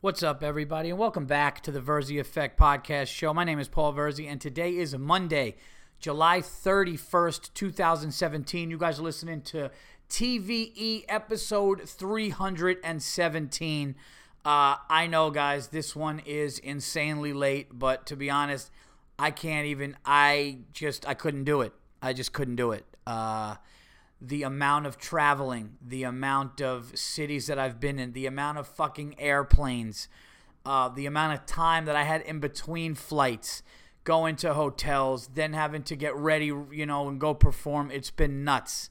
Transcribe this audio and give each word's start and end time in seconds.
What's 0.00 0.22
up, 0.22 0.44
everybody, 0.44 0.90
and 0.90 0.98
welcome 0.98 1.26
back 1.26 1.60
to 1.64 1.72
the 1.72 1.80
Verzi 1.80 2.20
Effect 2.20 2.56
podcast 2.56 3.08
show. 3.08 3.34
My 3.34 3.42
name 3.42 3.58
is 3.58 3.66
Paul 3.66 3.92
Verzi, 3.92 4.30
and 4.30 4.40
today 4.40 4.76
is 4.76 4.96
Monday, 4.96 5.56
July 5.98 6.40
31st, 6.40 7.52
2017. 7.52 8.70
You 8.70 8.78
guys 8.78 9.00
are 9.00 9.02
listening 9.02 9.42
to 9.42 9.72
TVE 10.08 11.04
episode 11.08 11.88
317. 11.88 13.96
Uh, 14.44 14.76
I 14.88 15.08
know, 15.08 15.32
guys, 15.32 15.66
this 15.66 15.96
one 15.96 16.22
is 16.24 16.60
insanely 16.60 17.32
late, 17.32 17.76
but 17.76 18.06
to 18.06 18.14
be 18.14 18.30
honest, 18.30 18.70
I 19.18 19.32
can't 19.32 19.66
even, 19.66 19.96
I 20.04 20.58
just, 20.72 21.08
I 21.08 21.14
couldn't 21.14 21.42
do 21.42 21.62
it. 21.62 21.72
I 22.00 22.12
just 22.12 22.32
couldn't 22.32 22.54
do 22.54 22.70
it. 22.70 22.84
Uh, 23.04 23.56
the 24.20 24.42
amount 24.42 24.86
of 24.86 24.98
traveling, 24.98 25.76
the 25.80 26.02
amount 26.02 26.60
of 26.60 26.98
cities 26.98 27.46
that 27.46 27.58
I've 27.58 27.78
been 27.78 27.98
in, 27.98 28.12
the 28.12 28.26
amount 28.26 28.58
of 28.58 28.66
fucking 28.66 29.18
airplanes, 29.18 30.08
uh, 30.66 30.88
the 30.88 31.06
amount 31.06 31.38
of 31.38 31.46
time 31.46 31.84
that 31.84 31.96
I 31.96 32.02
had 32.02 32.22
in 32.22 32.40
between 32.40 32.94
flights, 32.94 33.62
going 34.04 34.36
to 34.36 34.54
hotels, 34.54 35.28
then 35.34 35.52
having 35.52 35.82
to 35.84 35.94
get 35.94 36.16
ready, 36.16 36.46
you 36.46 36.86
know, 36.86 37.08
and 37.08 37.20
go 37.20 37.34
perform. 37.34 37.90
It's 37.90 38.10
been 38.10 38.42
nuts. 38.42 38.90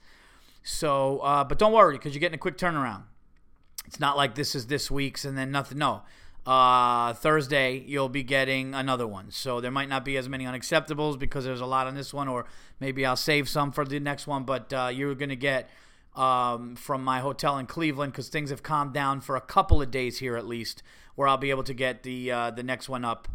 So, 0.63 1.19
uh, 1.19 1.43
but 1.43 1.57
don't 1.57 1.73
worry 1.73 1.97
because 1.97 2.13
you're 2.13 2.19
getting 2.19 2.35
a 2.35 2.39
quick 2.39 2.57
turnaround. 2.57 3.03
It's 3.85 3.99
not 3.99 4.15
like 4.17 4.35
this 4.35 4.53
is 4.53 4.67
this 4.67 4.91
week's 4.91 5.25
and 5.25 5.37
then 5.37 5.49
nothing. 5.51 5.77
No. 5.77 6.03
Uh, 6.47 7.13
Thursday, 7.13 7.83
you'll 7.85 8.07
be 8.07 8.23
getting 8.23 8.73
another 8.73 9.05
one. 9.05 9.31
So 9.31 9.59
there 9.59 9.69
might 9.69 9.89
not 9.89 10.05
be 10.05 10.15
as 10.15 10.29
many 10.29 10.45
unacceptables 10.45 11.19
because 11.19 11.43
there's 11.43 11.59
a 11.59 11.65
lot 11.65 11.87
on 11.87 11.95
this 11.95 12.13
one, 12.13 12.29
or 12.29 12.45
maybe 12.79 13.05
I'll 13.05 13.17
save 13.17 13.49
some 13.49 13.73
for 13.73 13.83
the 13.83 13.99
next 13.99 14.27
one. 14.27 14.45
But 14.45 14.71
uh, 14.71 14.89
you're 14.93 15.13
going 15.13 15.27
to 15.27 15.35
get 15.35 15.69
um, 16.15 16.77
from 16.77 17.03
my 17.03 17.19
hotel 17.19 17.57
in 17.57 17.65
Cleveland 17.65 18.13
because 18.13 18.29
things 18.29 18.49
have 18.49 18.63
calmed 18.63 18.93
down 18.93 19.19
for 19.19 19.35
a 19.35 19.41
couple 19.41 19.81
of 19.81 19.91
days 19.91 20.19
here 20.19 20.37
at 20.37 20.47
least, 20.47 20.83
where 21.15 21.27
I'll 21.27 21.35
be 21.35 21.49
able 21.49 21.65
to 21.65 21.73
get 21.73 22.03
the 22.03 22.31
uh, 22.31 22.51
the 22.51 22.63
next 22.63 22.87
one 22.87 23.03
up 23.03 23.27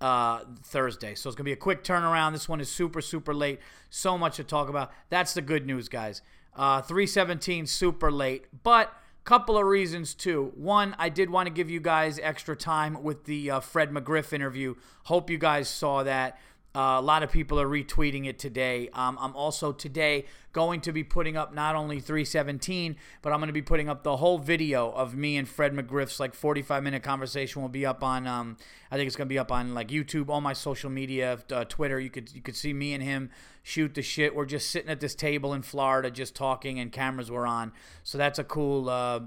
uh, 0.00 0.44
Thursday. 0.62 1.16
So 1.16 1.28
it's 1.28 1.34
going 1.34 1.44
to 1.44 1.48
be 1.48 1.52
a 1.52 1.56
quick 1.56 1.82
turnaround. 1.82 2.34
This 2.34 2.48
one 2.48 2.60
is 2.60 2.70
super, 2.70 3.00
super 3.00 3.34
late. 3.34 3.58
So 3.90 4.16
much 4.16 4.36
to 4.36 4.44
talk 4.44 4.68
about. 4.68 4.92
That's 5.08 5.34
the 5.34 5.42
good 5.42 5.66
news, 5.66 5.88
guys. 5.88 6.22
Uh, 6.54 6.82
317, 6.82 7.66
super 7.66 8.12
late. 8.12 8.46
But 8.62 8.92
couple 9.30 9.56
of 9.56 9.64
reasons 9.64 10.12
too. 10.12 10.50
One, 10.56 10.96
I 10.98 11.08
did 11.08 11.30
want 11.30 11.46
to 11.46 11.52
give 11.52 11.70
you 11.70 11.78
guys 11.78 12.18
extra 12.20 12.56
time 12.56 13.00
with 13.04 13.26
the 13.26 13.48
uh, 13.52 13.60
Fred 13.60 13.92
McGriff 13.92 14.32
interview. 14.32 14.74
Hope 15.04 15.30
you 15.30 15.38
guys 15.38 15.68
saw 15.68 16.02
that. 16.02 16.40
Uh, 16.72 16.96
a 16.98 17.02
lot 17.02 17.24
of 17.24 17.32
people 17.32 17.58
are 17.60 17.66
retweeting 17.66 18.26
it 18.26 18.38
today. 18.38 18.88
Um, 18.94 19.18
I'm 19.20 19.34
also 19.34 19.72
today 19.72 20.26
going 20.52 20.80
to 20.82 20.92
be 20.92 21.02
putting 21.02 21.36
up 21.36 21.52
not 21.52 21.74
only 21.74 21.98
317, 21.98 22.94
but 23.22 23.32
I'm 23.32 23.40
going 23.40 23.48
to 23.48 23.52
be 23.52 23.60
putting 23.62 23.88
up 23.88 24.04
the 24.04 24.18
whole 24.18 24.38
video 24.38 24.88
of 24.92 25.16
me 25.16 25.36
and 25.36 25.48
Fred 25.48 25.72
McGriff's 25.72 26.20
like 26.20 26.32
45 26.32 26.84
minute 26.84 27.02
conversation. 27.02 27.60
Will 27.60 27.68
be 27.68 27.84
up 27.84 28.04
on, 28.04 28.28
um, 28.28 28.56
I 28.88 28.96
think 28.96 29.08
it's 29.08 29.16
going 29.16 29.26
to 29.26 29.32
be 29.32 29.38
up 29.38 29.50
on 29.50 29.74
like 29.74 29.88
YouTube, 29.88 30.28
all 30.28 30.40
my 30.40 30.52
social 30.52 30.90
media, 30.90 31.40
uh, 31.50 31.64
Twitter. 31.64 31.98
You 31.98 32.10
could 32.10 32.32
you 32.32 32.40
could 32.40 32.54
see 32.54 32.72
me 32.72 32.94
and 32.94 33.02
him 33.02 33.30
shoot 33.64 33.94
the 33.94 34.02
shit. 34.02 34.36
We're 34.36 34.46
just 34.46 34.70
sitting 34.70 34.90
at 34.90 35.00
this 35.00 35.16
table 35.16 35.52
in 35.52 35.62
Florida, 35.62 36.08
just 36.08 36.36
talking, 36.36 36.78
and 36.78 36.92
cameras 36.92 37.32
were 37.32 37.48
on. 37.48 37.72
So 38.04 38.16
that's 38.16 38.38
a 38.38 38.44
cool, 38.44 38.88
uh, 38.88 39.20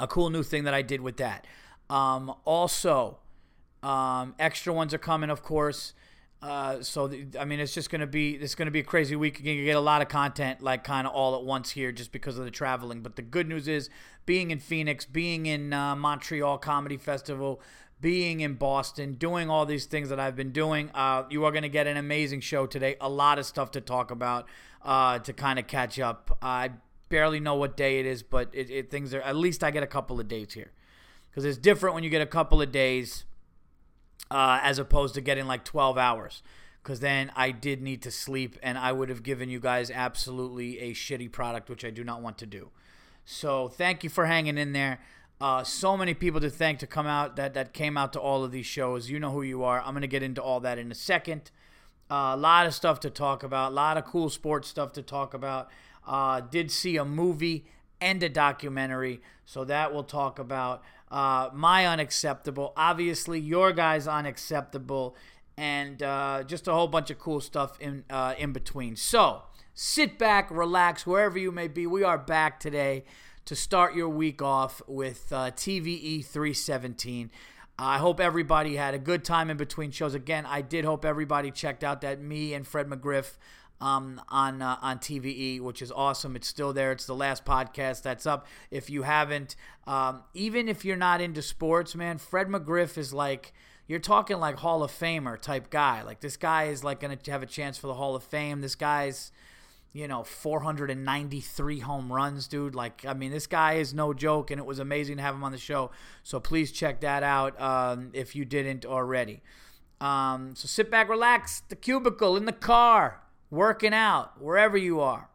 a 0.00 0.08
cool 0.08 0.30
new 0.30 0.42
thing 0.42 0.64
that 0.64 0.74
I 0.74 0.82
did 0.82 1.00
with 1.00 1.18
that. 1.18 1.46
Um, 1.88 2.34
also, 2.44 3.18
um, 3.84 4.34
extra 4.40 4.72
ones 4.72 4.92
are 4.92 4.98
coming, 4.98 5.30
of 5.30 5.44
course. 5.44 5.92
Uh, 6.42 6.82
so 6.82 7.08
the, 7.08 7.26
I 7.40 7.44
mean, 7.44 7.60
it's 7.60 7.72
just 7.74 7.90
gonna 7.90 8.06
be 8.06 8.32
it's 8.32 8.54
gonna 8.54 8.70
be 8.70 8.80
a 8.80 8.84
crazy 8.84 9.16
week. 9.16 9.40
You 9.42 9.64
get 9.64 9.76
a 9.76 9.80
lot 9.80 10.02
of 10.02 10.08
content 10.08 10.62
like 10.62 10.84
kind 10.84 11.06
of 11.06 11.12
all 11.12 11.34
at 11.34 11.44
once 11.44 11.70
here, 11.70 11.92
just 11.92 12.12
because 12.12 12.38
of 12.38 12.44
the 12.44 12.50
traveling. 12.50 13.00
But 13.02 13.16
the 13.16 13.22
good 13.22 13.48
news 13.48 13.68
is, 13.68 13.88
being 14.26 14.50
in 14.50 14.58
Phoenix, 14.58 15.04
being 15.04 15.46
in 15.46 15.72
uh, 15.72 15.96
Montreal 15.96 16.58
Comedy 16.58 16.98
Festival, 16.98 17.60
being 18.00 18.40
in 18.40 18.54
Boston, 18.54 19.14
doing 19.14 19.48
all 19.48 19.64
these 19.64 19.86
things 19.86 20.10
that 20.10 20.20
I've 20.20 20.36
been 20.36 20.52
doing, 20.52 20.90
uh, 20.94 21.24
you 21.30 21.44
are 21.46 21.52
gonna 21.52 21.68
get 21.68 21.86
an 21.86 21.96
amazing 21.96 22.40
show 22.40 22.66
today. 22.66 22.96
A 23.00 23.08
lot 23.08 23.38
of 23.38 23.46
stuff 23.46 23.70
to 23.72 23.80
talk 23.80 24.10
about 24.10 24.46
uh, 24.82 25.18
to 25.20 25.32
kind 25.32 25.58
of 25.58 25.66
catch 25.66 25.98
up. 25.98 26.36
I 26.42 26.70
barely 27.08 27.40
know 27.40 27.54
what 27.54 27.76
day 27.76 27.98
it 27.98 28.06
is, 28.06 28.22
but 28.22 28.50
it, 28.52 28.70
it 28.70 28.90
things 28.90 29.14
are 29.14 29.22
at 29.22 29.36
least 29.36 29.64
I 29.64 29.70
get 29.70 29.82
a 29.82 29.86
couple 29.86 30.20
of 30.20 30.28
days 30.28 30.52
here 30.52 30.72
because 31.30 31.44
it's 31.44 31.58
different 31.58 31.94
when 31.94 32.04
you 32.04 32.10
get 32.10 32.22
a 32.22 32.26
couple 32.26 32.60
of 32.60 32.72
days 32.72 33.24
uh, 34.30 34.60
as 34.62 34.78
opposed 34.78 35.14
to 35.14 35.20
getting 35.20 35.46
like 35.46 35.64
12 35.64 35.98
hours. 35.98 36.42
Because 36.82 37.00
then 37.00 37.32
I 37.34 37.50
did 37.50 37.82
need 37.82 38.02
to 38.02 38.10
sleep, 38.12 38.58
and 38.62 38.78
I 38.78 38.92
would 38.92 39.08
have 39.08 39.24
given 39.24 39.48
you 39.48 39.58
guys 39.58 39.90
absolutely 39.90 40.78
a 40.78 40.92
shitty 40.92 41.32
product, 41.32 41.68
which 41.68 41.84
I 41.84 41.90
do 41.90 42.04
not 42.04 42.22
want 42.22 42.38
to 42.38 42.46
do. 42.46 42.70
So 43.24 43.68
thank 43.68 44.04
you 44.04 44.10
for 44.10 44.26
hanging 44.26 44.56
in 44.56 44.72
there. 44.72 45.00
Uh, 45.40 45.62
so 45.64 45.96
many 45.96 46.14
people 46.14 46.40
to 46.40 46.48
thank 46.48 46.78
to 46.78 46.86
come 46.86 47.06
out 47.06 47.36
that 47.36 47.54
that 47.54 47.74
came 47.74 47.98
out 47.98 48.12
to 48.14 48.20
all 48.20 48.42
of 48.42 48.52
these 48.52 48.64
shows. 48.64 49.10
You 49.10 49.20
know 49.20 49.32
who 49.32 49.42
you 49.42 49.64
are. 49.64 49.82
I'm 49.82 49.92
gonna 49.92 50.06
get 50.06 50.22
into 50.22 50.40
all 50.40 50.60
that 50.60 50.78
in 50.78 50.90
a 50.90 50.94
second. 50.94 51.50
Uh, 52.10 52.32
a 52.34 52.36
lot 52.36 52.66
of 52.66 52.74
stuff 52.74 53.00
to 53.00 53.10
talk 53.10 53.42
about. 53.42 53.72
A 53.72 53.74
lot 53.74 53.98
of 53.98 54.04
cool 54.04 54.30
sports 54.30 54.68
stuff 54.68 54.92
to 54.92 55.02
talk 55.02 55.34
about. 55.34 55.68
Uh, 56.06 56.40
did 56.40 56.70
see 56.70 56.96
a 56.96 57.04
movie 57.04 57.66
and 58.00 58.22
a 58.22 58.28
documentary, 58.28 59.20
so 59.44 59.64
that 59.64 59.92
we'll 59.92 60.04
talk 60.04 60.38
about. 60.38 60.82
Uh, 61.10 61.50
my 61.52 61.86
unacceptable, 61.86 62.72
obviously 62.76 63.38
your 63.38 63.72
guys 63.72 64.08
unacceptable, 64.08 65.16
and 65.56 66.02
uh, 66.02 66.42
just 66.44 66.66
a 66.68 66.72
whole 66.72 66.88
bunch 66.88 67.10
of 67.10 67.18
cool 67.18 67.40
stuff 67.40 67.78
in 67.80 68.04
uh, 68.10 68.34
in 68.38 68.52
between. 68.52 68.96
So 68.96 69.42
sit 69.74 70.18
back, 70.18 70.50
relax, 70.50 71.06
wherever 71.06 71.38
you 71.38 71.52
may 71.52 71.68
be. 71.68 71.86
We 71.86 72.02
are 72.02 72.18
back 72.18 72.58
today 72.58 73.04
to 73.44 73.54
start 73.54 73.94
your 73.94 74.08
week 74.08 74.42
off 74.42 74.82
with 74.88 75.32
uh, 75.32 75.52
TVE 75.52 76.24
317. 76.24 77.30
I 77.78 77.98
hope 77.98 78.20
everybody 78.20 78.76
had 78.76 78.94
a 78.94 78.98
good 78.98 79.22
time 79.22 79.50
in 79.50 79.56
between 79.56 79.90
shows. 79.90 80.14
Again, 80.14 80.46
I 80.46 80.62
did 80.62 80.84
hope 80.84 81.04
everybody 81.04 81.50
checked 81.50 81.84
out 81.84 82.00
that 82.00 82.20
me 82.20 82.54
and 82.54 82.66
Fred 82.66 82.88
McGriff 82.88 83.36
um, 83.80 84.20
on 84.28 84.62
uh, 84.62 84.78
on 84.80 84.98
TVE, 84.98 85.60
which 85.60 85.82
is 85.82 85.92
awesome. 85.92 86.36
It's 86.36 86.48
still 86.48 86.72
there. 86.72 86.92
It's 86.92 87.06
the 87.06 87.14
last 87.14 87.44
podcast 87.44 88.02
that's 88.02 88.26
up. 88.26 88.46
If 88.70 88.90
you 88.90 89.02
haven't, 89.02 89.56
um, 89.86 90.22
even 90.34 90.68
if 90.68 90.84
you're 90.84 90.96
not 90.96 91.20
into 91.20 91.42
sports, 91.42 91.94
man, 91.94 92.18
Fred 92.18 92.48
McGriff 92.48 92.96
is 92.96 93.12
like 93.12 93.52
you're 93.86 93.98
talking 93.98 94.38
like 94.38 94.56
Hall 94.56 94.82
of 94.82 94.90
Famer 94.90 95.40
type 95.40 95.70
guy. 95.70 96.02
Like 96.02 96.20
this 96.20 96.36
guy 96.36 96.64
is 96.64 96.82
like 96.82 97.00
going 97.00 97.16
to 97.16 97.30
have 97.30 97.42
a 97.42 97.46
chance 97.46 97.78
for 97.78 97.86
the 97.86 97.94
Hall 97.94 98.16
of 98.16 98.22
Fame. 98.22 98.60
This 98.60 98.74
guy's 98.74 99.30
you 99.92 100.06
know 100.06 100.24
493 100.24 101.78
home 101.78 102.12
runs 102.12 102.48
dude 102.48 102.74
like 102.74 103.06
i 103.08 103.14
mean 103.14 103.30
this 103.30 103.46
guy 103.46 103.74
is 103.74 103.94
no 103.94 104.12
joke 104.12 104.50
and 104.50 104.60
it 104.60 104.66
was 104.66 104.78
amazing 104.78 105.16
to 105.16 105.22
have 105.22 105.34
him 105.34 105.42
on 105.42 105.52
the 105.52 105.58
show 105.58 105.90
so 106.22 106.38
please 106.38 106.70
check 106.70 107.00
that 107.00 107.22
out 107.22 107.58
um, 107.58 108.10
if 108.12 108.36
you 108.36 108.44
didn't 108.44 108.84
already 108.84 109.40
um, 110.02 110.54
so 110.54 110.68
sit 110.68 110.90
back 110.90 111.08
relax 111.08 111.62
the 111.70 111.76
cubicle 111.76 112.36
in 112.36 112.44
the 112.44 112.52
car 112.52 113.22
working 113.50 113.94
out, 113.94 114.40
wherever 114.40 114.76
you 114.76 115.00
are. 115.00 115.28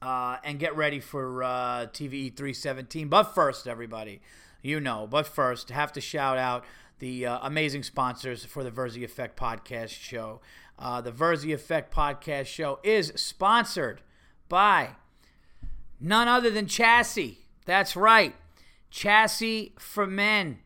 Uh, 0.00 0.36
and 0.44 0.60
get 0.60 0.76
ready 0.76 1.00
for 1.00 1.42
uh, 1.42 1.86
TVE 1.86 2.36
317. 2.36 3.08
But 3.08 3.34
first, 3.34 3.66
everybody, 3.66 4.20
you 4.62 4.78
know, 4.78 5.08
but 5.10 5.26
first, 5.26 5.70
have 5.70 5.92
to 5.94 6.00
shout 6.00 6.38
out 6.38 6.64
the 7.00 7.26
uh, 7.26 7.38
amazing 7.42 7.82
sponsors 7.82 8.44
for 8.44 8.62
the 8.62 8.70
Verzi 8.70 9.02
Effect 9.02 9.38
podcast 9.38 9.90
show. 9.90 10.40
Uh, 10.78 11.00
the 11.00 11.10
Verzi 11.10 11.52
Effect 11.52 11.92
podcast 11.92 12.46
show 12.46 12.78
is 12.84 13.12
sponsored 13.16 14.00
by 14.48 14.90
none 16.00 16.28
other 16.28 16.50
than 16.50 16.66
Chassis. 16.66 17.38
That's 17.64 17.96
right, 17.96 18.34
Chassis 18.90 19.74
for 19.78 20.06
Men. 20.06 20.60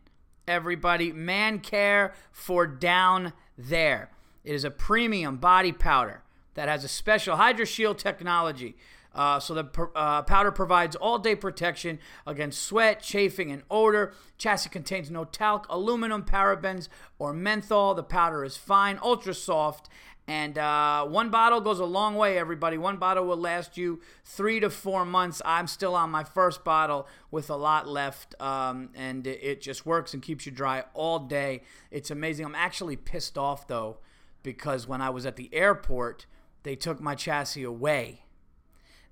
Everybody, 0.47 1.11
man 1.11 1.59
care 1.59 2.13
for 2.31 2.67
down 2.67 3.33
there. 3.57 4.12
It 4.43 4.55
is 4.55 4.63
a 4.63 4.71
premium 4.71 5.37
body 5.37 5.71
powder 5.71 6.23
that 6.55 6.69
has 6.69 6.83
a 6.83 6.87
special 6.87 7.37
HydroShield 7.37 7.97
technology. 7.97 8.75
Uh, 9.15 9.39
so 9.39 9.53
the 9.53 9.89
uh, 9.95 10.23
powder 10.23 10.51
provides 10.51 10.95
all-day 10.95 11.35
protection 11.35 11.99
against 12.25 12.63
sweat, 12.63 13.01
chafing, 13.01 13.51
and 13.51 13.61
odor. 13.69 14.13
Chassis 14.37 14.69
contains 14.69 15.11
no 15.11 15.23
talc, 15.23 15.67
aluminum, 15.69 16.23
parabens, 16.23 16.87
or 17.19 17.31
menthol. 17.31 17.93
The 17.93 18.03
powder 18.03 18.43
is 18.43 18.57
fine, 18.57 18.99
ultra 19.03 19.35
soft, 19.35 19.87
and 20.27 20.57
uh, 20.57 21.05
one 21.05 21.29
bottle 21.29 21.61
goes 21.61 21.79
a 21.79 21.85
long 21.85 22.15
way. 22.15 22.39
Everybody, 22.39 22.77
one 22.77 22.97
bottle 22.97 23.25
will 23.25 23.37
last 23.37 23.77
you 23.77 24.01
three 24.25 24.59
to 24.61 24.71
four 24.71 25.05
months. 25.05 25.43
I'm 25.45 25.67
still 25.67 25.93
on 25.93 26.09
my 26.09 26.23
first 26.23 26.63
bottle 26.63 27.07
with 27.29 27.51
a 27.51 27.55
lot 27.55 27.87
left, 27.87 28.33
um, 28.41 28.89
and 28.95 29.27
it 29.27 29.61
just 29.61 29.85
works 29.85 30.15
and 30.15 30.23
keeps 30.23 30.47
you 30.47 30.51
dry 30.51 30.85
all 30.95 31.19
day. 31.19 31.61
It's 31.91 32.09
amazing. 32.09 32.45
I'm 32.45 32.55
actually 32.55 32.95
pissed 32.95 33.37
off 33.37 33.67
though 33.67 33.97
because 34.43 34.87
when 34.87 35.01
I 35.01 35.09
was 35.09 35.25
at 35.25 35.35
the 35.35 35.49
airport 35.53 36.25
they 36.63 36.75
took 36.75 36.99
my 36.99 37.13
chassis 37.13 37.63
away. 37.63 38.23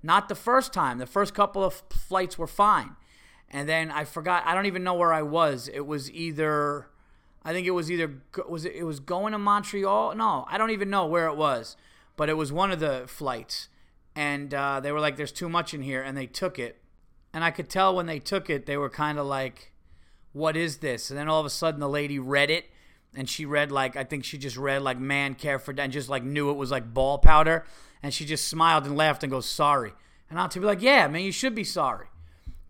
Not 0.02 0.28
the 0.28 0.34
first 0.34 0.72
time. 0.72 0.98
The 0.98 1.06
first 1.06 1.34
couple 1.34 1.62
of 1.62 1.82
flights 1.90 2.36
were 2.36 2.46
fine. 2.46 2.96
And 3.48 3.68
then 3.68 3.90
I 3.90 4.04
forgot, 4.04 4.42
I 4.46 4.54
don't 4.54 4.66
even 4.66 4.82
know 4.82 4.94
where 4.94 5.12
I 5.12 5.22
was. 5.22 5.68
It 5.72 5.86
was 5.86 6.10
either 6.10 6.88
I 7.44 7.52
think 7.52 7.66
it 7.66 7.72
was 7.72 7.90
either 7.90 8.22
was 8.48 8.64
it, 8.64 8.74
it 8.74 8.84
was 8.84 9.00
going 9.00 9.32
to 9.32 9.38
Montreal? 9.38 10.14
No, 10.14 10.46
I 10.48 10.58
don't 10.58 10.70
even 10.70 10.90
know 10.90 11.06
where 11.06 11.26
it 11.26 11.36
was. 11.36 11.76
But 12.16 12.28
it 12.28 12.34
was 12.34 12.52
one 12.52 12.70
of 12.70 12.80
the 12.80 13.04
flights. 13.06 13.68
And 14.14 14.52
uh, 14.54 14.80
they 14.80 14.92
were 14.92 15.00
like 15.00 15.16
there's 15.16 15.32
too 15.32 15.48
much 15.48 15.74
in 15.74 15.82
here 15.82 16.02
and 16.02 16.16
they 16.16 16.26
took 16.26 16.58
it. 16.58 16.80
And 17.32 17.44
I 17.44 17.50
could 17.50 17.68
tell 17.68 17.94
when 17.94 18.06
they 18.06 18.18
took 18.18 18.48
it 18.48 18.66
they 18.66 18.76
were 18.76 18.90
kind 18.90 19.18
of 19.18 19.26
like 19.26 19.72
what 20.32 20.56
is 20.56 20.78
this? 20.78 21.10
And 21.10 21.18
then 21.18 21.28
all 21.28 21.40
of 21.40 21.46
a 21.46 21.50
sudden 21.50 21.80
the 21.80 21.88
lady 21.88 22.18
read 22.18 22.50
it 22.50 22.66
and 23.14 23.28
she 23.28 23.44
read 23.44 23.70
like 23.70 23.96
I 23.96 24.04
think 24.04 24.24
she 24.24 24.38
just 24.38 24.56
read 24.56 24.82
like 24.82 24.98
man 24.98 25.34
care 25.34 25.58
for 25.58 25.74
and 25.76 25.92
just 25.92 26.08
like 26.08 26.24
knew 26.24 26.50
it 26.50 26.56
was 26.56 26.70
like 26.70 26.92
ball 26.92 27.18
powder 27.18 27.64
and 28.02 28.12
she 28.12 28.24
just 28.24 28.48
smiled 28.48 28.84
and 28.84 28.96
laughed 28.96 29.22
and 29.22 29.30
goes 29.30 29.46
sorry. 29.46 29.92
And 30.28 30.40
I'll 30.40 30.48
to 30.48 30.60
be 30.60 30.66
like, 30.66 30.80
yeah, 30.80 31.06
man, 31.08 31.22
you 31.22 31.32
should 31.32 31.54
be 31.54 31.64
sorry. 31.64 32.06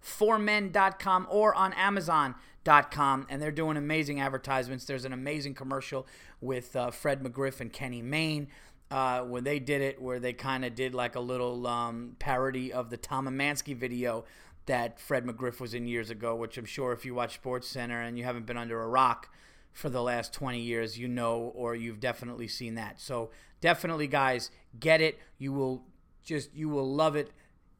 for 0.00 0.38
men.com 0.38 1.26
or 1.30 1.54
on 1.54 1.72
amazon.com 1.72 3.26
and 3.28 3.40
they're 3.40 3.50
doing 3.50 3.76
amazing 3.76 4.20
advertisements. 4.20 4.84
There's 4.84 5.04
an 5.04 5.12
amazing 5.12 5.54
commercial 5.54 6.06
with 6.40 6.74
uh, 6.76 6.90
fred 6.90 7.22
mcgriff 7.22 7.60
and 7.60 7.72
kenny 7.72 8.02
mayne 8.02 8.48
uh, 8.90 9.22
when 9.22 9.44
they 9.44 9.58
did 9.58 9.80
it 9.80 10.02
where 10.02 10.18
they 10.18 10.32
kind 10.32 10.64
of 10.64 10.74
did 10.74 10.94
like 10.94 11.14
a 11.14 11.20
little 11.20 11.66
um, 11.66 12.16
parody 12.18 12.72
of 12.72 12.90
the 12.90 12.96
tom 12.96 13.26
Emanski 13.26 13.76
video 13.76 14.24
that 14.66 14.98
fred 14.98 15.24
mcgriff 15.24 15.60
was 15.60 15.74
in 15.74 15.86
years 15.86 16.10
ago 16.10 16.34
which 16.34 16.56
i'm 16.56 16.64
sure 16.64 16.92
if 16.92 17.04
you 17.04 17.14
watch 17.14 17.34
sports 17.34 17.68
center 17.68 18.00
and 18.00 18.18
you 18.18 18.24
haven't 18.24 18.46
been 18.46 18.56
under 18.56 18.82
a 18.82 18.88
rock 18.88 19.28
for 19.72 19.88
the 19.88 20.02
last 20.02 20.32
20 20.32 20.60
years, 20.60 20.98
you 20.98 21.08
know, 21.08 21.52
or 21.54 21.74
you've 21.74 22.00
definitely 22.00 22.48
seen 22.48 22.74
that. 22.74 23.00
So 23.00 23.30
definitely, 23.60 24.06
guys, 24.06 24.50
get 24.78 25.00
it. 25.00 25.18
You 25.38 25.52
will 25.52 25.84
just, 26.22 26.54
you 26.54 26.68
will 26.68 26.92
love 26.92 27.16
it. 27.16 27.30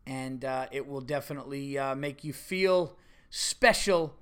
And 0.07 0.45
uh, 0.45 0.67
it 0.73 0.87
will 0.89 1.01
definitely 1.01 1.79
uh, 1.79 1.95
make 1.95 2.25
you 2.25 2.33
feel 2.33 2.97
special 3.29 4.15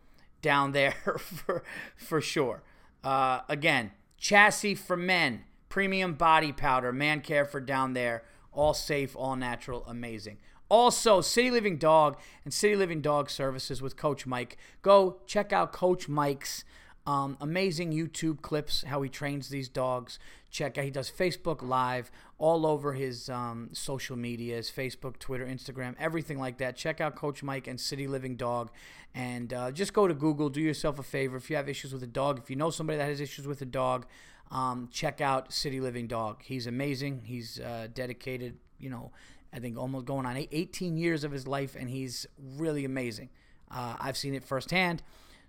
down 0.42 0.72
there 0.72 0.92
for, 1.18 1.62
for 1.96 2.20
sure. 2.20 2.62
Uh, 3.04 3.40
again, 3.48 3.92
chassis 4.18 4.74
for 4.74 4.96
men, 4.96 5.44
premium 5.68 6.14
body 6.14 6.52
powder, 6.52 6.92
man 6.92 7.20
care 7.20 7.44
for 7.44 7.60
down 7.60 7.92
there, 7.92 8.24
all 8.52 8.74
safe, 8.74 9.14
all 9.16 9.36
natural, 9.36 9.84
amazing. 9.86 10.38
Also, 10.70 11.20
City 11.22 11.50
Living 11.50 11.78
Dog 11.78 12.18
and 12.44 12.52
City 12.52 12.76
Living 12.76 13.00
Dog 13.00 13.30
Services 13.30 13.80
with 13.80 13.96
Coach 13.96 14.26
Mike. 14.26 14.58
Go 14.82 15.20
check 15.26 15.52
out 15.52 15.72
Coach 15.72 16.08
Mike's 16.08 16.64
um, 17.08 17.38
amazing 17.40 17.90
YouTube 17.90 18.42
clips, 18.42 18.82
how 18.82 19.00
he 19.00 19.08
trains 19.08 19.48
these 19.48 19.70
dogs. 19.70 20.18
Check 20.50 20.76
out, 20.76 20.84
he 20.84 20.90
does 20.90 21.10
Facebook 21.10 21.62
Live 21.62 22.10
all 22.36 22.66
over 22.66 22.92
his 22.92 23.30
um, 23.30 23.70
social 23.72 24.14
medias 24.14 24.70
Facebook, 24.70 25.18
Twitter, 25.18 25.46
Instagram, 25.46 25.94
everything 25.98 26.38
like 26.38 26.58
that. 26.58 26.76
Check 26.76 27.00
out 27.00 27.16
Coach 27.16 27.42
Mike 27.42 27.66
and 27.66 27.80
City 27.80 28.06
Living 28.06 28.36
Dog. 28.36 28.70
And 29.14 29.54
uh, 29.54 29.70
just 29.70 29.94
go 29.94 30.06
to 30.06 30.12
Google, 30.12 30.50
do 30.50 30.60
yourself 30.60 30.98
a 30.98 31.02
favor. 31.02 31.38
If 31.38 31.48
you 31.48 31.56
have 31.56 31.66
issues 31.66 31.94
with 31.94 32.02
a 32.02 32.06
dog, 32.06 32.40
if 32.40 32.50
you 32.50 32.56
know 32.56 32.68
somebody 32.68 32.98
that 32.98 33.06
has 33.06 33.22
issues 33.22 33.46
with 33.46 33.62
a 33.62 33.66
dog, 33.66 34.04
um, 34.50 34.90
check 34.92 35.22
out 35.22 35.50
City 35.50 35.80
Living 35.80 36.08
Dog. 36.08 36.42
He's 36.44 36.66
amazing. 36.66 37.22
He's 37.24 37.58
uh, 37.58 37.88
dedicated, 37.94 38.58
you 38.78 38.90
know, 38.90 39.12
I 39.50 39.60
think 39.60 39.78
almost 39.78 40.04
going 40.04 40.26
on 40.26 40.36
18 40.36 40.98
years 40.98 41.24
of 41.24 41.32
his 41.32 41.46
life, 41.46 41.74
and 41.74 41.88
he's 41.88 42.26
really 42.58 42.84
amazing. 42.84 43.30
Uh, 43.70 43.96
I've 43.98 44.18
seen 44.18 44.34
it 44.34 44.44
firsthand. 44.44 45.02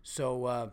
So, 0.04 0.46
uh, 0.46 0.70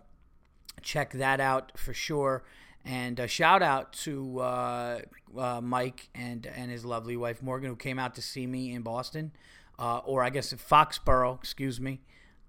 check 0.82 1.12
that 1.12 1.40
out 1.40 1.72
for 1.76 1.92
sure. 1.92 2.44
And 2.84 3.18
a 3.18 3.26
shout 3.26 3.62
out 3.62 3.92
to 4.04 4.38
uh, 4.40 5.00
uh, 5.36 5.60
Mike 5.60 6.08
and 6.14 6.46
and 6.46 6.70
his 6.70 6.84
lovely 6.84 7.16
wife 7.16 7.42
Morgan, 7.42 7.70
who 7.70 7.76
came 7.76 7.98
out 7.98 8.14
to 8.14 8.22
see 8.22 8.46
me 8.46 8.72
in 8.72 8.82
Boston, 8.82 9.32
uh, 9.78 9.98
or 9.98 10.22
I 10.22 10.30
guess 10.30 10.52
Foxborough, 10.52 11.36
excuse 11.36 11.80
me, 11.80 12.00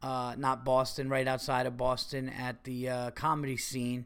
uh, 0.04 0.36
not 0.38 0.64
Boston, 0.64 1.10
right 1.10 1.28
outside 1.28 1.66
of 1.66 1.76
Boston 1.76 2.30
at 2.30 2.66
the 2.66 2.88
uh, 2.88 3.12
comedy 3.12 3.58
scene 3.58 4.06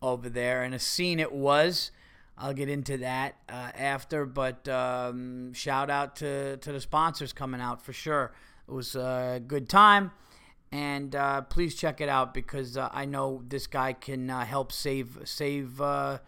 over 0.00 0.28
there. 0.28 0.62
And 0.62 0.74
a 0.74 0.78
scene 0.78 1.18
it 1.18 1.32
was. 1.32 1.90
I'll 2.36 2.54
get 2.54 2.68
into 2.68 2.98
that 2.98 3.36
uh, 3.48 3.70
after, 3.76 4.26
but 4.26 4.68
um, 4.68 5.52
shout 5.54 5.88
out 5.88 6.16
to, 6.16 6.56
to 6.56 6.72
the 6.72 6.80
sponsors 6.80 7.32
coming 7.32 7.60
out 7.60 7.80
for 7.80 7.92
sure. 7.92 8.32
It 8.68 8.72
was 8.72 8.96
a 8.96 9.40
good 9.46 9.68
time 9.68 10.10
and 10.74 11.14
uh, 11.14 11.40
please 11.42 11.76
check 11.76 12.00
it 12.00 12.08
out 12.08 12.34
because 12.34 12.76
uh, 12.76 12.88
I 12.92 13.04
know 13.04 13.42
this 13.48 13.68
guy 13.68 13.92
can 13.92 14.28
uh, 14.28 14.44
help 14.44 14.72
save 14.72 15.20
save 15.24 15.80
uh, 15.80 16.18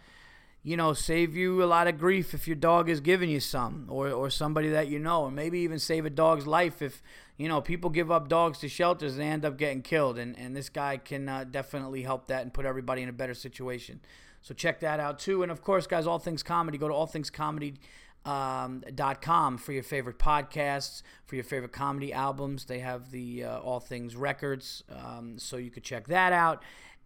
you 0.62 0.76
know 0.76 0.92
save 0.92 1.34
you 1.34 1.64
a 1.64 1.66
lot 1.66 1.88
of 1.88 1.98
grief 1.98 2.32
if 2.32 2.46
your 2.46 2.54
dog 2.54 2.88
is 2.88 3.00
giving 3.00 3.28
you 3.28 3.40
some 3.40 3.86
or 3.88 4.08
or 4.10 4.30
somebody 4.30 4.68
that 4.68 4.86
you 4.86 5.00
know 5.00 5.24
or 5.24 5.32
maybe 5.32 5.58
even 5.58 5.80
save 5.80 6.06
a 6.06 6.10
dog's 6.10 6.46
life 6.46 6.80
if 6.80 7.02
you 7.36 7.48
know 7.48 7.60
people 7.60 7.90
give 7.90 8.12
up 8.12 8.28
dogs 8.28 8.58
to 8.58 8.68
shelters 8.68 9.14
and 9.14 9.22
they 9.22 9.26
end 9.26 9.44
up 9.44 9.58
getting 9.58 9.82
killed 9.82 10.16
and 10.16 10.38
and 10.38 10.54
this 10.54 10.68
guy 10.68 10.96
can 10.96 11.28
uh, 11.28 11.42
definitely 11.42 12.02
help 12.02 12.28
that 12.28 12.42
and 12.42 12.54
put 12.54 12.64
everybody 12.64 13.02
in 13.02 13.08
a 13.08 13.12
better 13.12 13.34
situation. 13.34 13.98
So 14.42 14.54
check 14.54 14.78
that 14.78 15.00
out 15.00 15.18
too. 15.18 15.42
And 15.42 15.50
of 15.50 15.60
course, 15.60 15.88
guys, 15.88 16.06
all 16.06 16.20
things 16.20 16.44
comedy. 16.44 16.78
Go 16.78 16.86
to 16.86 16.94
all 16.94 17.06
things 17.06 17.30
comedy 17.30 17.74
um, 18.26 18.82
dot 18.94 19.22
com 19.22 19.56
for 19.56 19.72
your 19.72 19.82
favorite 19.82 20.18
podcasts, 20.18 21.02
for 21.24 21.36
your 21.36 21.44
favorite 21.44 21.72
comedy 21.72 22.12
albums. 22.12 22.66
They 22.66 22.80
have 22.80 23.10
the 23.10 23.44
uh, 23.44 23.58
All 23.60 23.80
Things 23.80 24.16
Records, 24.16 24.84
um, 24.90 25.38
so 25.38 25.56
you 25.56 25.70
could 25.70 25.84
check 25.84 26.08
that 26.08 26.32
out. 26.32 26.62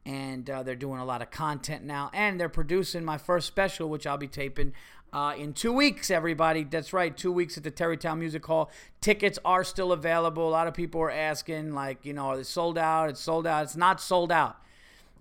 And 0.07 0.49
uh, 0.49 0.63
they're 0.63 0.75
doing 0.75 0.99
a 0.99 1.05
lot 1.05 1.21
of 1.21 1.31
content 1.31 1.85
now, 1.85 2.11
and 2.15 2.41
they're 2.41 2.49
producing 2.49 3.05
my 3.05 3.19
first 3.19 3.47
special, 3.47 3.91
which 3.91 4.07
I'll 4.07 4.17
be 4.17 4.29
taping 4.29 4.73
uh, 5.13 5.35
in 5.37 5.53
two 5.53 5.75
weeks. 5.75 6.11
Everybody, 6.11 6.65
that's 6.65 6.95
right, 6.95 7.15
two 7.15 7.31
weeks 7.31 7.59
at 7.59 7.65
the 7.65 7.71
Tarrytown 7.71 8.19
Music 8.19 8.47
Hall. 8.47 8.71
Tickets 9.03 9.39
are 9.45 9.63
still 9.63 9.93
available. 9.93 10.49
A 10.49 10.51
lot 10.51 10.67
of 10.67 10.73
people 10.73 11.03
are 11.03 11.11
asking, 11.11 11.75
like, 11.75 12.07
you 12.07 12.15
know, 12.15 12.29
are 12.29 12.39
they 12.39 12.45
sold 12.45 12.79
out? 12.79 13.11
It's 13.11 13.21
sold 13.21 13.47
out. 13.47 13.65
It's 13.65 13.77
not 13.77 14.01
sold 14.01 14.33
out. 14.33 14.57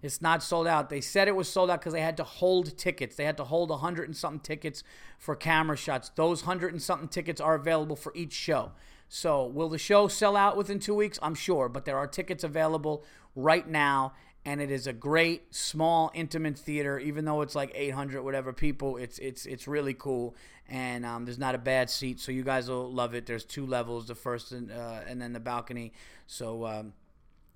It's 0.02 0.22
not 0.22 0.42
sold 0.42 0.68
out. 0.68 0.90
They 0.90 1.02
said 1.02 1.28
it 1.28 1.36
was 1.36 1.50
sold 1.50 1.70
out 1.70 1.82
because 1.82 1.94
they 1.94 2.02
had 2.02 2.18
to 2.18 2.24
hold 2.24 2.78
tickets. 2.78 3.16
They 3.16 3.26
had 3.26 3.38
to 3.38 3.44
hold 3.44 3.70
a 3.72 3.78
hundred 3.78 4.08
and 4.08 4.16
something 4.16 4.40
tickets 4.40 4.84
for 5.18 5.36
camera 5.36 5.76
shots. 5.76 6.10
Those 6.16 6.42
hundred 6.42 6.72
and 6.74 6.82
something 6.82 7.10
tickets 7.10 7.42
are 7.42 7.56
available 7.56 7.96
for 7.96 8.14
each 8.16 8.34
show. 8.34 8.72
So, 9.10 9.46
will 9.46 9.70
the 9.70 9.80
show 9.80 10.08
sell 10.08 10.36
out 10.38 10.56
within 10.56 10.80
two 10.80 10.94
weeks? 10.94 11.18
I'm 11.22 11.36
sure, 11.36 11.68
but 11.68 11.86
there 11.86 11.98
are 11.98 12.06
tickets 12.06 12.44
available 12.44 13.04
right 13.36 13.68
now, 13.68 14.14
and 14.46 14.62
it 14.62 14.70
is 14.70 14.86
a 14.86 14.94
great, 14.94 15.54
small, 15.54 16.12
intimate 16.14 16.58
theater. 16.60 17.00
Even 17.00 17.26
though 17.26 17.42
it's 17.42 17.56
like 17.56 17.72
800 17.74 18.22
whatever 18.22 18.54
people, 18.54 18.98
it's 18.98 19.18
it's 19.18 19.48
it's 19.48 19.68
really 19.68 19.96
cool, 19.96 20.36
and 20.70 21.06
um, 21.08 21.26
there's 21.26 21.40
not 21.40 21.56
a 21.56 21.60
bad 21.60 21.90
seat, 21.90 22.20
so 22.20 22.32
you 22.32 22.44
guys 22.44 22.70
will 22.70 22.92
love 22.92 23.16
it. 23.16 23.26
There's 23.26 23.44
two 23.44 23.66
levels, 23.66 24.08
the 24.08 24.16
first 24.16 24.52
and 24.52 24.72
uh, 24.72 25.02
and 25.08 25.22
then 25.22 25.34
the 25.34 25.40
balcony. 25.40 25.92
So. 26.28 26.66
Um, 26.66 26.94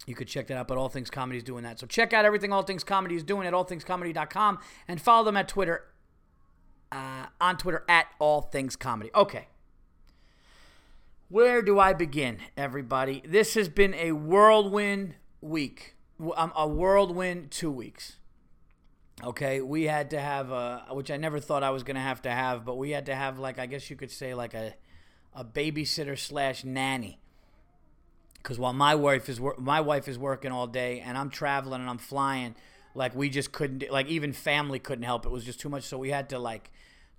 you 0.06 0.16
could 0.16 0.28
check 0.28 0.48
that 0.48 0.58
out, 0.58 0.68
but 0.68 0.78
All 0.78 0.90
Things 0.90 1.10
Comedy 1.10 1.38
is 1.38 1.44
doing 1.44 1.64
that. 1.64 1.80
So 1.80 1.88
check 1.88 2.14
out 2.14 2.26
everything 2.26 2.52
All 2.52 2.64
Things 2.64 2.84
Comedy 2.84 3.16
is 3.16 3.24
doing 3.24 3.48
at 3.48 3.54
allthingscomedy.com 3.54 4.60
and 4.88 5.02
follow 5.02 5.24
them 5.24 5.38
at 5.38 5.48
Twitter, 5.48 5.86
uh, 6.92 7.28
on 7.40 7.58
Twitter 7.58 7.84
at 7.88 8.08
All 8.20 8.42
Things 8.42 8.76
Comedy. 8.76 9.12
Okay. 9.16 9.48
Where 11.30 11.62
do 11.62 11.80
I 11.80 11.94
begin, 11.94 12.40
everybody? 12.58 13.24
This 13.26 13.56
has 13.56 13.70
been 13.70 13.94
a 13.96 14.12
whirlwind 14.12 15.16
week, 15.42 15.96
um, 16.36 16.52
a 16.56 16.68
whirlwind 16.68 17.50
two 17.50 17.72
weeks. 17.72 18.18
Okay, 19.24 19.62
we 19.62 19.84
had 19.84 20.10
to 20.10 20.20
have 20.20 20.52
a, 20.52 20.86
which 20.92 21.10
I 21.10 21.18
never 21.18 21.40
thought 21.40 21.64
I 21.64 21.70
was 21.70 21.84
going 21.84 21.96
to 21.96 22.02
have 22.02 22.22
to 22.24 22.32
have, 22.32 22.66
but 22.66 22.78
we 22.78 22.92
had 22.92 23.06
to 23.06 23.16
have, 23.16 23.40
like, 23.40 23.58
I 23.58 23.68
guess 23.68 23.90
you 23.90 23.96
could 23.96 24.12
say, 24.12 24.34
like 24.34 24.54
a, 24.54 24.74
a 25.34 25.46
babysitter 25.46 26.20
slash 26.20 26.64
nanny 26.64 27.23
because 28.44 28.60
while 28.60 28.74
my 28.74 28.94
wife 28.94 29.30
is 29.30 29.40
my 29.58 29.80
wife 29.80 30.08
is 30.10 30.20
working 30.20 30.52
all 30.52 30.68
day 30.68 31.00
and 31.00 31.18
I'm 31.18 31.30
traveling 31.30 31.80
and 31.80 31.90
I'm 31.90 31.98
flying, 31.98 32.56
like 32.94 33.16
we 33.16 33.30
just 33.30 33.54
couldn't 33.54 33.90
like 33.90 34.08
even 34.08 34.34
family 34.34 34.80
couldn't 34.80 35.06
help. 35.06 35.26
It 35.26 35.32
was 35.32 35.46
just 35.46 35.62
too 35.62 35.70
much, 35.70 35.84
so 35.84 35.98
we 35.98 36.10
had 36.10 36.30
to 36.30 36.40
like 36.40 36.70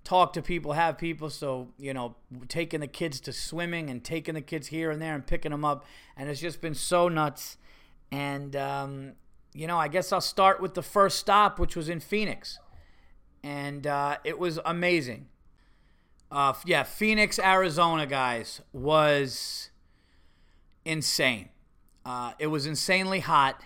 talk 0.03 0.33
to 0.33 0.41
people, 0.43 0.73
have 0.73 0.99
people. 0.99 1.31
So 1.31 1.73
you 1.79 1.93
know, 1.93 2.15
taking 2.47 2.79
the 2.79 2.87
kids 2.87 3.19
to 3.21 3.33
swimming 3.33 3.89
and 3.89 4.03
taking 4.03 4.35
the 4.35 4.41
kids 4.41 4.67
here 4.67 4.91
and 4.91 5.01
there 5.01 5.15
and 5.15 5.25
picking 5.25 5.51
them 5.51 5.65
up, 5.65 5.83
and 6.15 6.29
it's 6.29 6.39
just 6.39 6.61
been 6.61 6.75
so 6.75 7.09
nuts. 7.09 7.57
And 8.11 8.55
um, 8.55 9.13
you 9.51 9.65
know, 9.65 9.79
I 9.79 9.87
guess 9.87 10.13
I'll 10.13 10.21
start 10.21 10.61
with 10.61 10.75
the 10.75 10.83
first 10.83 11.17
stop, 11.17 11.57
which 11.57 11.75
was 11.75 11.89
in 11.89 11.99
Phoenix, 12.01 12.59
and 13.43 13.87
uh, 13.87 14.17
it 14.23 14.37
was 14.37 14.59
amazing. 14.63 15.25
Uh, 16.31 16.53
yeah, 16.65 16.83
Phoenix, 16.83 17.39
Arizona, 17.39 18.05
guys, 18.05 18.61
was 18.73 19.69
insane. 20.85 21.49
Uh, 22.05 22.33
it 22.39 22.47
was 22.47 22.65
insanely 22.65 23.19
hot, 23.19 23.61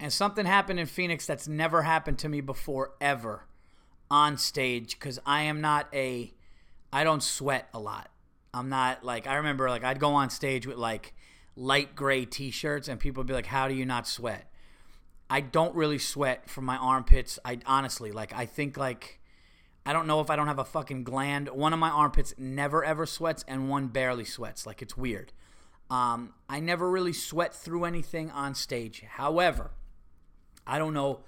and 0.00 0.12
something 0.12 0.46
happened 0.46 0.80
in 0.80 0.86
Phoenix 0.86 1.26
that's 1.26 1.46
never 1.46 1.82
happened 1.82 2.18
to 2.20 2.28
me 2.28 2.40
before 2.40 2.92
ever 3.00 3.44
on 4.10 4.38
stage 4.38 4.98
because 4.98 5.18
I 5.26 5.42
am 5.42 5.60
not 5.60 5.88
a, 5.92 6.32
I 6.92 7.04
don't 7.04 7.22
sweat 7.22 7.68
a 7.74 7.78
lot. 7.78 8.10
I'm 8.56 8.70
not 8.70 9.04
like 9.04 9.26
I 9.26 9.34
remember 9.34 9.68
like 9.68 9.84
I'd 9.84 10.00
go 10.00 10.14
on 10.14 10.30
stage 10.30 10.66
with 10.66 10.78
like 10.78 11.12
light 11.56 11.94
gray 11.94 12.24
t-shirts 12.24 12.88
and 12.88 12.98
people 12.98 13.20
would 13.20 13.26
be 13.26 13.34
like, 13.34 13.46
"How 13.46 13.68
do 13.68 13.74
you 13.74 13.84
not 13.84 14.08
sweat?" 14.08 14.50
I 15.28 15.42
don't 15.42 15.74
really 15.74 15.98
sweat 15.98 16.48
from 16.48 16.64
my 16.64 16.76
armpits. 16.76 17.38
I 17.44 17.58
honestly 17.66 18.12
like 18.12 18.32
I 18.32 18.46
think 18.46 18.78
like 18.78 19.20
I 19.84 19.92
don't 19.92 20.06
know 20.06 20.20
if 20.20 20.30
I 20.30 20.36
don't 20.36 20.46
have 20.46 20.58
a 20.58 20.64
fucking 20.64 21.04
gland. 21.04 21.50
One 21.50 21.74
of 21.74 21.78
my 21.78 21.90
armpits 21.90 22.34
never 22.38 22.82
ever 22.82 23.04
sweats 23.04 23.44
and 23.46 23.68
one 23.68 23.88
barely 23.88 24.24
sweats. 24.24 24.66
Like 24.66 24.80
it's 24.80 24.96
weird. 24.96 25.32
Um, 25.90 26.34
I 26.48 26.60
never 26.60 26.90
really 26.90 27.12
sweat 27.12 27.54
through 27.54 27.84
anything 27.84 28.30
on 28.30 28.54
stage. 28.54 29.04
However, 29.08 29.70
I 30.66 30.78
don't 30.78 30.94
know 30.94 31.20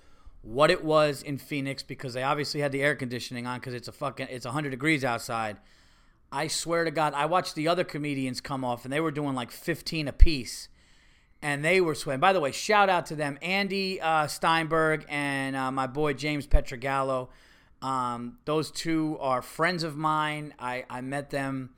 what 0.43 0.71
it 0.71 0.85
was 0.85 1.23
in 1.23 1.39
Phoenix 1.39 1.83
because 1.83 2.15
they 2.15 2.23
obviously 2.23 2.61
had 2.61 2.73
the 2.73 2.83
air 2.83 2.95
conditioning 2.95 3.47
on 3.47 3.61
because 3.61 3.75
it's 3.75 3.89
a 3.89 3.93
fucking 3.93 4.29
it's 4.31 4.45
100 4.45 4.71
degrees 4.71 5.05
outside. 5.05 5.59
I 6.31 6.49
swear 6.49 6.85
to 6.85 6.91
God, 6.91 7.15
I 7.15 7.27
watched 7.27 7.55
the 7.55 7.69
other 7.69 7.85
comedians 7.85 8.41
come 8.41 8.65
off 8.65 8.85
and 8.85 8.93
they 8.93 9.01
were 9.01 9.11
doing 9.11 9.35
like 9.35 9.51
15 9.51 10.09
apiece 10.09 10.69
and 11.41 11.65
they 11.65 11.81
were 11.81 11.95
sweating. 11.95 12.21
By 12.21 12.33
the 12.33 12.41
way, 12.41 12.53
shout 12.53 12.89
out 12.89 13.07
to 13.07 13.17
them, 13.17 13.39
Andy 13.41 14.01
uh, 14.01 14.27
Steinberg 14.27 15.07
and 15.09 15.57
uh, 15.57 15.71
my 15.71 15.87
boy 15.87 16.13
James 16.13 16.47
Pietragallo. 16.47 17.29
Um, 17.81 18.39
those 18.45 18.71
two 18.71 19.17
are 19.21 19.41
friends 19.41 19.85
of 19.85 19.97
mine. 19.97 20.53
I, 20.59 20.85
I 20.91 21.01
met 21.01 21.31
them. 21.31 21.71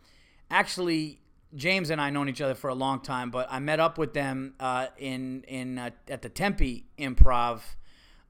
Actually, 0.51 1.20
James 1.55 1.91
and 1.91 2.01
I 2.01 2.11
known 2.11 2.29
each 2.29 2.41
other 2.41 2.55
for 2.55 2.69
a 2.69 2.75
long 2.75 3.01
time, 3.01 3.31
but 3.31 3.49
I 3.51 3.59
met 3.59 3.81
up 3.81 3.99
with 3.99 4.13
them 4.15 4.55
uh, 4.61 4.87
in 4.99 5.45
in 5.49 5.79
uh, 5.79 5.91
at 6.09 6.23
the 6.23 6.29
Tempe 6.29 6.87
Improv 6.99 7.61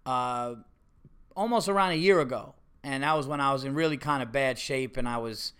uh, 0.06 0.54
almost 1.36 1.68
around 1.68 1.92
a 1.92 1.96
year 1.96 2.20
ago, 2.20 2.54
and 2.82 3.02
that 3.02 3.16
was 3.16 3.26
when 3.26 3.40
I 3.40 3.52
was 3.52 3.64
in 3.64 3.74
really 3.74 3.98
kind 3.98 4.22
of 4.22 4.32
bad 4.32 4.58
shape, 4.58 4.96
and 4.96 5.08
I 5.08 5.18
was 5.18 5.52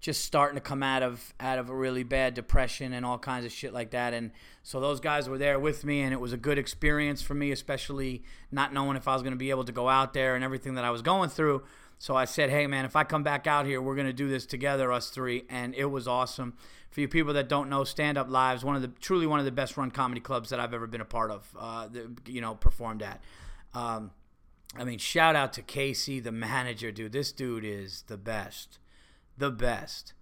just 0.00 0.24
starting 0.24 0.54
to 0.54 0.60
come 0.60 0.82
out 0.82 1.02
of 1.02 1.34
out 1.40 1.58
of 1.58 1.70
a 1.70 1.74
really 1.74 2.04
bad 2.04 2.34
depression 2.34 2.92
and 2.92 3.04
all 3.04 3.18
kinds 3.18 3.44
of 3.44 3.50
shit 3.50 3.72
like 3.72 3.90
that. 3.90 4.14
And 4.14 4.30
so 4.62 4.80
those 4.80 5.00
guys 5.00 5.28
were 5.28 5.38
there 5.38 5.58
with 5.58 5.84
me, 5.84 6.02
and 6.02 6.12
it 6.12 6.20
was 6.20 6.32
a 6.32 6.36
good 6.36 6.58
experience 6.58 7.20
for 7.20 7.34
me, 7.34 7.50
especially 7.50 8.22
not 8.52 8.72
knowing 8.72 8.96
if 8.96 9.08
I 9.08 9.14
was 9.14 9.22
going 9.22 9.32
to 9.32 9.38
be 9.38 9.50
able 9.50 9.64
to 9.64 9.72
go 9.72 9.88
out 9.88 10.12
there 10.12 10.36
and 10.36 10.44
everything 10.44 10.74
that 10.74 10.84
I 10.84 10.90
was 10.90 11.02
going 11.02 11.30
through. 11.30 11.64
So 11.98 12.14
I 12.14 12.26
said, 12.26 12.50
"Hey, 12.50 12.68
man, 12.68 12.84
if 12.84 12.94
I 12.94 13.02
come 13.02 13.24
back 13.24 13.48
out 13.48 13.66
here, 13.66 13.82
we're 13.82 13.96
going 13.96 14.06
to 14.06 14.12
do 14.12 14.28
this 14.28 14.46
together, 14.46 14.92
us 14.92 15.10
three. 15.10 15.44
And 15.48 15.74
it 15.74 15.86
was 15.86 16.06
awesome. 16.06 16.54
For 16.90 17.00
you 17.00 17.08
people 17.08 17.34
that 17.34 17.48
don't 17.48 17.68
know, 17.68 17.84
Stand 17.84 18.16
Up 18.16 18.30
Live's, 18.30 18.64
one 18.64 18.76
of 18.76 18.82
the 18.82 18.88
truly 18.88 19.26
one 19.26 19.38
of 19.38 19.44
the 19.44 19.52
best 19.52 19.76
run 19.76 19.90
comedy 19.90 20.20
clubs 20.20 20.50
that 20.50 20.58
I've 20.58 20.72
ever 20.72 20.86
been 20.86 21.00
a 21.00 21.06
part 21.06 21.30
of. 21.30 21.56
Uh, 21.58 21.88
the, 21.88 22.10
you 22.26 22.40
know, 22.40 22.54
performed 22.54 23.02
at. 23.02 23.22
Um, 23.74 24.10
I 24.76 24.84
mean, 24.84 24.98
shout 24.98 25.36
out 25.36 25.52
to 25.54 25.62
Casey, 25.62 26.20
the 26.20 26.32
manager, 26.32 26.90
dude. 26.90 27.12
This 27.12 27.32
dude 27.32 27.64
is 27.64 28.04
the 28.06 28.16
best 28.16 28.78
the 29.38 29.50
best. 29.50 30.12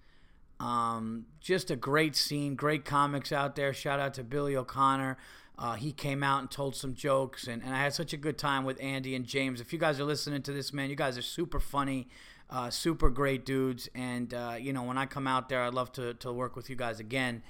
Um, 0.61 1.27
just 1.41 1.71
a 1.71 1.77
great 1.77 2.17
scene, 2.17 2.55
great 2.55 2.85
comics 2.85 3.33
out 3.33 3.57
there. 3.57 3.75
Shout 3.75 3.99
out 3.99 4.15
to 4.15 4.25
Billy 4.25 4.57
O'Connor. 4.57 5.17
Uh, 5.59 5.75
he 5.75 5.93
came 5.93 6.23
out 6.23 6.41
and 6.41 6.51
told 6.51 6.77
some 6.77 6.95
jokes, 6.95 7.47
and, 7.47 7.63
and 7.63 7.75
I 7.75 7.79
had 7.83 7.95
such 7.95 8.13
a 8.13 8.19
good 8.19 8.37
time 8.37 8.65
with 8.65 8.81
Andy 8.81 9.15
and 9.15 9.25
James. 9.25 9.61
If 9.61 9.73
you 9.73 9.79
guys 9.79 9.99
are 9.99 10.05
listening 10.05 10.43
to 10.43 10.53
this, 10.53 10.73
man, 10.73 10.91
you 10.91 10.97
guys 10.97 11.17
are 11.17 11.23
super 11.23 11.61
funny, 11.61 12.09
uh, 12.51 12.71
super 12.71 13.11
great 13.11 13.45
dudes. 13.45 13.89
And, 13.95 14.33
uh, 14.33 14.57
you 14.59 14.73
know, 14.73 14.83
when 14.83 14.99
I 14.99 15.07
come 15.07 15.27
out 15.27 15.49
there, 15.49 15.63
I'd 15.63 15.75
love 15.75 15.93
to, 15.93 16.15
to 16.15 16.33
work 16.33 16.57
with 16.57 16.71
you 16.71 16.77
guys 16.77 17.01
again. 17.01 17.43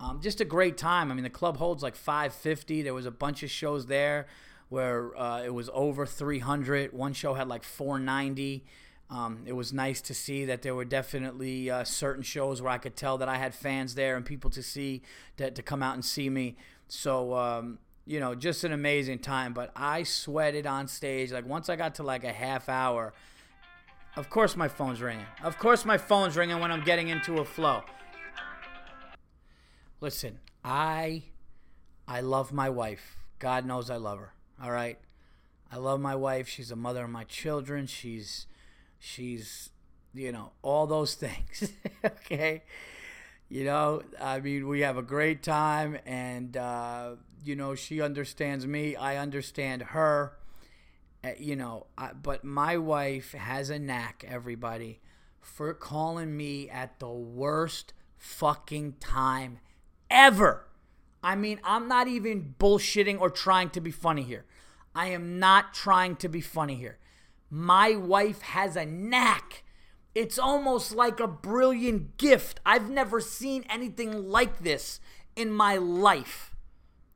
Um, 0.00 0.20
just 0.20 0.40
a 0.40 0.44
great 0.44 0.76
time. 0.76 1.10
I 1.10 1.14
mean, 1.14 1.24
the 1.24 1.30
club 1.30 1.56
holds 1.56 1.82
like 1.82 1.94
550. 1.94 2.82
There 2.82 2.94
was 2.94 3.06
a 3.06 3.10
bunch 3.10 3.42
of 3.42 3.50
shows 3.50 3.86
there 3.86 4.26
where 4.68 5.16
uh, 5.16 5.42
it 5.42 5.54
was 5.54 5.70
over 5.72 6.06
300. 6.06 6.92
One 6.92 7.12
show 7.12 7.34
had 7.34 7.46
like 7.48 7.62
490. 7.62 8.64
Um, 9.10 9.42
it 9.46 9.52
was 9.52 9.72
nice 9.72 10.00
to 10.02 10.14
see 10.14 10.46
that 10.46 10.62
there 10.62 10.74
were 10.74 10.86
definitely 10.86 11.70
uh, 11.70 11.84
certain 11.84 12.22
shows 12.22 12.62
where 12.62 12.72
I 12.72 12.78
could 12.78 12.96
tell 12.96 13.18
that 13.18 13.28
I 13.28 13.36
had 13.36 13.54
fans 13.54 13.94
there 13.94 14.16
and 14.16 14.24
people 14.24 14.48
to 14.50 14.62
see 14.62 15.02
that 15.36 15.54
to 15.56 15.62
come 15.62 15.82
out 15.82 15.94
and 15.94 16.04
see 16.04 16.30
me. 16.30 16.56
So 16.88 17.34
um, 17.34 17.78
you 18.06 18.18
know, 18.20 18.34
just 18.34 18.64
an 18.64 18.72
amazing 18.72 19.20
time. 19.20 19.52
But 19.52 19.70
I 19.76 20.02
sweated 20.02 20.66
on 20.66 20.88
stage. 20.88 21.30
Like 21.32 21.46
once 21.46 21.68
I 21.68 21.76
got 21.76 21.96
to 21.96 22.02
like 22.02 22.24
a 22.24 22.32
half 22.32 22.68
hour, 22.68 23.12
of 24.16 24.28
course 24.30 24.56
my 24.56 24.68
phone's 24.68 25.00
ringing. 25.00 25.26
Of 25.42 25.58
course 25.58 25.84
my 25.84 25.98
phone's 25.98 26.36
ringing 26.36 26.58
when 26.60 26.70
I'm 26.70 26.84
getting 26.84 27.08
into 27.08 27.38
a 27.38 27.44
flow. 27.44 27.82
Listen, 30.00 30.38
I 30.64 31.24
I 32.06 32.20
love 32.20 32.52
my 32.52 32.68
wife. 32.70 33.18
God 33.38 33.64
knows 33.64 33.90
I 33.90 33.96
love 33.96 34.18
her. 34.18 34.32
All 34.62 34.70
right. 34.70 34.98
I 35.70 35.76
love 35.76 36.00
my 36.00 36.14
wife. 36.14 36.48
She's 36.48 36.70
a 36.70 36.76
mother 36.76 37.04
of 37.04 37.10
my 37.10 37.24
children. 37.24 37.86
She's 37.86 38.46
She's, 39.04 39.70
you 40.14 40.30
know, 40.30 40.52
all 40.62 40.86
those 40.86 41.14
things. 41.16 41.72
okay. 42.04 42.62
You 43.48 43.64
know, 43.64 44.02
I 44.20 44.38
mean, 44.38 44.68
we 44.68 44.80
have 44.80 44.96
a 44.96 45.02
great 45.02 45.42
time, 45.42 45.98
and, 46.06 46.56
uh, 46.56 47.16
you 47.44 47.54
know, 47.56 47.74
she 47.74 48.00
understands 48.00 48.64
me. 48.66 48.94
I 48.96 49.16
understand 49.16 49.82
her. 49.82 50.34
Uh, 51.24 51.30
you 51.38 51.54
know, 51.54 51.86
I, 51.96 52.12
but 52.12 52.44
my 52.44 52.76
wife 52.76 53.32
has 53.32 53.70
a 53.70 53.78
knack, 53.78 54.24
everybody, 54.26 55.00
for 55.40 55.72
calling 55.74 56.36
me 56.36 56.68
at 56.68 56.98
the 56.98 57.10
worst 57.10 57.92
fucking 58.16 58.94
time 59.00 59.58
ever. 60.10 60.66
I 61.22 61.36
mean, 61.36 61.60
I'm 61.62 61.86
not 61.86 62.08
even 62.08 62.54
bullshitting 62.58 63.20
or 63.20 63.30
trying 63.30 63.70
to 63.70 63.80
be 63.80 63.92
funny 63.92 64.22
here. 64.22 64.44
I 64.94 65.06
am 65.08 65.38
not 65.38 65.72
trying 65.72 66.16
to 66.16 66.28
be 66.28 66.40
funny 66.40 66.74
here. 66.74 66.98
My 67.48 67.94
wife 67.94 68.42
has 68.42 68.76
a 68.76 68.84
knack. 68.84 69.62
It's 70.14 70.38
almost 70.38 70.92
like 70.92 71.20
a 71.20 71.28
brilliant 71.28 72.16
gift. 72.16 72.60
I've 72.66 72.90
never 72.90 73.20
seen 73.20 73.64
anything 73.70 74.28
like 74.28 74.58
this 74.60 75.00
in 75.36 75.50
my 75.52 75.76
life. 75.76 76.54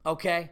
Okay? 0.04 0.50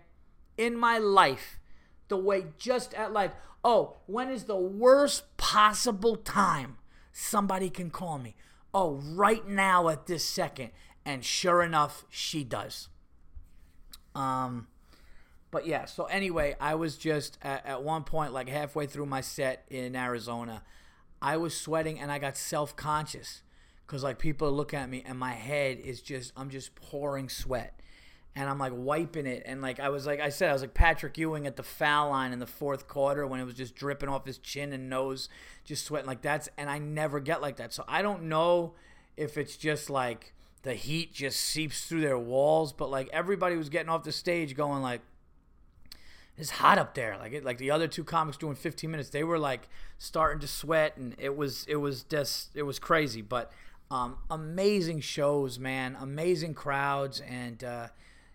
In 0.59 0.77
my 0.77 0.99
life. 0.99 1.61
The 2.09 2.17
way 2.17 2.47
just 2.59 2.95
at 2.95 3.13
like, 3.13 3.35
oh, 3.63 3.97
when 4.07 4.29
is 4.31 4.45
the 4.45 4.57
worst 4.57 5.37
possible 5.37 6.17
time 6.17 6.77
somebody 7.13 7.71
can 7.71 7.91
call 7.91 8.19
me? 8.19 8.37
Oh, 8.73 9.01
right 9.15 9.47
now 9.49 9.89
at 9.89 10.07
this 10.07 10.25
second. 10.25 10.71
And 11.07 11.25
sure 11.25 11.63
enough, 11.63 12.05
she 12.09 12.45
does. 12.45 12.89
Um, 14.15 14.69
but 15.51 15.67
yeah, 15.67 15.85
so 15.85 16.05
anyway, 16.07 16.57
I 16.61 16.75
was 16.75 16.97
just 16.97 17.39
at, 17.43 17.65
at 17.65 17.83
one 17.83 18.05
point, 18.05 18.33
like 18.33 18.49
halfway 18.49 18.87
through 18.87 19.07
my 19.07 19.21
set 19.21 19.65
in 19.71 19.95
Arizona, 19.95 20.63
I 21.23 21.37
was 21.37 21.57
sweating 21.57 22.01
and 22.01 22.11
I 22.11 22.19
got 22.19 22.37
self 22.37 22.75
conscious 22.75 23.43
because 23.87 24.03
like 24.03 24.19
people 24.19 24.49
are 24.49 24.53
looking 24.53 24.79
at 24.79 24.91
me 24.91 25.03
and 25.07 25.19
my 25.19 25.33
head 25.33 25.79
is 25.79 26.01
just, 26.01 26.33
I'm 26.37 26.51
just 26.51 26.75
pouring 26.75 27.29
sweat. 27.29 27.79
And 28.37 28.49
I'm 28.49 28.59
like 28.59 28.73
wiping 28.75 29.27
it. 29.27 29.45
And 29.47 29.63
like 29.63 29.79
I 29.79 29.89
was 29.91 30.07
like, 30.07 30.21
I 30.21 30.29
said, 30.29 30.51
I 30.51 30.53
was 30.53 30.63
like 30.63 30.75
Patrick 30.75 31.17
Ewing 31.17 31.47
at 31.47 31.57
the 31.57 31.63
foul 31.63 32.11
line 32.11 32.33
in 32.33 32.41
the 32.41 32.47
fourth 32.47 32.89
quarter 32.89 33.27
when 33.27 33.41
it 33.41 33.45
was 33.45 33.55
just 33.55 33.75
dripping 33.75 34.09
off 34.09 34.27
his 34.27 34.39
chin 34.39 34.73
and 34.73 34.91
nose, 34.91 35.29
just 35.65 35.85
sweating 35.85 36.07
like 36.07 36.23
that's, 36.23 36.49
and 36.59 36.69
I 36.69 36.79
never 36.79 37.21
get 37.21 37.41
like 37.41 37.57
that. 37.57 37.73
So 37.73 37.85
I 37.87 38.03
don't 38.03 38.25
know 38.25 38.75
if 39.17 39.39
it's 39.39 39.57
just 39.57 39.89
like 39.89 40.33
the 40.63 40.75
heat 40.75 41.13
just 41.13 41.39
seeps 41.39 41.87
through 41.87 42.01
their 42.01 42.19
walls, 42.19 42.73
but 42.73 42.91
like 42.91 43.09
everybody 43.13 43.57
was 43.57 43.69
getting 43.69 43.89
off 43.89 44.03
the 44.03 44.13
stage 44.13 44.57
going 44.57 44.83
like, 44.83 45.01
it's 46.37 46.51
hot 46.51 46.79
up 46.79 46.95
there. 46.95 47.17
Like 47.17 47.33
it, 47.33 47.45
like 47.45 47.59
the 47.59 47.71
other 47.71 47.87
two 47.87 48.05
comics 48.05 48.37
doing 48.37 48.57
15 48.57 48.91
minutes, 48.91 49.11
they 49.11 49.25
were 49.25 49.39
like 49.39 49.69
starting 49.99 50.41
to 50.41 50.49
sweat, 50.49 50.97
and 50.97 51.15
it 51.19 51.37
was 51.37 51.65
it 51.69 51.77
was 51.77 52.03
just 52.03 52.51
it 52.55 52.65
was 52.65 52.79
crazy. 52.79 53.23
But 53.23 53.53
um, 53.91 54.17
amazing 54.31 55.01
shows, 55.01 55.59
man, 55.59 55.97
amazing 56.01 56.55
crowds, 56.55 57.21
and 57.21 57.63
uh, 57.63 57.89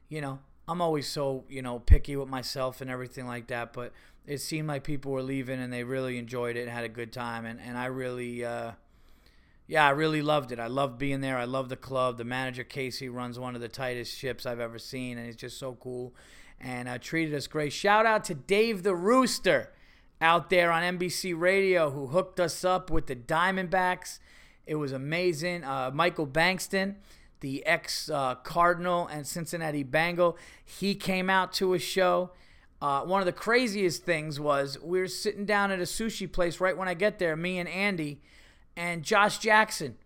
you 0.09 0.21
know 0.21 0.39
I'm 0.67 0.81
always 0.81 1.07
so 1.07 1.45
you 1.49 1.61
know 1.61 1.79
picky 1.79 2.15
with 2.15 2.27
myself 2.27 2.81
and 2.81 2.89
everything 2.89 3.25
like 3.25 3.47
that. 3.47 3.73
But 3.73 3.93
it 4.25 4.39
seemed 4.39 4.67
like 4.67 4.83
people 4.83 5.11
were 5.11 5.23
leaving 5.23 5.59
and 5.59 5.71
they 5.71 5.83
really 5.83 6.17
enjoyed 6.17 6.55
it 6.55 6.61
and 6.61 6.69
had 6.69 6.83
a 6.83 6.89
good 6.89 7.13
time, 7.13 7.45
and 7.45 7.59
and 7.59 7.77
I 7.77 7.85
really. 7.85 8.43
Uh, 8.43 8.71
yeah, 9.67 9.85
I 9.85 9.91
really 9.91 10.23
loved 10.23 10.51
it. 10.51 10.59
I 10.59 10.65
loved 10.65 10.97
being 10.97 11.21
there. 11.21 11.37
I 11.37 11.43
love 11.43 11.69
the 11.69 11.75
club. 11.75 12.17
The 12.17 12.23
manager 12.23 12.63
Casey 12.63 13.07
runs 13.07 13.37
one 13.37 13.53
of 13.53 13.61
the 13.61 13.67
tightest 13.67 14.17
ships 14.17 14.47
I've 14.47 14.59
ever 14.59 14.79
seen, 14.79 15.19
and 15.19 15.27
he's 15.27 15.35
just 15.35 15.59
so 15.59 15.77
cool 15.79 16.15
and 16.59 16.89
uh, 16.89 16.97
treated 16.97 17.33
us 17.35 17.47
great. 17.47 17.71
Shout 17.73 18.05
out 18.05 18.23
to 18.25 18.33
Dave 18.33 18.83
the 18.83 18.95
Rooster 18.95 19.71
out 20.21 20.49
there 20.49 20.71
on 20.71 20.97
NBC 20.97 21.39
Radio 21.39 21.91
who 21.91 22.07
hooked 22.07 22.39
us 22.39 22.63
up 22.63 22.91
with 22.91 23.07
the 23.07 23.15
Diamondbacks. 23.15 24.19
It 24.65 24.75
was 24.75 24.91
amazing. 24.91 25.63
Uh, 25.63 25.91
Michael 25.93 26.27
Bankston, 26.27 26.95
the 27.41 27.65
ex 27.65 28.09
uh, 28.09 28.35
Cardinal 28.35 29.07
and 29.07 29.25
Cincinnati 29.25 29.83
Bengal, 29.83 30.37
he 30.63 30.95
came 30.95 31.29
out 31.29 31.53
to 31.53 31.73
a 31.73 31.79
show. 31.79 32.31
Uh, 32.81 33.01
one 33.01 33.21
of 33.21 33.25
the 33.25 33.33
craziest 33.33 34.03
things 34.05 34.39
was 34.39 34.77
we 34.81 34.99
were 34.99 35.07
sitting 35.07 35.45
down 35.45 35.71
at 35.71 35.79
a 35.79 35.83
sushi 35.83 36.31
place 36.31 36.59
right 36.59 36.77
when 36.77 36.87
I 36.87 36.93
get 36.93 37.19
there, 37.19 37.35
me 37.35 37.59
and 37.59 37.67
Andy, 37.67 38.21
and 38.77 39.03
Josh 39.03 39.39
Jackson 39.39 39.97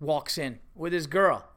walks 0.00 0.36
in 0.36 0.58
with 0.74 0.92
his 0.92 1.06
girl. 1.06 1.48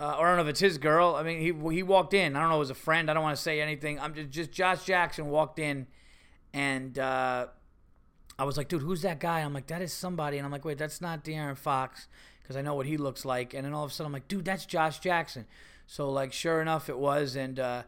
uh, 0.00 0.16
I 0.16 0.22
don't 0.22 0.36
know 0.36 0.42
if 0.42 0.48
it's 0.48 0.60
his 0.60 0.78
girl. 0.78 1.16
I 1.16 1.22
mean, 1.22 1.40
he 1.40 1.74
he 1.74 1.82
walked 1.82 2.14
in. 2.14 2.36
I 2.36 2.40
don't 2.40 2.50
know, 2.50 2.56
it 2.56 2.60
was 2.60 2.70
a 2.70 2.74
friend. 2.74 3.10
I 3.10 3.14
don't 3.14 3.22
want 3.22 3.36
to 3.36 3.42
say 3.42 3.60
anything. 3.60 3.98
I'm 3.98 4.14
just, 4.14 4.30
just 4.30 4.52
Josh 4.52 4.84
Jackson 4.84 5.26
walked 5.26 5.58
in, 5.58 5.88
and 6.52 6.96
uh, 6.98 7.46
I 8.38 8.44
was 8.44 8.56
like, 8.56 8.68
dude, 8.68 8.82
who's 8.82 9.02
that 9.02 9.18
guy? 9.18 9.40
I'm 9.40 9.52
like, 9.52 9.66
that 9.66 9.82
is 9.82 9.92
somebody. 9.92 10.38
And 10.38 10.46
I'm 10.46 10.52
like, 10.52 10.64
wait, 10.64 10.78
that's 10.78 11.00
not 11.00 11.24
De'Aaron 11.24 11.56
Fox 11.58 12.06
because 12.48 12.56
I 12.56 12.62
know 12.62 12.74
what 12.74 12.86
he 12.86 12.96
looks 12.96 13.26
like. 13.26 13.52
And 13.52 13.66
then 13.66 13.74
all 13.74 13.84
of 13.84 13.90
a 13.90 13.94
sudden, 13.94 14.06
I'm 14.06 14.12
like, 14.14 14.26
dude, 14.26 14.46
that's 14.46 14.64
Josh 14.64 15.00
Jackson. 15.00 15.44
So 15.86 16.08
like, 16.08 16.32
sure 16.32 16.62
enough, 16.62 16.88
it 16.88 16.98
was, 16.98 17.36
and 17.36 17.60
uh, 17.60 17.82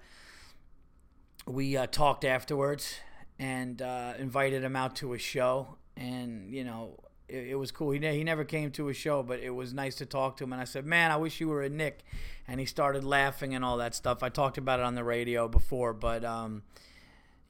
we 1.47 1.79
uh, 1.79 1.87
talked 1.87 2.27
afterwards 2.27 2.97
and 3.39 3.81
uh, 3.81 4.13
invited 4.19 4.63
him 4.63 4.77
out 4.77 4.97
to 4.97 5.15
a 5.15 5.19
show. 5.19 5.79
And 5.97 6.53
you 6.53 6.63
know, 6.63 6.99
it, 7.27 7.49
it 7.49 7.55
was 7.55 7.73
cool. 7.73 7.93
He, 7.93 7.99
ne- 7.99 8.19
he 8.19 8.23
never 8.23 8.45
came 8.45 8.71
to 8.73 8.91
a 8.91 8.93
show, 8.93 9.23
but 9.23 9.41
it 9.41 9.49
was 9.49 9.73
nice 9.73 9.95
to 9.97 10.05
talk 10.05 10.37
to 10.37 10.45
him. 10.45 10.53
And 10.53 10.61
I 10.61 10.67
said, 10.67 10.85
man, 10.85 11.11
I 11.11 11.17
wish 11.17 11.41
you 11.41 11.49
were 11.49 11.63
a 11.63 11.71
Knick. 11.71 12.05
And 12.47 12.61
he 12.61 12.67
started 12.67 13.03
laughing 13.03 13.55
and 13.55 13.65
all 13.65 13.79
that 13.79 13.95
stuff. 13.95 14.23
I 14.23 14.29
talked 14.29 14.59
about 14.59 14.79
it 14.79 14.85
on 14.85 14.95
the 14.95 15.05
radio 15.05 15.49
before, 15.49 15.95
but. 15.95 16.23
Um, 16.23 16.65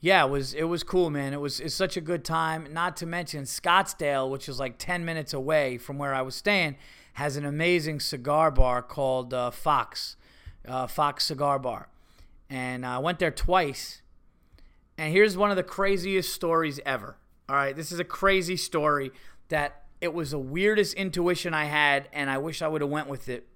yeah, 0.03 0.25
it 0.25 0.31
was 0.31 0.55
it 0.55 0.65
was 0.65 0.83
cool, 0.83 1.11
man. 1.11 1.35
It 1.35 1.43
was 1.43 1.61
it's 1.61 1.75
such 1.75 1.99
a 1.99 2.01
good 2.01 2.25
time. 2.25 2.73
Not 2.73 2.97
to 2.99 3.07
mention 3.07 3.45
Scottsdale, 3.45 4.31
which 4.31 4.49
is 4.49 4.59
like 4.59 4.79
ten 4.79 5.05
minutes 5.05 5.35
away 5.35 5.77
from 5.77 5.99
where 5.99 6.15
I 6.15 6.23
was 6.23 6.35
staying, 6.35 6.77
has 7.15 7.37
an 7.37 7.45
amazing 7.45 8.01
cigar 8.01 8.51
bar 8.51 8.83
called 8.83 9.35
uh, 9.35 9.51
Fox, 9.51 10.17
uh, 10.67 10.87
Fox 10.87 11.27
Cigar 11.27 11.59
Bar, 11.59 11.89
and 12.49 12.85
I 12.85 12.99
went 12.99 13.19
there 13.19 13.31
twice. 13.31 14.03
And 14.97 15.13
here's 15.13 15.37
one 15.37 15.51
of 15.51 15.57
the 15.57 15.63
craziest 15.63 16.33
stories 16.33 16.79
ever. 16.85 17.17
All 17.49 17.57
right, 17.57 17.75
this 17.75 17.91
is 17.91 17.99
a 17.99 18.05
crazy 18.05 18.57
story 18.57 19.13
that 19.49 19.85
it 20.01 20.15
was 20.15 20.31
the 20.31 20.39
weirdest 20.39 20.95
intuition 20.95 21.55
I 21.55 21.65
had, 21.65 22.09
and 22.13 22.31
I 22.31 22.39
wish 22.39 22.63
I 22.63 22.69
would 22.69 22.81
have 22.81 22.91
went 22.91 23.09
with 23.09 23.29
it. 23.29 23.47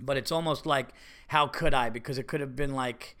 But 0.00 0.16
it's 0.16 0.32
almost 0.32 0.66
like, 0.66 0.90
how 1.28 1.46
could 1.46 1.74
I? 1.74 1.90
Because 1.90 2.18
it 2.18 2.26
could 2.26 2.40
have 2.40 2.56
been 2.56 2.74
like 2.74 3.16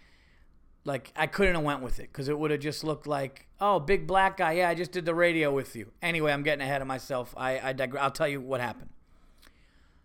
like 0.84 1.12
I 1.14 1.26
couldn't 1.26 1.54
have 1.54 1.64
went 1.64 1.82
with 1.82 1.98
it 1.98 2.08
because 2.10 2.28
it 2.28 2.38
would 2.38 2.50
have 2.50 2.60
just 2.60 2.84
looked 2.84 3.06
like, 3.06 3.46
oh, 3.60 3.78
big 3.78 4.06
black 4.06 4.36
guy. 4.38 4.52
Yeah, 4.52 4.68
I 4.68 4.74
just 4.74 4.92
did 4.92 5.04
the 5.04 5.14
radio 5.14 5.52
with 5.52 5.76
you. 5.76 5.92
Anyway, 6.02 6.32
I'm 6.32 6.42
getting 6.42 6.62
ahead 6.62 6.80
of 6.80 6.88
myself. 6.88 7.34
I, 7.36 7.70
I 7.70 7.74
digre- 7.74 7.98
I'll 7.98 8.10
tell 8.10 8.28
you 8.28 8.40
what 8.40 8.60
happened. 8.60 8.90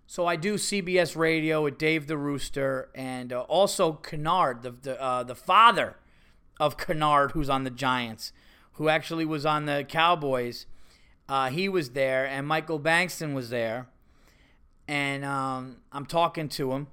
So 0.07 0.27
I 0.27 0.35
do 0.35 0.55
CBS 0.55 1.15
Radio 1.15 1.63
with 1.63 1.77
Dave 1.77 2.07
the 2.07 2.17
Rooster 2.17 2.89
and 2.93 3.33
uh, 3.33 3.41
also 3.41 3.93
Kennard, 3.93 4.61
the 4.61 4.71
the, 4.71 5.01
uh, 5.01 5.23
the 5.23 5.35
father 5.35 5.95
of 6.59 6.77
Kennard, 6.77 7.31
who's 7.31 7.49
on 7.49 7.63
the 7.63 7.69
Giants, 7.69 8.31
who 8.73 8.87
actually 8.87 9.25
was 9.25 9.45
on 9.45 9.65
the 9.65 9.85
Cowboys. 9.87 10.67
Uh, 11.27 11.49
he 11.49 11.67
was 11.67 11.91
there, 11.91 12.25
and 12.25 12.47
Michael 12.47 12.79
Bankston 12.79 13.33
was 13.33 13.49
there, 13.49 13.87
and 14.87 15.25
um, 15.25 15.77
I'm 15.91 16.05
talking 16.05 16.49
to 16.49 16.73
him 16.73 16.87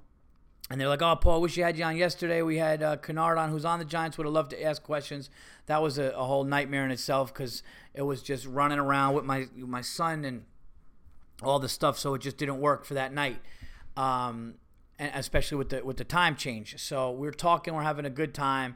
and 0.69 0.79
they're 0.79 0.87
like, 0.87 1.01
"Oh, 1.01 1.15
Paul, 1.15 1.41
wish 1.41 1.57
you 1.57 1.63
had 1.63 1.77
you 1.77 1.83
on 1.83 1.97
yesterday. 1.97 2.41
We 2.41 2.57
had 2.57 2.81
uh, 2.81 2.97
Kennard 2.97 3.37
on, 3.37 3.49
who's 3.49 3.65
on 3.65 3.79
the 3.79 3.85
Giants. 3.85 4.17
Would 4.17 4.25
have 4.25 4.33
loved 4.33 4.51
to 4.51 4.63
ask 4.63 4.81
questions. 4.81 5.29
That 5.65 5.81
was 5.81 5.97
a, 5.97 6.11
a 6.11 6.23
whole 6.23 6.43
nightmare 6.45 6.85
in 6.85 6.91
itself 6.91 7.33
because 7.33 7.63
it 7.93 8.01
was 8.01 8.23
just 8.23 8.45
running 8.45 8.79
around 8.79 9.13
with 9.13 9.25
my 9.25 9.45
my 9.55 9.81
son 9.81 10.25
and 10.25 10.45
all 11.45 11.59
the 11.59 11.69
stuff. 11.69 11.97
So 11.97 12.13
it 12.13 12.21
just 12.21 12.37
didn't 12.37 12.59
work 12.59 12.85
for 12.85 12.93
that 12.93 13.13
night, 13.13 13.39
um, 13.97 14.55
and 14.99 15.11
especially 15.15 15.57
with 15.57 15.69
the 15.69 15.83
with 15.83 15.97
the 15.97 16.03
time 16.03 16.35
change. 16.35 16.79
So 16.79 17.11
we're 17.11 17.31
talking, 17.31 17.73
we're 17.73 17.83
having 17.83 18.05
a 18.05 18.11
good 18.11 18.33
time, 18.33 18.75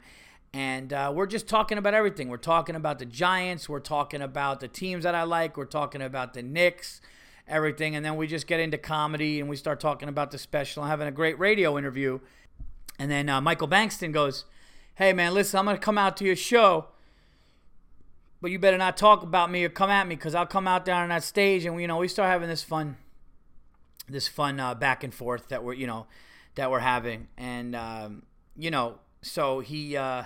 and 0.52 0.92
uh, 0.92 1.12
we're 1.14 1.26
just 1.26 1.48
talking 1.48 1.78
about 1.78 1.94
everything. 1.94 2.28
We're 2.28 2.36
talking 2.38 2.74
about 2.74 2.98
the 2.98 3.06
Giants. 3.06 3.68
We're 3.68 3.80
talking 3.80 4.22
about 4.22 4.60
the 4.60 4.68
teams 4.68 5.04
that 5.04 5.14
I 5.14 5.22
like. 5.24 5.56
We're 5.56 5.64
talking 5.64 6.02
about 6.02 6.34
the 6.34 6.42
Knicks 6.42 7.00
everything. 7.48 7.96
And 7.96 8.04
then 8.04 8.16
we 8.16 8.26
just 8.26 8.46
get 8.46 8.60
into 8.60 8.78
comedy 8.78 9.40
and 9.40 9.48
we 9.48 9.56
start 9.56 9.80
talking 9.80 10.08
about 10.08 10.30
the 10.30 10.38
special 10.38 10.82
and 10.82 10.90
having 10.90 11.08
a 11.08 11.12
great 11.12 11.38
radio 11.38 11.78
interview. 11.78 12.20
And 12.98 13.10
then 13.10 13.28
uh, 13.28 13.40
Michael 13.40 13.68
Bankston 13.68 14.12
goes, 14.12 14.44
Hey, 14.96 15.12
man, 15.12 15.32
listen, 15.34 15.58
I'm 15.58 15.64
going 15.64 15.76
to 15.76 15.82
come 15.82 15.98
out 15.98 16.16
to 16.18 16.24
your 16.24 16.36
show, 16.36 16.86
but 18.40 18.50
you 18.50 18.58
better 18.58 18.78
not 18.78 18.96
talk 18.96 19.22
about 19.22 19.50
me 19.50 19.64
or 19.64 19.68
come 19.68 19.90
at 19.90 20.06
me 20.06 20.14
because 20.14 20.34
I'll 20.34 20.46
come 20.46 20.68
out 20.68 20.84
there 20.84 20.94
on 20.94 21.08
that 21.08 21.24
stage 21.24 21.64
and, 21.64 21.80
you 21.80 21.86
know, 21.86 21.98
we 21.98 22.08
start 22.08 22.30
having 22.30 22.48
this 22.48 22.62
fun, 22.62 22.96
this 24.08 24.28
fun 24.28 24.60
uh, 24.60 24.74
back 24.74 25.02
and 25.02 25.12
forth 25.12 25.48
that 25.48 25.64
we're, 25.64 25.74
you 25.74 25.86
know, 25.86 26.06
that 26.54 26.70
we're 26.70 26.78
having. 26.78 27.28
And, 27.36 27.74
um, 27.74 28.22
you 28.56 28.70
know, 28.70 28.98
so 29.22 29.60
he, 29.60 29.96
uh, 29.96 30.24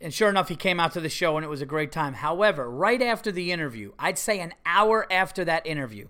and 0.00 0.12
sure 0.12 0.28
enough, 0.28 0.48
he 0.48 0.56
came 0.56 0.78
out 0.78 0.92
to 0.92 1.00
the 1.00 1.08
show 1.08 1.36
and 1.36 1.44
it 1.44 1.48
was 1.48 1.62
a 1.62 1.66
great 1.66 1.90
time. 1.90 2.14
However, 2.14 2.70
right 2.70 3.02
after 3.02 3.32
the 3.32 3.50
interview, 3.50 3.92
I'd 3.98 4.18
say 4.18 4.40
an 4.40 4.52
hour 4.64 5.10
after 5.10 5.44
that 5.44 5.66
interview, 5.66 6.08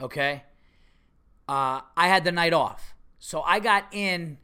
okay, 0.00 0.44
uh, 1.48 1.82
I 1.96 2.08
had 2.08 2.24
the 2.24 2.32
night 2.32 2.52
off. 2.52 2.94
So 3.18 3.42
I 3.42 3.60
got 3.60 3.84
in, 3.92 4.38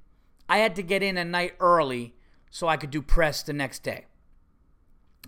I 0.48 0.58
had 0.58 0.76
to 0.76 0.82
get 0.82 1.02
in 1.02 1.16
a 1.16 1.24
night 1.24 1.54
early 1.58 2.14
so 2.50 2.68
I 2.68 2.76
could 2.76 2.90
do 2.90 3.02
press 3.02 3.42
the 3.42 3.52
next 3.52 3.82
day. 3.82 4.06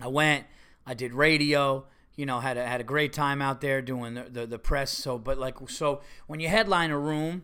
I 0.01 0.07
went, 0.07 0.45
I 0.85 0.93
did 0.93 1.13
radio, 1.13 1.85
you 2.15 2.25
know, 2.25 2.39
had 2.39 2.57
a, 2.57 2.65
had 2.65 2.81
a 2.81 2.83
great 2.83 3.13
time 3.13 3.41
out 3.41 3.61
there 3.61 3.81
doing 3.81 4.13
the, 4.15 4.23
the, 4.23 4.45
the 4.45 4.59
press. 4.59 4.91
So, 4.91 5.17
but 5.17 5.37
like, 5.37 5.55
so 5.69 6.01
when 6.27 6.39
you 6.39 6.47
headline 6.47 6.91
a 6.91 6.99
room, 6.99 7.43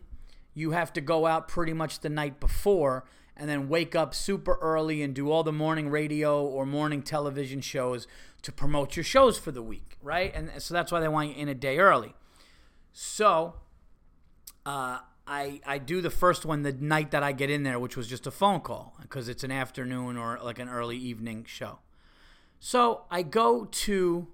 you 0.54 0.72
have 0.72 0.92
to 0.94 1.00
go 1.00 1.26
out 1.26 1.48
pretty 1.48 1.72
much 1.72 2.00
the 2.00 2.08
night 2.10 2.40
before 2.40 3.04
and 3.36 3.48
then 3.48 3.68
wake 3.68 3.94
up 3.96 4.14
super 4.14 4.58
early 4.60 5.02
and 5.02 5.14
do 5.14 5.30
all 5.30 5.42
the 5.42 5.52
morning 5.52 5.88
radio 5.88 6.44
or 6.44 6.66
morning 6.66 7.02
television 7.02 7.60
shows 7.60 8.06
to 8.42 8.52
promote 8.52 8.96
your 8.96 9.04
shows 9.04 9.38
for 9.38 9.50
the 9.50 9.62
week, 9.62 9.96
right? 10.02 10.32
And 10.34 10.50
so 10.58 10.74
that's 10.74 10.92
why 10.92 11.00
they 11.00 11.08
want 11.08 11.30
you 11.30 11.34
in 11.36 11.48
a 11.48 11.54
day 11.54 11.78
early. 11.78 12.14
So 12.92 13.54
uh, 14.66 14.98
I 15.26 15.60
I 15.64 15.78
do 15.78 16.00
the 16.00 16.10
first 16.10 16.44
one 16.44 16.62
the 16.62 16.72
night 16.72 17.10
that 17.12 17.22
I 17.22 17.32
get 17.32 17.48
in 17.48 17.62
there, 17.62 17.78
which 17.78 17.96
was 17.96 18.06
just 18.06 18.26
a 18.26 18.30
phone 18.30 18.60
call 18.60 18.96
because 19.00 19.28
it's 19.28 19.44
an 19.44 19.50
afternoon 19.50 20.16
or 20.16 20.38
like 20.42 20.58
an 20.58 20.68
early 20.68 20.98
evening 20.98 21.44
show. 21.48 21.78
So 22.64 23.06
I 23.10 23.22
go 23.22 23.64
to 23.64 24.28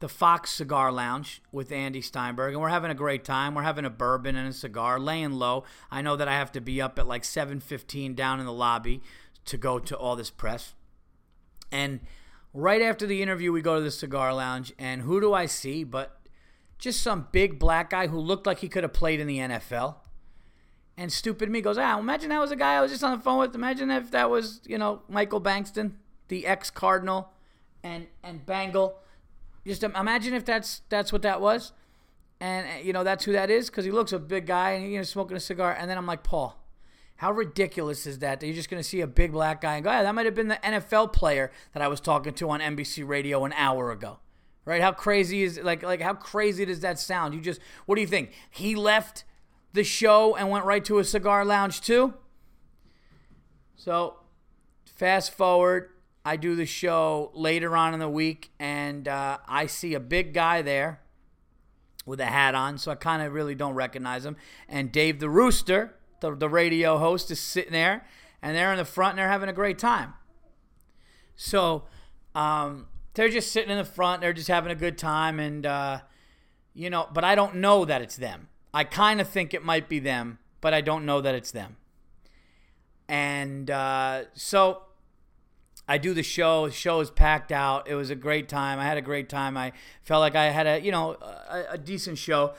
the 0.00 0.10
Fox 0.10 0.50
Cigar 0.50 0.92
Lounge 0.92 1.40
with 1.50 1.72
Andy 1.72 2.02
Steinberg, 2.02 2.52
and 2.52 2.60
we're 2.60 2.68
having 2.68 2.90
a 2.90 2.94
great 2.94 3.24
time. 3.24 3.54
We're 3.54 3.62
having 3.62 3.86
a 3.86 3.90
bourbon 3.90 4.36
and 4.36 4.46
a 4.46 4.52
cigar, 4.52 5.00
laying 5.00 5.32
low. 5.32 5.64
I 5.90 6.02
know 6.02 6.16
that 6.16 6.28
I 6.28 6.34
have 6.34 6.52
to 6.52 6.60
be 6.60 6.82
up 6.82 6.98
at 6.98 7.08
like 7.08 7.22
7:15 7.24 8.14
down 8.14 8.40
in 8.40 8.44
the 8.44 8.52
lobby 8.52 9.00
to 9.46 9.56
go 9.56 9.78
to 9.78 9.96
all 9.96 10.16
this 10.16 10.28
press. 10.28 10.74
And 11.72 12.00
right 12.52 12.82
after 12.82 13.06
the 13.06 13.22
interview, 13.22 13.52
we 13.52 13.62
go 13.62 13.76
to 13.76 13.82
the 13.82 13.90
cigar 13.90 14.34
lounge, 14.34 14.74
and 14.78 15.00
who 15.00 15.18
do 15.18 15.32
I 15.32 15.46
see 15.46 15.84
but 15.84 16.20
just 16.76 17.00
some 17.00 17.28
big 17.32 17.58
black 17.58 17.88
guy 17.88 18.08
who 18.08 18.20
looked 18.20 18.46
like 18.46 18.58
he 18.58 18.68
could 18.68 18.82
have 18.82 18.92
played 18.92 19.18
in 19.18 19.26
the 19.26 19.38
NFL. 19.38 19.96
And 20.98 21.10
stupid 21.10 21.48
me 21.48 21.62
goes, 21.62 21.78
ah, 21.78 21.98
imagine 21.98 22.28
that 22.28 22.38
was 22.38 22.50
a 22.50 22.56
guy 22.56 22.74
I 22.74 22.82
was 22.82 22.90
just 22.90 23.02
on 23.02 23.16
the 23.16 23.24
phone 23.24 23.38
with. 23.38 23.54
Imagine 23.54 23.90
if 23.90 24.10
that 24.10 24.28
was, 24.28 24.60
you 24.66 24.76
know, 24.76 25.00
Michael 25.08 25.40
Bankston, 25.40 25.92
the 26.28 26.46
ex 26.46 26.70
Cardinal 26.70 27.32
and 27.82 28.06
and 28.22 28.44
Bengal 28.44 28.98
just 29.68 29.82
imagine 29.82 30.34
if 30.34 30.44
that's 30.44 30.82
that's 30.88 31.12
what 31.12 31.22
that 31.22 31.40
was, 31.40 31.72
and 32.40 32.66
uh, 32.66 32.82
you 32.82 32.92
know 32.92 33.04
that's 33.04 33.24
who 33.24 33.32
that 33.32 33.50
is 33.50 33.68
because 33.68 33.84
he 33.84 33.90
looks 33.90 34.12
a 34.12 34.18
big 34.18 34.46
guy 34.46 34.70
and 34.72 34.90
you 34.90 34.96
know 34.96 35.02
smoking 35.04 35.36
a 35.36 35.40
cigar. 35.40 35.76
And 35.78 35.88
then 35.88 35.98
I'm 35.98 36.06
like, 36.06 36.22
Paul, 36.22 36.58
how 37.16 37.30
ridiculous 37.32 38.06
is 38.06 38.20
that? 38.20 38.40
That 38.40 38.46
you're 38.46 38.56
just 38.56 38.70
going 38.70 38.82
to 38.82 38.88
see 38.88 39.02
a 39.02 39.06
big 39.06 39.32
black 39.32 39.60
guy 39.60 39.74
and 39.74 39.84
go, 39.84 39.90
yeah, 39.90 40.02
that 40.02 40.14
might 40.14 40.26
have 40.26 40.34
been 40.34 40.48
the 40.48 40.58
NFL 40.64 41.12
player 41.12 41.52
that 41.74 41.82
I 41.82 41.88
was 41.88 42.00
talking 42.00 42.32
to 42.34 42.50
on 42.50 42.60
NBC 42.60 43.06
Radio 43.06 43.44
an 43.44 43.52
hour 43.52 43.90
ago, 43.92 44.18
right? 44.64 44.80
How 44.80 44.92
crazy 44.92 45.42
is 45.42 45.60
like 45.62 45.82
like 45.82 46.00
how 46.00 46.14
crazy 46.14 46.64
does 46.64 46.80
that 46.80 46.98
sound? 46.98 47.34
You 47.34 47.40
just 47.40 47.60
what 47.86 47.96
do 47.96 48.00
you 48.00 48.08
think? 48.08 48.32
He 48.50 48.74
left 48.74 49.24
the 49.74 49.84
show 49.84 50.34
and 50.34 50.48
went 50.48 50.64
right 50.64 50.84
to 50.86 50.98
a 50.98 51.04
cigar 51.04 51.44
lounge 51.44 51.82
too. 51.82 52.14
So 53.76 54.16
fast 54.86 55.32
forward 55.32 55.90
I 56.24 56.36
do 56.36 56.54
the 56.54 56.66
show 56.66 57.30
later 57.34 57.76
on 57.76 57.94
in 57.94 58.00
the 58.00 58.08
week, 58.08 58.50
and 58.58 59.08
uh, 59.08 59.38
I 59.46 59.66
see 59.66 59.94
a 59.94 60.00
big 60.00 60.34
guy 60.34 60.62
there 60.62 61.00
with 62.04 62.20
a 62.20 62.26
hat 62.26 62.54
on, 62.54 62.78
so 62.78 62.90
I 62.90 62.94
kind 62.94 63.22
of 63.22 63.32
really 63.32 63.54
don't 63.54 63.74
recognize 63.74 64.24
him. 64.24 64.36
And 64.68 64.90
Dave 64.90 65.20
the 65.20 65.30
Rooster, 65.30 65.94
the, 66.20 66.34
the 66.34 66.48
radio 66.48 66.98
host, 66.98 67.30
is 67.30 67.40
sitting 67.40 67.72
there, 67.72 68.06
and 68.42 68.56
they're 68.56 68.72
in 68.72 68.78
the 68.78 68.84
front, 68.84 69.10
and 69.10 69.18
they're 69.18 69.28
having 69.28 69.48
a 69.48 69.54
great 69.54 69.78
time. 69.78 70.14
So 71.36 71.84
um, 72.34 72.88
they're 73.14 73.28
just 73.28 73.52
sitting 73.52 73.70
in 73.70 73.78
the 73.78 73.84
front, 73.84 74.20
they're 74.20 74.32
just 74.32 74.48
having 74.48 74.72
a 74.72 74.76
good 74.76 74.98
time, 74.98 75.38
and 75.38 75.64
uh, 75.64 76.00
you 76.74 76.90
know, 76.90 77.08
but 77.12 77.24
I 77.24 77.34
don't 77.34 77.56
know 77.56 77.84
that 77.84 78.02
it's 78.02 78.16
them. 78.16 78.48
I 78.72 78.84
kind 78.84 79.20
of 79.20 79.28
think 79.28 79.54
it 79.54 79.64
might 79.64 79.88
be 79.88 79.98
them, 79.98 80.38
but 80.60 80.74
I 80.74 80.80
don't 80.80 81.06
know 81.06 81.20
that 81.20 81.34
it's 81.34 81.50
them. 81.50 81.76
And 83.08 83.70
uh, 83.70 84.24
so 84.34 84.82
I 85.88 85.98
do 85.98 86.12
the 86.12 86.22
show. 86.22 86.66
The 86.66 86.72
show 86.72 87.00
is 87.00 87.10
packed 87.10 87.50
out. 87.50 87.88
It 87.88 87.94
was 87.94 88.10
a 88.10 88.14
great 88.14 88.48
time. 88.48 88.78
I 88.78 88.84
had 88.84 88.98
a 88.98 89.02
great 89.02 89.28
time. 89.28 89.56
I 89.56 89.72
felt 90.02 90.20
like 90.20 90.36
I 90.36 90.50
had 90.50 90.66
a 90.66 90.80
you 90.80 90.92
know 90.92 91.14
a, 91.14 91.64
a 91.70 91.78
decent 91.78 92.18
show. 92.18 92.54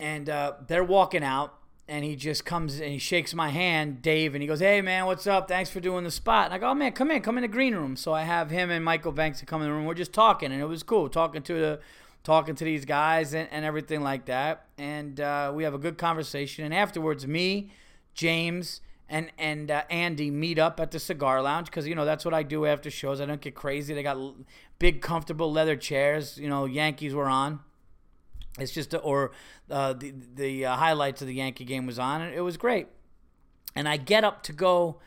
And 0.00 0.28
uh, 0.28 0.54
they're 0.66 0.84
walking 0.84 1.24
out, 1.24 1.54
and 1.88 2.04
he 2.04 2.14
just 2.14 2.44
comes 2.44 2.78
and 2.78 2.90
he 2.90 2.98
shakes 2.98 3.34
my 3.34 3.48
hand, 3.48 4.02
Dave, 4.02 4.34
and 4.34 4.42
he 4.42 4.48
goes, 4.48 4.60
"Hey 4.60 4.80
man, 4.80 5.06
what's 5.06 5.26
up? 5.26 5.48
Thanks 5.48 5.70
for 5.70 5.80
doing 5.80 6.04
the 6.04 6.10
spot." 6.10 6.46
And 6.46 6.54
I 6.54 6.58
go, 6.58 6.68
"Oh 6.68 6.74
man, 6.74 6.92
come 6.92 7.10
in, 7.10 7.22
come 7.22 7.38
in 7.38 7.42
the 7.42 7.48
green 7.48 7.74
room." 7.74 7.96
So 7.96 8.12
I 8.12 8.22
have 8.22 8.50
him 8.50 8.70
and 8.70 8.84
Michael 8.84 9.12
Bankston 9.12 9.46
come 9.46 9.62
in 9.62 9.68
the 9.68 9.74
room. 9.74 9.86
We're 9.86 9.94
just 9.94 10.12
talking, 10.12 10.52
and 10.52 10.60
it 10.60 10.66
was 10.66 10.82
cool 10.82 11.08
talking 11.08 11.42
to 11.42 11.54
the 11.54 11.80
talking 12.24 12.54
to 12.54 12.64
these 12.64 12.84
guys 12.84 13.32
and, 13.32 13.48
and 13.50 13.64
everything 13.64 14.02
like 14.02 14.26
that. 14.26 14.66
And 14.76 15.18
uh, 15.20 15.52
we 15.54 15.64
have 15.64 15.74
a 15.74 15.78
good 15.78 15.98
conversation. 15.98 16.64
And 16.64 16.74
afterwards, 16.74 17.26
me, 17.26 17.70
James, 18.12 18.80
and 19.08 19.30
and 19.38 19.70
uh, 19.70 19.82
Andy 19.90 20.30
meet 20.30 20.58
up 20.58 20.80
at 20.80 20.90
the 20.90 20.98
cigar 20.98 21.40
lounge 21.42 21.66
because 21.66 21.86
you 21.86 21.94
know 21.94 22.04
that's 22.04 22.24
what 22.24 22.34
I 22.34 22.42
do 22.42 22.66
after 22.66 22.90
shows. 22.90 23.20
I 23.20 23.26
don't 23.26 23.40
get 23.40 23.54
crazy. 23.54 23.94
They 23.94 24.02
got 24.02 24.18
big, 24.78 25.00
comfortable 25.00 25.50
leather 25.50 25.76
chairs. 25.76 26.38
You 26.38 26.48
know, 26.48 26.66
Yankees 26.66 27.14
were 27.14 27.26
on. 27.28 27.60
It's 28.58 28.72
just 28.72 28.92
a, 28.92 28.98
or 28.98 29.32
uh, 29.70 29.94
the 29.94 30.12
the 30.34 30.66
uh, 30.66 30.76
highlights 30.76 31.22
of 31.22 31.28
the 31.28 31.34
Yankee 31.34 31.64
game 31.64 31.86
was 31.86 31.98
on, 31.98 32.20
and 32.20 32.34
it 32.34 32.40
was 32.42 32.56
great. 32.56 32.88
And 33.74 33.88
I 33.88 33.96
get 33.96 34.24
up 34.24 34.42
to 34.44 34.52
go 34.52 35.00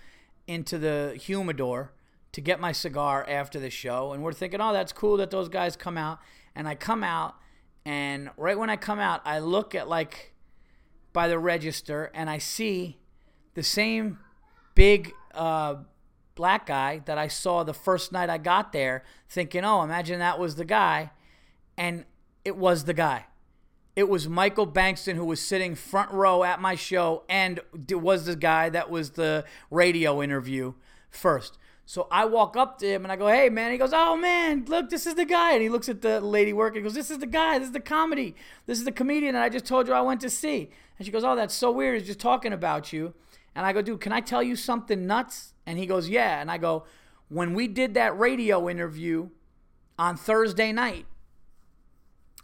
into 0.48 0.78
the 0.78 1.18
humidor 1.20 1.94
to 2.32 2.42
get 2.42 2.60
my 2.60 2.72
cigar 2.72 3.26
after 3.28 3.60
the 3.60 3.70
show, 3.70 4.14
and 4.14 4.24
we're 4.24 4.34
thinking, 4.34 4.62
oh, 4.62 4.74
that's 4.74 4.94
cool 4.94 5.18
that 5.18 5.30
those 5.32 5.50
guys 5.50 5.76
come 5.76 5.98
out. 5.98 6.20
And 6.56 6.68
I 6.68 6.76
come 6.76 7.04
out, 7.04 7.36
and 7.86 8.30
right 8.36 8.58
when 8.58 8.70
I 8.70 8.78
come 8.78 9.00
out, 9.00 9.22
I 9.26 9.40
look 9.40 9.76
at 9.76 9.88
like 9.88 10.34
by 11.14 11.28
the 11.28 11.38
register, 11.38 12.10
and 12.14 12.30
I 12.30 12.38
see 12.38 13.01
the 13.54 13.64
same 13.64 14.20
big 14.76 15.14
uh, 15.34 15.76
black 16.36 16.66
guy 16.66 17.02
that 17.06 17.18
I 17.18 17.28
saw 17.28 17.64
the 17.64 17.74
first 17.74 18.12
night 18.12 18.30
I 18.30 18.38
got 18.38 18.72
there, 18.72 19.04
thinking, 19.30 19.64
oh, 19.64 19.84
imagine 19.84 20.20
that 20.20 20.40
was 20.40 20.56
the 20.56 20.66
guy. 20.66 21.12
And 21.78 22.06
it 22.44 22.58
was 22.58 22.86
the 22.86 22.94
guy. 22.94 23.26
It 23.96 24.08
was 24.08 24.28
Michael 24.28 24.68
Bankston 24.68 25.16
who 25.16 25.26
was 25.26 25.42
sitting 25.42 25.76
front 25.76 26.12
row 26.12 26.44
at 26.44 26.62
my 26.62 26.76
show 26.76 27.24
and 27.28 27.60
it 27.90 28.02
was 28.02 28.26
the 28.26 28.36
guy 28.36 28.70
that 28.70 28.90
was 28.90 29.12
the 29.12 29.44
radio 29.70 30.22
interview 30.24 30.74
first. 31.10 31.58
So 31.86 32.08
I 32.10 32.24
walk 32.24 32.56
up 32.56 32.78
to 32.80 32.88
him 32.88 33.04
and 33.04 33.12
I 33.12 33.18
go, 33.18 33.28
"Hey, 33.28 33.50
man!" 33.50 33.72
He 33.72 33.78
goes, 33.78 33.92
"Oh 33.92 34.16
man, 34.16 34.64
look, 34.66 34.90
this 34.90 35.06
is 35.06 35.16
the 35.16 35.26
guy." 35.26 35.52
And 35.52 35.62
he 35.62 35.68
looks 35.68 35.90
at 35.90 36.02
the 36.02 36.22
lady 36.22 36.54
working. 36.54 36.82
He 36.82 36.84
goes, 36.84 36.94
"This 36.94 37.12
is 37.12 37.18
the 37.18 37.26
guy. 37.26 37.60
This 37.60 37.68
is 37.68 37.74
the 37.74 37.82
comedy. 37.82 38.34
This 38.66 38.80
is 38.80 38.86
the 38.86 38.94
comedian 38.94 39.34
that 39.34 39.44
I 39.44 39.50
just 39.50 39.66
told 39.66 39.88
you 39.90 39.94
I 39.94 40.00
went 40.00 40.22
to 40.22 40.30
see." 40.30 40.70
And 40.98 41.06
she 41.06 41.12
goes, 41.12 41.26
"Oh, 41.26 41.36
that's 41.36 41.54
so 41.54 41.70
weird. 41.70 41.98
He's 41.98 42.08
just 42.08 42.20
talking 42.20 42.54
about 42.54 42.94
you." 42.94 43.14
And 43.56 43.66
I 43.66 43.74
go, 43.74 43.82
dude, 43.82 44.02
can 44.02 44.12
I 44.14 44.22
tell 44.22 44.42
you 44.42 44.56
something 44.56 45.06
nuts? 45.06 45.54
And 45.66 45.78
he 45.78 45.86
goes, 45.86 46.08
yeah. 46.10 46.42
And 46.42 46.50
I 46.50 46.58
go, 46.58 46.86
when 47.30 47.54
we 47.54 47.68
did 47.68 47.94
that 47.96 48.18
radio 48.18 48.70
interview 48.70 49.30
on 50.00 50.18
Thursday 50.18 50.72
night, 50.72 51.06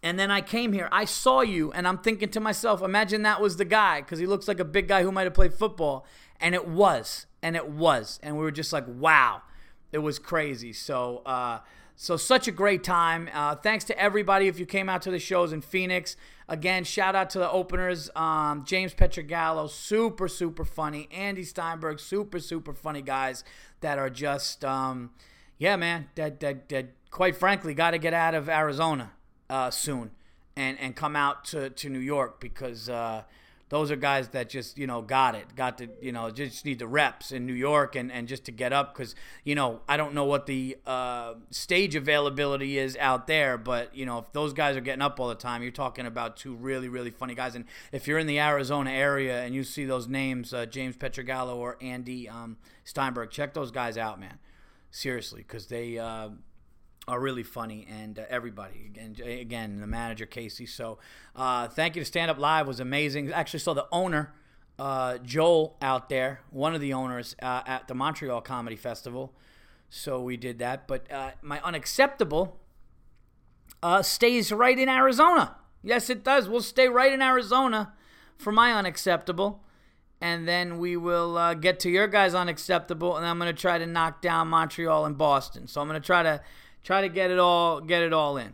and 0.04 0.20
then 0.20 0.30
I 0.30 0.42
came 0.42 0.74
here, 0.74 0.90
I 0.92 1.06
saw 1.06 1.42
you, 1.42 1.72
and 1.72 1.88
I'm 1.88 1.98
thinking 1.98 2.30
to 2.30 2.40
myself, 2.40 2.82
imagine 2.82 3.24
that 3.24 3.42
was 3.42 3.58
the 3.58 3.66
guy, 3.66 4.02
because 4.02 4.20
he 4.20 4.28
looks 4.28 4.48
like 4.48 4.60
a 4.60 4.66
big 4.66 4.88
guy 4.88 5.02
who 5.02 5.12
might 5.12 5.24
have 5.24 5.34
played 5.34 5.54
football. 5.54 6.06
And 6.40 6.54
it 6.54 6.68
was. 6.68 7.26
And 7.42 7.56
it 7.56 7.68
was. 7.70 8.20
And 8.22 8.38
we 8.38 8.44
were 8.44 8.52
just 8.52 8.72
like, 8.72 8.86
wow. 8.88 9.42
It 9.92 10.00
was 10.00 10.20
crazy. 10.20 10.74
So, 10.74 11.22
uh, 11.26 11.60
so 12.00 12.16
such 12.16 12.48
a 12.48 12.52
great 12.52 12.84
time. 12.84 13.28
Uh, 13.34 13.56
thanks 13.56 13.84
to 13.86 14.00
everybody 14.00 14.48
if 14.48 14.60
you 14.60 14.68
came 14.68 14.88
out 14.88 15.02
to 15.02 15.12
the 15.12 15.18
shows 15.18 15.52
in 15.52 15.62
Phoenix. 15.62 16.16
Again, 16.48 16.84
shout 16.84 17.16
out 17.16 17.32
to 17.32 17.40
the 17.40 17.50
openers. 17.50 18.12
Um, 18.16 18.64
James 18.66 18.94
Pietragallo, 18.94 19.68
super, 19.68 20.28
super 20.28 20.64
funny. 20.64 21.10
Andy 21.12 21.44
Steinberg, 21.44 22.00
super, 22.00 22.40
super 22.40 22.74
funny 22.74 23.02
guys 23.02 23.44
that 23.82 23.98
are 23.98 24.12
just, 24.12 24.64
um, 24.64 25.10
yeah, 25.58 25.76
man, 25.76 26.08
that, 26.14 26.40
that, 26.40 26.70
that 26.70 26.90
quite 27.10 27.36
frankly, 27.36 27.74
got 27.74 27.92
to 27.92 27.98
get 27.98 28.14
out 28.14 28.36
of 28.36 28.48
Arizona 28.48 29.14
uh, 29.50 29.72
soon 29.72 30.12
and, 30.56 30.80
and 30.80 30.96
come 30.96 31.16
out 31.16 31.46
to, 31.46 31.72
to 31.72 31.90
New 31.90 31.98
York 31.98 32.40
because 32.40 32.90
uh, 32.90 33.24
those 33.70 33.92
are 33.92 33.96
guys 33.96 34.30
that 34.30 34.50
just 34.50 34.78
you 34.78 34.88
know 34.88 35.02
got 35.02 35.36
it 35.36 35.56
got 35.56 35.78
to 35.78 35.90
you 36.02 36.12
know 36.12 36.30
just 36.30 36.66
need 36.66 36.80
the 36.80 36.88
reps 36.88 37.32
in 37.32 37.46
new 37.46 37.54
york 37.54 37.96
and, 37.96 38.12
and 38.12 38.28
just 38.28 38.46
to 38.46 38.52
get 38.52 38.72
up 38.72 38.94
because 38.94 39.16
you 39.44 39.56
know 39.56 39.82
i 39.88 39.98
don't 39.98 40.14
know 40.14 40.24
what 40.24 40.46
the 40.46 40.78
uh, 40.86 41.34
stage 41.52 41.96
availability 41.96 42.78
is 42.78 42.96
out 42.98 43.28
there 43.28 43.58
but 43.58 43.94
you 43.96 44.06
know 44.06 44.20
if 44.20 44.32
those 44.32 44.54
guys 44.54 44.78
are 44.78 44.82
getting 44.82 45.02
up 45.02 45.20
all 45.20 45.28
the 45.28 45.36
time 45.36 45.62
you're 45.62 45.72
talking 45.72 46.06
about 46.06 46.38
two 46.38 46.56
really 46.56 46.90
really 46.90 47.12
funny 47.12 47.36
guys. 47.36 47.56
And 47.56 47.66
if 47.92 48.08
you're 48.08 48.20
in 48.20 48.28
the 48.28 48.40
arizona 48.40 48.92
area 48.92 49.44
and 49.44 49.54
you 49.54 49.64
see 49.64 49.86
those 49.86 50.08
names 50.08 50.54
uh, 50.54 50.66
james 50.66 50.96
pietragallo 50.96 51.56
or 51.56 51.78
andy 51.82 52.30
um, 52.30 52.58
steinberg 52.84 53.32
check 53.32 53.54
those 53.54 53.72
guys 53.72 53.98
out 53.98 54.20
man. 54.20 54.40
Seriously 54.90 55.42
because 55.42 55.68
they 55.68 55.98
uh, 55.98 56.30
are 57.08 57.20
really 57.20 57.44
funny, 57.44 57.88
and 57.90 58.20
uh, 58.20 58.24
everybody 58.30 58.86
again, 58.86 59.16
again, 59.26 59.80
the 59.80 59.88
manager 59.88 60.26
Casey. 60.26 60.66
So, 60.66 61.00
uh, 61.36 61.70
thank 61.70 61.96
you 61.96 62.02
to 62.02 62.06
Stand 62.06 62.30
Up 62.30 62.38
Live 62.38 62.68
was 62.68 62.80
amazing. 62.80 63.32
Actually, 63.32 63.60
saw 63.60 63.74
the 63.74 63.88
owner 63.92 64.34
uh, 64.78 65.18
Joel 65.20 65.78
out 65.82 66.10
there, 66.10 66.42
one 66.52 66.76
of 66.76 66.82
the 66.82 66.94
owners 66.94 67.36
uh, 67.42 67.62
at 67.66 67.88
the 67.88 67.96
Montreal 67.96 68.42
Comedy 68.42 68.76
Festival. 68.76 69.34
So 69.90 70.22
we 70.22 70.36
did 70.36 70.60
that, 70.60 70.86
but 70.86 71.10
uh, 71.12 71.32
my 71.42 71.62
unacceptable 71.62 72.60
uh, 73.82 74.02
stays 74.02 74.52
right 74.52 74.78
in 74.78 74.90
Arizona. 74.90 75.56
Yes, 75.82 76.10
it 76.10 76.26
does. 76.26 76.50
We'll 76.50 76.62
stay 76.62 76.90
right 76.90 77.14
in 77.14 77.22
Arizona 77.22 77.94
for 78.38 78.52
my 78.52 78.74
unacceptable. 78.74 79.64
And 80.20 80.48
then 80.48 80.80
we 80.80 80.98
will 80.98 81.54
get 81.56 81.80
to 81.82 81.92
your 81.92 82.08
guys' 82.08 82.34
unacceptable, 82.34 83.18
and 83.18 83.26
I'm 83.26 83.38
going 83.38 83.54
to 83.56 83.62
try 83.62 83.78
to 83.78 83.86
knock 83.86 84.20
down 84.20 84.48
Montreal 84.48 85.06
and 85.06 85.16
Boston. 85.16 85.68
So 85.68 85.80
I'm 85.80 85.88
going 85.88 86.02
to 86.02 86.06
try 86.06 86.24
to 86.24 86.42
try 86.88 87.02
to 87.02 87.10
get 87.10 87.30
it 87.30 87.38
all 87.38 87.82
get 87.82 88.02
it 88.02 88.14
all 88.14 88.38
in. 88.38 88.54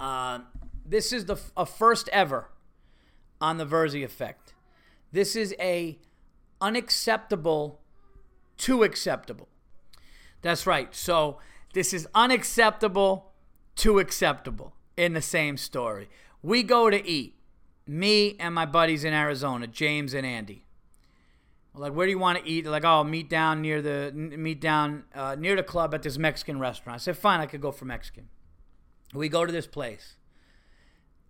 Uh, 0.00 0.40
this 0.84 1.12
is 1.12 1.26
the 1.26 1.36
a 1.56 1.64
first 1.64 2.08
ever 2.08 2.50
on 3.40 3.58
the 3.58 3.64
Verzi 3.64 4.04
effect. 4.04 4.54
This 5.12 5.36
is 5.36 5.54
a 5.60 6.00
unacceptable 6.60 7.80
to 8.56 8.82
acceptable. 8.82 9.48
That's 10.42 10.66
right. 10.66 10.92
So 10.92 11.38
this 11.74 11.94
is 11.94 12.08
unacceptable 12.12 13.30
to 13.76 14.00
acceptable 14.00 14.74
in 14.96 15.12
the 15.12 15.22
same 15.22 15.56
story. 15.56 16.08
We 16.42 16.64
go 16.64 16.90
to 16.90 17.06
eat. 17.08 17.36
Me 17.86 18.36
and 18.40 18.52
my 18.54 18.66
buddies 18.66 19.04
in 19.04 19.14
Arizona, 19.14 19.66
James 19.68 20.12
and 20.12 20.26
Andy. 20.26 20.66
Like, 21.78 21.92
where 21.92 22.06
do 22.06 22.10
you 22.10 22.18
want 22.18 22.38
to 22.38 22.48
eat? 22.48 22.66
like, 22.66 22.84
oh, 22.84 23.04
meet 23.04 23.28
down 23.28 23.62
near 23.62 23.80
the 23.80 24.12
meet 24.12 24.60
down 24.60 25.04
uh, 25.14 25.36
near 25.38 25.56
the 25.56 25.62
club 25.62 25.94
at 25.94 26.02
this 26.02 26.18
Mexican 26.18 26.58
restaurant. 26.58 26.96
I 26.96 26.98
said, 26.98 27.16
fine, 27.16 27.40
I 27.40 27.46
could 27.46 27.60
go 27.60 27.70
for 27.70 27.84
Mexican. 27.84 28.28
We 29.14 29.28
go 29.28 29.46
to 29.46 29.52
this 29.52 29.66
place. 29.66 30.16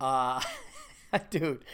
Uh, 0.01 0.41
dude, 1.31 1.65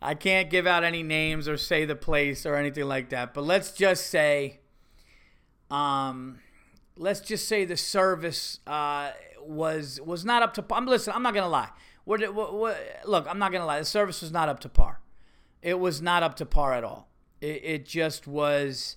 I 0.00 0.14
can't 0.14 0.50
give 0.50 0.66
out 0.66 0.84
any 0.84 1.02
names 1.02 1.48
or 1.48 1.56
say 1.56 1.84
the 1.84 1.96
place 1.96 2.46
or 2.46 2.56
anything 2.56 2.84
like 2.84 3.10
that. 3.10 3.34
But 3.34 3.44
let's 3.44 3.72
just 3.72 4.08
say, 4.08 4.60
um, 5.70 6.40
let's 6.96 7.20
just 7.20 7.46
say 7.46 7.64
the 7.64 7.76
service 7.76 8.60
uh, 8.66 9.10
was 9.40 10.00
was 10.00 10.24
not 10.24 10.42
up 10.42 10.54
to. 10.54 10.64
I'm 10.70 10.86
listen. 10.86 11.12
I'm 11.14 11.22
not 11.22 11.34
gonna 11.34 11.48
lie. 11.48 11.70
What, 12.04 12.34
what, 12.34 12.54
what, 12.54 12.78
look, 13.06 13.26
I'm 13.28 13.38
not 13.38 13.52
gonna 13.52 13.66
lie. 13.66 13.78
The 13.78 13.84
service 13.84 14.20
was 14.20 14.30
not 14.30 14.48
up 14.48 14.60
to 14.60 14.68
par. 14.68 15.00
It 15.62 15.78
was 15.78 16.02
not 16.02 16.22
up 16.22 16.36
to 16.36 16.46
par 16.46 16.74
at 16.74 16.84
all. 16.84 17.08
It, 17.44 17.60
it 17.62 17.86
just 17.86 18.26
was. 18.26 18.96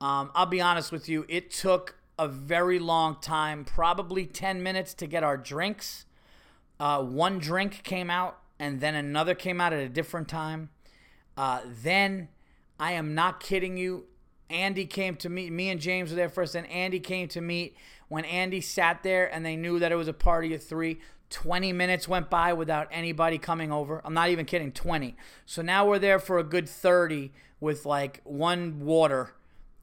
Um, 0.00 0.30
I'll 0.34 0.46
be 0.46 0.60
honest 0.60 0.92
with 0.92 1.08
you. 1.08 1.24
It 1.28 1.50
took 1.50 1.96
a 2.18 2.28
very 2.28 2.78
long 2.78 3.16
time, 3.20 3.64
probably 3.64 4.26
10 4.26 4.62
minutes 4.62 4.92
to 4.94 5.06
get 5.06 5.24
our 5.24 5.38
drinks. 5.38 6.04
Uh, 6.78 7.02
one 7.02 7.38
drink 7.38 7.82
came 7.84 8.10
out, 8.10 8.38
and 8.58 8.80
then 8.80 8.94
another 8.94 9.34
came 9.34 9.60
out 9.60 9.72
at 9.72 9.80
a 9.80 9.88
different 9.88 10.28
time. 10.28 10.68
Uh, 11.36 11.60
then, 11.64 12.28
I 12.78 12.92
am 12.92 13.14
not 13.14 13.40
kidding 13.40 13.76
you. 13.78 14.04
Andy 14.50 14.86
came 14.86 15.16
to 15.16 15.28
meet 15.28 15.52
me 15.52 15.68
and 15.68 15.80
James 15.80 16.10
were 16.10 16.16
there 16.16 16.28
first, 16.28 16.54
and 16.54 16.66
Andy 16.68 17.00
came 17.00 17.28
to 17.28 17.40
meet. 17.40 17.76
When 18.08 18.24
Andy 18.24 18.60
sat 18.60 19.02
there 19.02 19.32
and 19.32 19.44
they 19.44 19.56
knew 19.56 19.78
that 19.78 19.92
it 19.92 19.96
was 19.96 20.08
a 20.08 20.14
party 20.14 20.54
of 20.54 20.62
three, 20.62 21.00
20 21.30 21.72
minutes 21.72 22.08
went 22.08 22.30
by 22.30 22.52
without 22.52 22.88
anybody 22.90 23.38
coming 23.38 23.70
over. 23.70 24.00
I'm 24.04 24.14
not 24.14 24.30
even 24.30 24.46
kidding, 24.46 24.72
20. 24.72 25.16
So 25.46 25.62
now 25.62 25.86
we're 25.86 25.98
there 25.98 26.18
for 26.18 26.38
a 26.38 26.44
good 26.44 26.68
30 26.68 27.32
with 27.60 27.84
like 27.84 28.20
one 28.24 28.80
water 28.80 29.34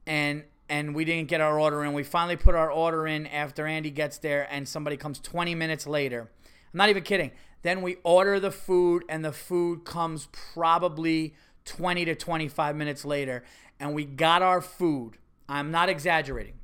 and 0.06 0.44
and 0.68 0.96
we 0.96 1.04
didn't 1.04 1.28
get 1.28 1.40
our 1.40 1.60
order 1.60 1.84
in. 1.84 1.92
We 1.92 2.02
finally 2.02 2.34
put 2.34 2.56
our 2.56 2.70
order 2.70 3.06
in 3.06 3.28
after 3.28 3.66
Andy 3.66 3.90
gets 3.90 4.18
there 4.18 4.48
and 4.50 4.68
somebody 4.68 4.96
comes 4.96 5.20
20 5.20 5.54
minutes 5.54 5.86
later. 5.86 6.22
I'm 6.42 6.78
not 6.78 6.88
even 6.88 7.04
kidding. 7.04 7.30
Then 7.62 7.82
we 7.82 7.98
order 8.02 8.40
the 8.40 8.50
food 8.50 9.04
and 9.08 9.24
the 9.24 9.32
food 9.32 9.84
comes 9.84 10.28
probably 10.32 11.34
20 11.66 12.04
to 12.06 12.16
25 12.16 12.74
minutes 12.74 13.04
later 13.04 13.44
and 13.78 13.94
we 13.94 14.04
got 14.04 14.42
our 14.42 14.60
food. 14.60 15.18
I'm 15.48 15.70
not 15.70 15.88
exaggerating. 15.88 16.54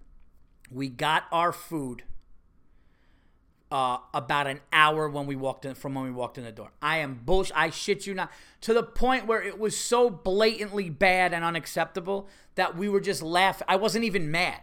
We 0.68 0.88
got 0.88 1.24
our 1.30 1.52
food 1.52 2.02
uh, 3.72 3.96
about 4.12 4.46
an 4.46 4.60
hour 4.70 5.08
when 5.08 5.26
we 5.26 5.34
walked 5.34 5.64
in 5.64 5.74
from 5.74 5.94
when 5.94 6.04
we 6.04 6.10
walked 6.10 6.36
in 6.36 6.44
the 6.44 6.52
door. 6.52 6.70
I 6.82 6.98
am 6.98 7.22
bullshit. 7.24 7.56
I 7.56 7.70
shit 7.70 8.06
you 8.06 8.12
not. 8.12 8.30
To 8.60 8.74
the 8.74 8.82
point 8.82 9.26
where 9.26 9.42
it 9.42 9.58
was 9.58 9.74
so 9.74 10.10
blatantly 10.10 10.90
bad 10.90 11.32
and 11.32 11.42
unacceptable 11.42 12.28
that 12.54 12.76
we 12.76 12.90
were 12.90 13.00
just 13.00 13.22
laughing. 13.22 13.64
I 13.66 13.76
wasn't 13.76 14.04
even 14.04 14.30
mad. 14.30 14.60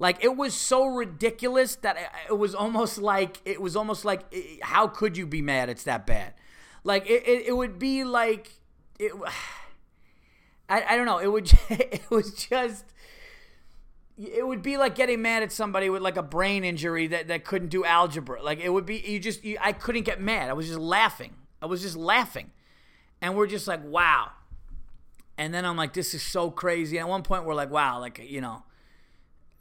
Like 0.00 0.24
it 0.24 0.36
was 0.36 0.54
so 0.54 0.86
ridiculous 0.86 1.76
that 1.76 1.96
it 2.28 2.36
was 2.36 2.52
almost 2.52 2.98
like 2.98 3.40
it 3.44 3.62
was 3.62 3.76
almost 3.76 4.04
like 4.04 4.34
how 4.60 4.88
could 4.88 5.16
you 5.16 5.24
be 5.24 5.40
mad? 5.40 5.68
It's 5.68 5.84
that 5.84 6.04
bad. 6.04 6.34
Like 6.82 7.08
it, 7.08 7.22
it, 7.24 7.46
it 7.46 7.56
would 7.56 7.78
be 7.78 8.02
like 8.02 8.50
it. 8.98 9.12
I, 10.68 10.82
I 10.90 10.96
don't 10.96 11.06
know. 11.06 11.18
It 11.18 11.28
would. 11.28 11.52
It 11.70 12.10
was 12.10 12.34
just 12.34 12.86
it 14.18 14.46
would 14.46 14.62
be 14.62 14.76
like 14.76 14.94
getting 14.94 15.22
mad 15.22 15.42
at 15.42 15.52
somebody 15.52 15.88
with 15.90 16.02
like 16.02 16.16
a 16.16 16.22
brain 16.22 16.64
injury 16.64 17.06
that, 17.08 17.28
that 17.28 17.44
couldn't 17.44 17.68
do 17.68 17.84
algebra. 17.84 18.42
Like 18.42 18.60
it 18.60 18.68
would 18.68 18.86
be 18.86 18.98
you 18.98 19.18
just 19.18 19.44
you, 19.44 19.56
I 19.60 19.72
couldn't 19.72 20.02
get 20.02 20.20
mad. 20.20 20.50
I 20.50 20.52
was 20.52 20.66
just 20.66 20.78
laughing. 20.78 21.34
I 21.60 21.66
was 21.66 21.82
just 21.82 21.96
laughing, 21.96 22.50
and 23.20 23.36
we're 23.36 23.46
just 23.46 23.66
like 23.66 23.82
wow. 23.84 24.30
And 25.38 25.52
then 25.54 25.64
I'm 25.64 25.76
like, 25.76 25.94
this 25.94 26.12
is 26.14 26.22
so 26.22 26.50
crazy. 26.50 26.98
And 26.98 27.06
at 27.06 27.08
one 27.08 27.22
point 27.22 27.44
we're 27.44 27.54
like, 27.54 27.70
wow, 27.70 27.98
like 27.98 28.20
you 28.22 28.40
know, 28.40 28.64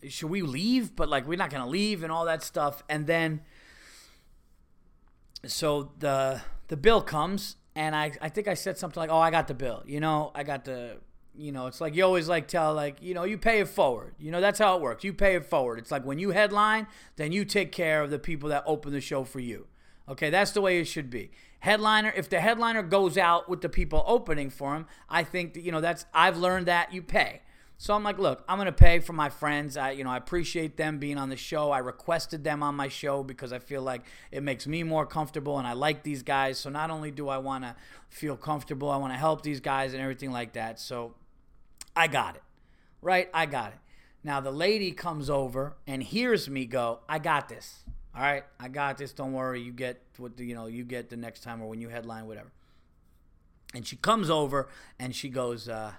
should 0.07 0.29
we 0.29 0.41
leave? 0.41 0.95
But 0.95 1.09
like 1.09 1.27
we're 1.27 1.37
not 1.37 1.49
gonna 1.49 1.67
leave 1.69 2.03
and 2.03 2.11
all 2.11 2.25
that 2.25 2.43
stuff. 2.43 2.83
And 2.89 3.07
then 3.07 3.41
so 5.45 5.91
the 5.99 6.41
the 6.67 6.77
bill 6.77 7.01
comes 7.01 7.55
and 7.75 7.95
I, 7.95 8.11
I 8.21 8.29
think 8.29 8.47
I 8.47 8.53
said 8.53 8.77
something 8.77 8.99
like, 8.99 9.09
"Oh, 9.09 9.19
I 9.19 9.31
got 9.31 9.47
the 9.47 9.53
bill." 9.53 9.83
You 9.85 9.99
know, 9.99 10.31
I 10.35 10.43
got 10.43 10.65
the 10.65 10.97
you 11.41 11.51
know, 11.51 11.67
it's 11.67 11.81
like 11.81 11.95
you 11.95 12.03
always 12.03 12.29
like 12.29 12.47
tell 12.47 12.73
like, 12.73 13.01
you 13.01 13.13
know, 13.13 13.23
you 13.23 13.37
pay 13.37 13.59
it 13.59 13.67
forward. 13.67 14.13
You 14.19 14.31
know, 14.31 14.39
that's 14.39 14.59
how 14.59 14.75
it 14.75 14.81
works. 14.81 15.03
You 15.03 15.13
pay 15.13 15.35
it 15.35 15.45
forward. 15.45 15.79
It's 15.79 15.91
like 15.91 16.05
when 16.05 16.19
you 16.19 16.31
headline, 16.31 16.87
then 17.15 17.31
you 17.31 17.43
take 17.45 17.71
care 17.71 18.01
of 18.03 18.11
the 18.11 18.19
people 18.19 18.49
that 18.49 18.63
open 18.65 18.93
the 18.93 19.01
show 19.01 19.23
for 19.23 19.39
you. 19.39 19.67
Okay, 20.07 20.29
that's 20.29 20.51
the 20.51 20.61
way 20.61 20.79
it 20.79 20.85
should 20.85 21.09
be. 21.09 21.31
Headliner, 21.59 22.13
if 22.15 22.29
the 22.29 22.39
headliner 22.39 22.83
goes 22.83 23.17
out 23.17 23.49
with 23.49 23.61
the 23.61 23.69
people 23.69 24.03
opening 24.05 24.49
for 24.49 24.75
him, 24.75 24.85
I 25.09 25.23
think 25.23 25.53
that, 25.53 25.61
you 25.61 25.71
know, 25.71 25.81
that's 25.81 26.05
I've 26.13 26.37
learned 26.37 26.67
that 26.67 26.93
you 26.93 27.01
pay. 27.01 27.41
So 27.77 27.95
I'm 27.95 28.03
like, 28.03 28.19
look, 28.19 28.43
I'm 28.47 28.59
gonna 28.59 28.71
pay 28.71 28.99
for 28.99 29.13
my 29.13 29.29
friends. 29.29 29.75
I, 29.75 29.91
you 29.91 30.03
know, 30.03 30.11
I 30.11 30.17
appreciate 30.17 30.77
them 30.77 30.99
being 30.99 31.17
on 31.17 31.29
the 31.29 31.35
show. 31.35 31.71
I 31.71 31.79
requested 31.79 32.43
them 32.43 32.61
on 32.61 32.75
my 32.75 32.87
show 32.87 33.23
because 33.23 33.51
I 33.51 33.57
feel 33.57 33.81
like 33.81 34.03
it 34.31 34.43
makes 34.43 34.67
me 34.67 34.83
more 34.83 35.07
comfortable, 35.07 35.57
and 35.57 35.65
I 35.65 35.73
like 35.73 36.03
these 36.03 36.21
guys. 36.21 36.59
So 36.59 36.69
not 36.69 36.91
only 36.91 37.09
do 37.09 37.27
I 37.27 37.39
want 37.39 37.63
to 37.63 37.75
feel 38.07 38.37
comfortable, 38.37 38.91
I 38.91 38.97
want 38.97 39.13
to 39.13 39.17
help 39.17 39.41
these 39.41 39.59
guys 39.59 39.93
and 39.93 40.01
everything 40.01 40.31
like 40.31 40.53
that. 40.53 40.79
So 40.79 41.15
I 41.95 42.07
got 42.07 42.35
it, 42.35 42.43
right? 43.01 43.29
I 43.33 43.45
got 43.45 43.71
it. 43.73 43.79
Now 44.23 44.39
the 44.39 44.51
lady 44.51 44.91
comes 44.91 45.29
over 45.29 45.75
and 45.87 46.03
hears 46.03 46.49
me 46.49 46.65
go, 46.65 46.99
I 47.09 47.19
got 47.19 47.49
this. 47.49 47.83
All 48.15 48.21
right, 48.21 48.43
I 48.59 48.67
got 48.67 48.97
this. 48.97 49.13
Don't 49.13 49.33
worry. 49.33 49.61
You 49.61 49.71
get 49.71 50.01
what 50.17 50.37
you 50.37 50.53
know. 50.53 50.67
You 50.67 50.83
get 50.83 51.09
the 51.09 51.15
next 51.15 51.43
time 51.43 51.61
or 51.61 51.69
when 51.69 51.79
you 51.79 51.89
headline, 51.89 52.27
whatever. 52.27 52.51
And 53.73 53.87
she 53.87 53.95
comes 53.95 54.29
over 54.29 54.67
and 54.99 55.15
she 55.15 55.29
goes. 55.29 55.69
Uh, 55.69 55.93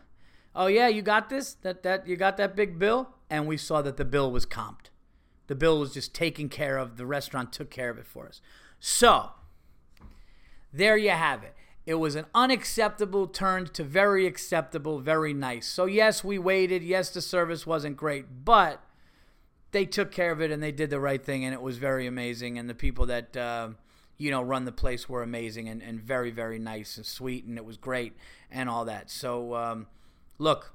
oh 0.54 0.66
yeah, 0.66 0.88
you 0.88 1.00
got 1.00 1.30
this? 1.30 1.54
That 1.54 1.82
that 1.84 2.06
you 2.06 2.16
got 2.16 2.36
that 2.36 2.54
big 2.54 2.78
bill? 2.78 3.08
And 3.30 3.46
we 3.46 3.56
saw 3.56 3.80
that 3.80 3.96
the 3.96 4.04
bill 4.04 4.30
was 4.30 4.44
comped. 4.44 4.90
The 5.46 5.54
bill 5.54 5.80
was 5.80 5.94
just 5.94 6.14
taken 6.14 6.50
care 6.50 6.76
of. 6.76 6.98
The 6.98 7.06
restaurant 7.06 7.50
took 7.50 7.70
care 7.70 7.88
of 7.88 7.96
it 7.96 8.06
for 8.06 8.28
us. 8.28 8.42
So 8.78 9.30
there 10.70 10.98
you 10.98 11.10
have 11.10 11.42
it. 11.42 11.54
It 11.84 11.94
was 11.94 12.14
an 12.14 12.26
unacceptable 12.34 13.26
turned 13.26 13.74
to 13.74 13.82
very 13.82 14.26
acceptable, 14.26 15.00
very 15.00 15.34
nice. 15.34 15.66
So 15.66 15.86
yes, 15.86 16.22
we 16.22 16.38
waited. 16.38 16.82
Yes, 16.82 17.10
the 17.10 17.20
service 17.20 17.66
wasn't 17.66 17.96
great, 17.96 18.44
but 18.44 18.84
they 19.72 19.84
took 19.84 20.12
care 20.12 20.30
of 20.30 20.40
it 20.40 20.50
and 20.50 20.62
they 20.62 20.72
did 20.72 20.90
the 20.90 21.00
right 21.00 21.24
thing, 21.24 21.44
and 21.44 21.52
it 21.52 21.62
was 21.62 21.78
very 21.78 22.06
amazing. 22.06 22.58
And 22.58 22.70
the 22.70 22.74
people 22.74 23.06
that 23.06 23.36
uh, 23.36 23.70
you 24.16 24.30
know 24.30 24.42
run 24.42 24.64
the 24.64 24.72
place 24.72 25.08
were 25.08 25.22
amazing 25.22 25.68
and, 25.68 25.82
and 25.82 26.00
very 26.00 26.30
very 26.30 26.58
nice 26.58 26.96
and 26.96 27.04
sweet, 27.06 27.44
and 27.44 27.58
it 27.58 27.64
was 27.64 27.76
great 27.76 28.14
and 28.50 28.68
all 28.68 28.84
that. 28.84 29.10
So. 29.10 29.54
Um, 29.54 29.86
look, 30.38 30.74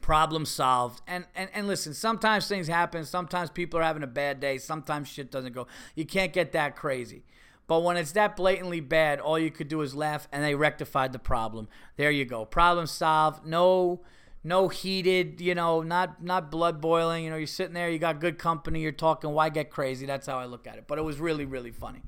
problem 0.00 0.46
solved. 0.46 1.02
And, 1.06 1.26
and 1.34 1.50
and 1.52 1.66
listen, 1.66 1.92
sometimes 1.94 2.48
things 2.48 2.68
happen. 2.68 3.04
Sometimes 3.04 3.50
people 3.50 3.80
are 3.80 3.82
having 3.82 4.02
a 4.02 4.08
bad 4.08 4.40
day. 4.40 4.58
Sometimes 4.58 5.08
shit 5.08 5.30
doesn't 5.30 5.52
go. 5.52 5.66
You 5.94 6.06
can't 6.06 6.32
get 6.32 6.52
that 6.52 6.76
crazy. 6.76 7.24
But 7.68 7.82
when 7.82 7.98
it's 7.98 8.12
that 8.12 8.34
blatantly 8.34 8.80
bad, 8.80 9.20
all 9.20 9.38
you 9.38 9.50
could 9.50 9.68
do 9.68 9.82
is 9.82 9.94
laugh, 9.94 10.26
and 10.32 10.42
they 10.42 10.54
rectified 10.54 11.12
the 11.12 11.18
problem. 11.18 11.68
There 11.96 12.10
you 12.10 12.24
go, 12.24 12.46
problem 12.46 12.86
solved. 12.86 13.46
No, 13.46 14.00
no 14.42 14.68
heated, 14.68 15.42
you 15.42 15.54
know, 15.54 15.82
not 15.82 16.24
not 16.24 16.50
blood 16.50 16.80
boiling. 16.80 17.24
You 17.24 17.30
know, 17.30 17.36
you're 17.36 17.46
sitting 17.46 17.74
there, 17.74 17.90
you 17.90 17.98
got 17.98 18.20
good 18.20 18.38
company, 18.38 18.80
you're 18.80 18.90
talking. 18.90 19.30
Why 19.30 19.50
get 19.50 19.70
crazy? 19.70 20.06
That's 20.06 20.26
how 20.26 20.38
I 20.38 20.46
look 20.46 20.66
at 20.66 20.78
it. 20.78 20.84
But 20.88 20.98
it 20.98 21.02
was 21.02 21.20
really, 21.20 21.44
really 21.44 21.70
funny, 21.70 22.00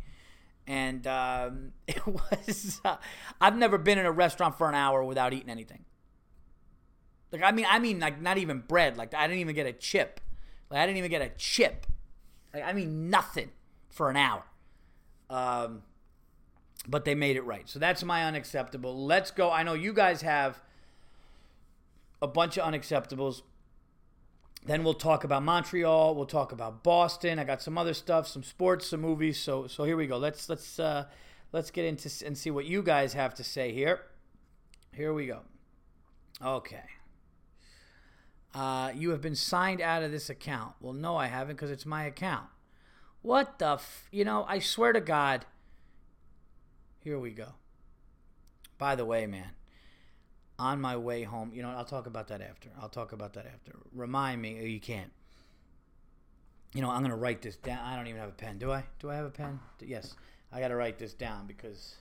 and 0.67 1.07
um, 1.07 1.73
it 1.87 2.05
was. 2.07 2.81
Uh, 2.83 2.97
I've 3.39 3.57
never 3.57 3.77
been 3.77 3.99
in 3.99 4.07
a 4.07 4.13
restaurant 4.13 4.57
for 4.57 4.67
an 4.67 4.75
hour 4.75 5.05
without 5.05 5.35
eating 5.35 5.51
anything. 5.51 5.85
Like 7.33 7.43
I 7.43 7.53
mean, 7.53 7.67
I 7.69 7.79
mean, 7.79 8.01
like 8.01 8.19
not 8.19 8.39
even 8.39 8.61
bread. 8.67 8.97
Like 8.97 9.13
I 9.13 9.27
didn't 9.27 9.41
even 9.41 9.55
get 9.55 9.67
a 9.67 9.75
chip. 9.75 10.23
Like 10.71 10.81
I 10.81 10.87
didn't 10.87 10.97
even 10.97 11.11
get 11.11 11.21
a 11.21 11.31
chip. 11.37 11.87
Like 12.55 12.65
I 12.65 12.73
mean, 12.73 13.11
nothing 13.11 13.51
for 13.91 14.09
an 14.09 14.17
hour. 14.17 14.45
Um, 15.31 15.83
but 16.89 17.05
they 17.05 17.15
made 17.15 17.37
it 17.37 17.43
right. 17.43 17.69
So 17.69 17.79
that's 17.79 18.03
my 18.03 18.25
unacceptable. 18.25 19.07
Let's 19.07 19.31
go. 19.31 19.51
I 19.51 19.63
know 19.63 19.75
you 19.75 19.93
guys 19.93 20.23
have 20.23 20.61
a 22.21 22.27
bunch 22.27 22.59
of 22.59 22.71
unacceptables. 22.71 23.43
Then 24.67 24.85
we'll 24.85 24.95
talk 24.95 25.25
about 25.25 25.43
Montreal. 25.43 26.15
We'll 26.15 26.27
talk 26.27 26.53
about 26.53 26.83
Boston. 26.83 27.39
I 27.39 27.45
got 27.45 27.63
some 27.63 27.79
other 27.79 27.95
stuff, 27.95 28.27
some 28.27 28.43
sports, 28.43 28.89
some 28.89 29.01
movies. 29.01 29.39
So 29.39 29.67
so 29.67 29.85
here 29.85 29.97
we 29.97 30.07
go. 30.07 30.19
Let's 30.19 30.49
let's 30.49 30.79
uh, 30.79 31.07
let's 31.53 31.71
get 31.71 31.85
into 31.85 32.11
and 32.27 32.37
see 32.37 32.51
what 32.51 32.67
you 32.67 32.83
guys 32.83 33.15
have 33.15 33.35
to 33.37 33.45
say 33.45 33.73
here. 33.73 34.03
Here 34.93 35.15
we 35.15 35.27
go. 35.27 35.41
Okay. 36.45 36.83
Uh, 38.53 38.91
you 38.95 39.11
have 39.11 39.21
been 39.21 39.37
signed 39.37 39.81
out 39.81 40.03
of 40.03 40.11
this 40.11 40.29
account. 40.29 40.75
Well, 40.81 40.93
no, 40.93 41.17
I 41.17 41.27
haven't 41.27 41.55
because 41.55 41.71
it's 41.71 41.87
my 41.87 42.05
account. 42.05 42.47
What 43.23 43.59
the 43.59 43.73
f? 43.73 44.09
You 44.11 44.25
know, 44.25 44.45
I 44.49 44.59
swear 44.59 44.93
to 44.93 45.01
God. 45.01 45.47
Here 47.01 47.19
we 47.19 47.31
go. 47.31 47.55
By 48.79 48.95
the 48.95 49.05
way, 49.05 49.27
man, 49.27 49.51
on 50.59 50.81
my 50.81 50.97
way 50.97 51.23
home, 51.23 51.53
you 51.55 51.63
know, 51.63 51.71
I'll 51.71 51.85
talk 51.85 52.07
about 52.07 52.29
that 52.29 52.41
after. 52.41 52.69
I'll 52.81 52.89
talk 52.89 53.13
about 53.13 53.35
that 53.35 53.47
after. 53.47 53.73
Remind 53.93 54.41
me, 54.41 54.59
oh, 54.61 54.65
you 54.65 54.81
can't. 54.81 55.13
You 56.75 56.83
know, 56.83 56.91
I'm 56.91 57.01
going 57.01 57.11
to 57.11 57.17
write 57.17 57.43
this 57.43 57.57
down. 57.57 57.85
I 57.85 57.97
don't 57.97 58.07
even 58.07 58.21
have 58.21 58.29
a 58.29 58.33
pen. 58.33 58.59
Do 58.59 58.71
I? 58.71 58.85
Do 59.01 59.11
I 59.11 59.17
have 59.17 59.27
a 59.27 59.31
pen? 59.31 59.61
Yes. 59.81 60.15
I 60.53 60.61
got 60.61 60.69
to 60.69 60.77
write 60.77 60.99
this 60.99 61.15
down 61.15 61.47
because 61.47 61.97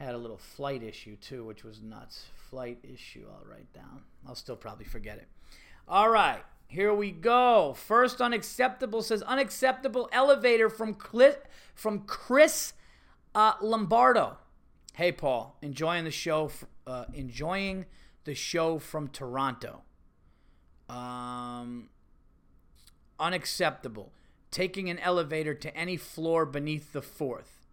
I 0.00 0.04
had 0.04 0.14
a 0.14 0.18
little 0.18 0.38
flight 0.38 0.82
issue 0.82 1.16
too, 1.16 1.44
which 1.44 1.62
was 1.62 1.82
nuts 1.82 2.26
flight 2.50 2.78
issue 2.82 3.26
I'll 3.28 3.48
write 3.48 3.72
down. 3.72 4.02
I'll 4.26 4.34
still 4.34 4.56
probably 4.56 4.84
forget 4.84 5.18
it. 5.18 5.28
All 5.86 6.08
right, 6.08 6.42
here 6.68 6.92
we 6.92 7.10
go. 7.10 7.74
First 7.76 8.20
unacceptable 8.20 9.02
says 9.02 9.22
unacceptable 9.22 10.08
elevator 10.12 10.68
from 10.68 10.96
from 11.74 12.00
Chris 12.00 12.74
uh, 13.34 13.54
Lombardo. 13.62 14.36
Hey 14.92 15.10
Paul, 15.10 15.56
enjoying 15.62 16.04
the 16.04 16.10
show. 16.10 16.50
Uh, 16.86 17.06
enjoying 17.14 17.86
the 18.24 18.34
show 18.34 18.78
from 18.78 19.08
Toronto. 19.08 19.82
Um, 20.90 21.88
unacceptable. 23.18 24.12
Taking 24.50 24.90
an 24.90 24.98
elevator 24.98 25.54
to 25.54 25.74
any 25.76 25.96
floor 25.96 26.44
beneath 26.44 26.92
the 26.92 27.02
fourth. 27.02 27.66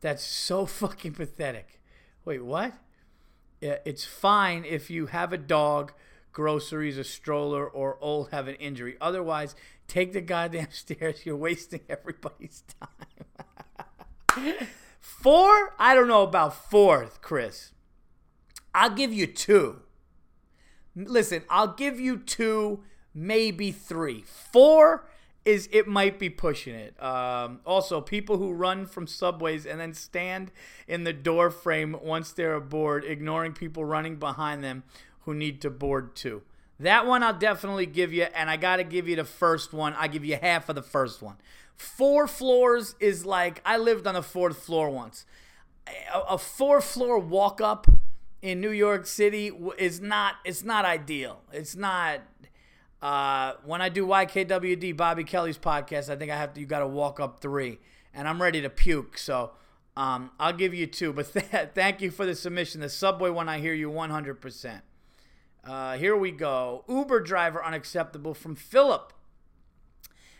That's 0.00 0.22
so 0.24 0.66
fucking 0.66 1.14
pathetic. 1.14 1.80
Wait, 2.24 2.44
what? 2.44 2.74
it's 3.60 4.04
fine 4.04 4.62
if 4.66 4.90
you 4.90 5.06
have 5.06 5.32
a 5.32 5.38
dog, 5.38 5.94
groceries, 6.34 6.98
a 6.98 7.04
stroller, 7.04 7.66
or 7.66 7.96
old 8.02 8.30
have 8.30 8.46
an 8.48 8.56
injury. 8.56 8.96
Otherwise, 9.00 9.54
take 9.88 10.12
the 10.12 10.20
goddamn 10.20 10.68
stairs. 10.72 11.24
You're 11.24 11.36
wasting 11.36 11.80
everybody's 11.88 12.62
time. 14.36 14.58
Four? 15.00 15.74
I 15.78 15.94
don't 15.94 16.08
know 16.08 16.22
about 16.22 16.70
fourth, 16.70 17.22
Chris. 17.22 17.72
I'll 18.74 18.90
give 18.90 19.12
you 19.12 19.26
two. 19.26 19.80
Listen, 20.96 21.42
I'll 21.48 21.74
give 21.74 22.00
you 22.00 22.18
two, 22.18 22.80
maybe 23.14 23.70
three. 23.70 24.22
Four 24.22 25.06
is 25.44 25.68
it 25.72 25.86
might 25.86 26.18
be 26.18 26.30
pushing 26.30 26.74
it. 26.74 27.00
Um, 27.02 27.60
also, 27.66 28.00
people 28.00 28.38
who 28.38 28.52
run 28.52 28.86
from 28.86 29.06
subways 29.06 29.66
and 29.66 29.78
then 29.78 29.92
stand 29.92 30.50
in 30.88 31.04
the 31.04 31.12
door 31.12 31.50
frame 31.50 31.96
once 32.02 32.32
they're 32.32 32.54
aboard, 32.54 33.04
ignoring 33.04 33.52
people 33.52 33.84
running 33.84 34.16
behind 34.16 34.64
them 34.64 34.84
who 35.24 35.34
need 35.34 35.60
to 35.62 35.70
board 35.70 36.14
too. 36.14 36.42
That 36.80 37.06
one 37.06 37.22
I'll 37.22 37.38
definitely 37.38 37.86
give 37.86 38.12
you, 38.12 38.24
and 38.34 38.50
I 38.50 38.56
got 38.56 38.76
to 38.76 38.84
give 38.84 39.08
you 39.08 39.16
the 39.16 39.24
first 39.24 39.72
one. 39.72 39.94
I 39.94 40.08
give 40.08 40.24
you 40.24 40.36
half 40.40 40.68
of 40.68 40.74
the 40.74 40.82
first 40.82 41.22
one. 41.22 41.36
Four 41.76 42.26
floors 42.26 42.94
is 43.00 43.24
like 43.24 43.60
I 43.64 43.76
lived 43.76 44.06
on 44.06 44.14
the 44.14 44.22
fourth 44.22 44.62
floor 44.62 44.90
once. 44.90 45.24
A, 46.12 46.18
a 46.30 46.38
four 46.38 46.80
floor 46.80 47.18
walk 47.18 47.60
up 47.60 47.86
in 48.42 48.60
New 48.60 48.70
York 48.70 49.06
City 49.06 49.52
is 49.78 50.00
not. 50.00 50.36
It's 50.44 50.64
not 50.64 50.84
ideal. 50.84 51.42
It's 51.52 51.76
not 51.76 52.20
uh, 53.04 53.52
when 53.66 53.82
I 53.82 53.90
do 53.90 54.06
YKWD, 54.06 54.96
Bobby 54.96 55.24
Kelly's 55.24 55.58
podcast, 55.58 56.08
I 56.08 56.16
think 56.16 56.32
I 56.32 56.36
have 56.36 56.54
to. 56.54 56.60
You 56.60 56.64
got 56.64 56.78
to 56.78 56.86
walk 56.86 57.20
up 57.20 57.38
three, 57.38 57.78
and 58.14 58.26
I'm 58.26 58.40
ready 58.40 58.62
to 58.62 58.70
puke. 58.70 59.18
So 59.18 59.50
um, 59.94 60.30
I'll 60.40 60.54
give 60.54 60.72
you 60.72 60.86
two. 60.86 61.12
But 61.12 61.30
th- 61.50 61.68
thank 61.74 62.00
you 62.00 62.10
for 62.10 62.24
the 62.24 62.34
submission. 62.34 62.80
The 62.80 62.88
subway 62.88 63.28
one, 63.28 63.46
I 63.46 63.58
hear 63.58 63.74
you 63.74 63.90
100. 63.90 64.40
Uh, 65.66 65.96
Here 65.96 66.16
we 66.16 66.30
go. 66.30 66.84
Uber 66.88 67.20
driver 67.20 67.64
unacceptable 67.64 68.34
from 68.34 68.54
Philip. 68.54 69.12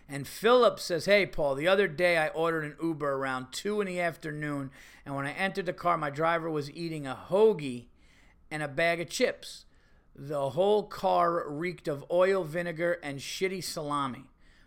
And 0.06 0.28
Philip 0.28 0.78
says, 0.78 1.06
Hey, 1.06 1.24
Paul, 1.24 1.54
the 1.54 1.68
other 1.68 1.88
day 1.88 2.18
I 2.18 2.28
ordered 2.28 2.64
an 2.64 2.76
Uber 2.82 3.10
around 3.14 3.52
2 3.52 3.80
in 3.80 3.86
the 3.86 4.00
afternoon, 4.00 4.70
and 5.06 5.14
when 5.14 5.26
I 5.26 5.32
entered 5.32 5.64
the 5.66 5.72
car, 5.72 5.96
my 5.96 6.10
driver 6.10 6.50
was 6.50 6.70
eating 6.70 7.06
a 7.06 7.18
hoagie 7.30 7.86
and 8.50 8.62
a 8.62 8.68
bag 8.68 9.00
of 9.00 9.08
chips. 9.08 9.64
The 10.14 10.50
whole 10.50 10.84
car 10.84 11.48
reeked 11.48 11.88
of 11.88 12.04
oil, 12.10 12.44
vinegar, 12.44 12.98
and 13.02 13.18
shitty 13.18 13.64
salami. 13.64 14.24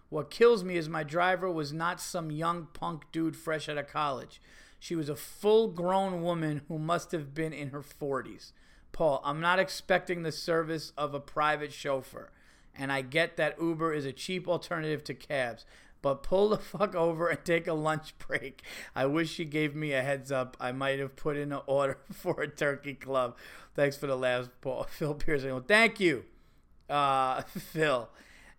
What 0.09 0.31
kills 0.31 0.63
me 0.63 0.75
is 0.75 0.89
my 0.89 1.03
driver 1.03 1.51
was 1.51 1.71
not 1.71 2.01
some 2.01 2.31
young 2.31 2.67
punk 2.73 3.03
dude 3.11 3.35
fresh 3.35 3.69
out 3.69 3.77
of 3.77 3.87
college. 3.87 4.41
She 4.79 4.95
was 4.95 5.09
a 5.09 5.15
full 5.15 5.67
grown 5.67 6.23
woman 6.23 6.61
who 6.67 6.79
must 6.79 7.11
have 7.11 7.33
been 7.33 7.53
in 7.53 7.69
her 7.69 7.81
40s. 7.81 8.53
Paul, 8.91 9.21
I'm 9.23 9.39
not 9.39 9.59
expecting 9.59 10.23
the 10.23 10.31
service 10.31 10.91
of 10.97 11.13
a 11.13 11.19
private 11.19 11.71
chauffeur. 11.71 12.29
And 12.75 12.91
I 12.91 13.01
get 13.01 13.37
that 13.37 13.59
Uber 13.59 13.93
is 13.93 14.05
a 14.05 14.11
cheap 14.11 14.47
alternative 14.47 15.03
to 15.05 15.13
cabs, 15.13 15.65
but 16.01 16.21
pull 16.23 16.49
the 16.49 16.57
fuck 16.57 16.95
over 16.95 17.27
and 17.27 17.43
take 17.43 17.67
a 17.67 17.73
lunch 17.73 18.13
break. 18.19 18.61
I 18.95 19.05
wish 19.07 19.31
she 19.31 19.45
gave 19.45 19.75
me 19.75 19.93
a 19.93 20.01
heads 20.01 20.31
up. 20.31 20.55
I 20.59 20.71
might 20.71 20.99
have 20.99 21.15
put 21.15 21.37
in 21.37 21.51
an 21.51 21.61
order 21.65 21.97
for 22.11 22.41
a 22.41 22.47
turkey 22.47 22.93
club. 22.93 23.37
Thanks 23.75 23.97
for 23.97 24.07
the 24.07 24.17
last 24.17 24.49
Paul. 24.61 24.83
Phil 24.89 25.15
Pearson. 25.15 25.51
Well, 25.51 25.63
thank 25.67 25.99
you, 25.99 26.25
uh, 26.89 27.41
Phil. 27.43 28.09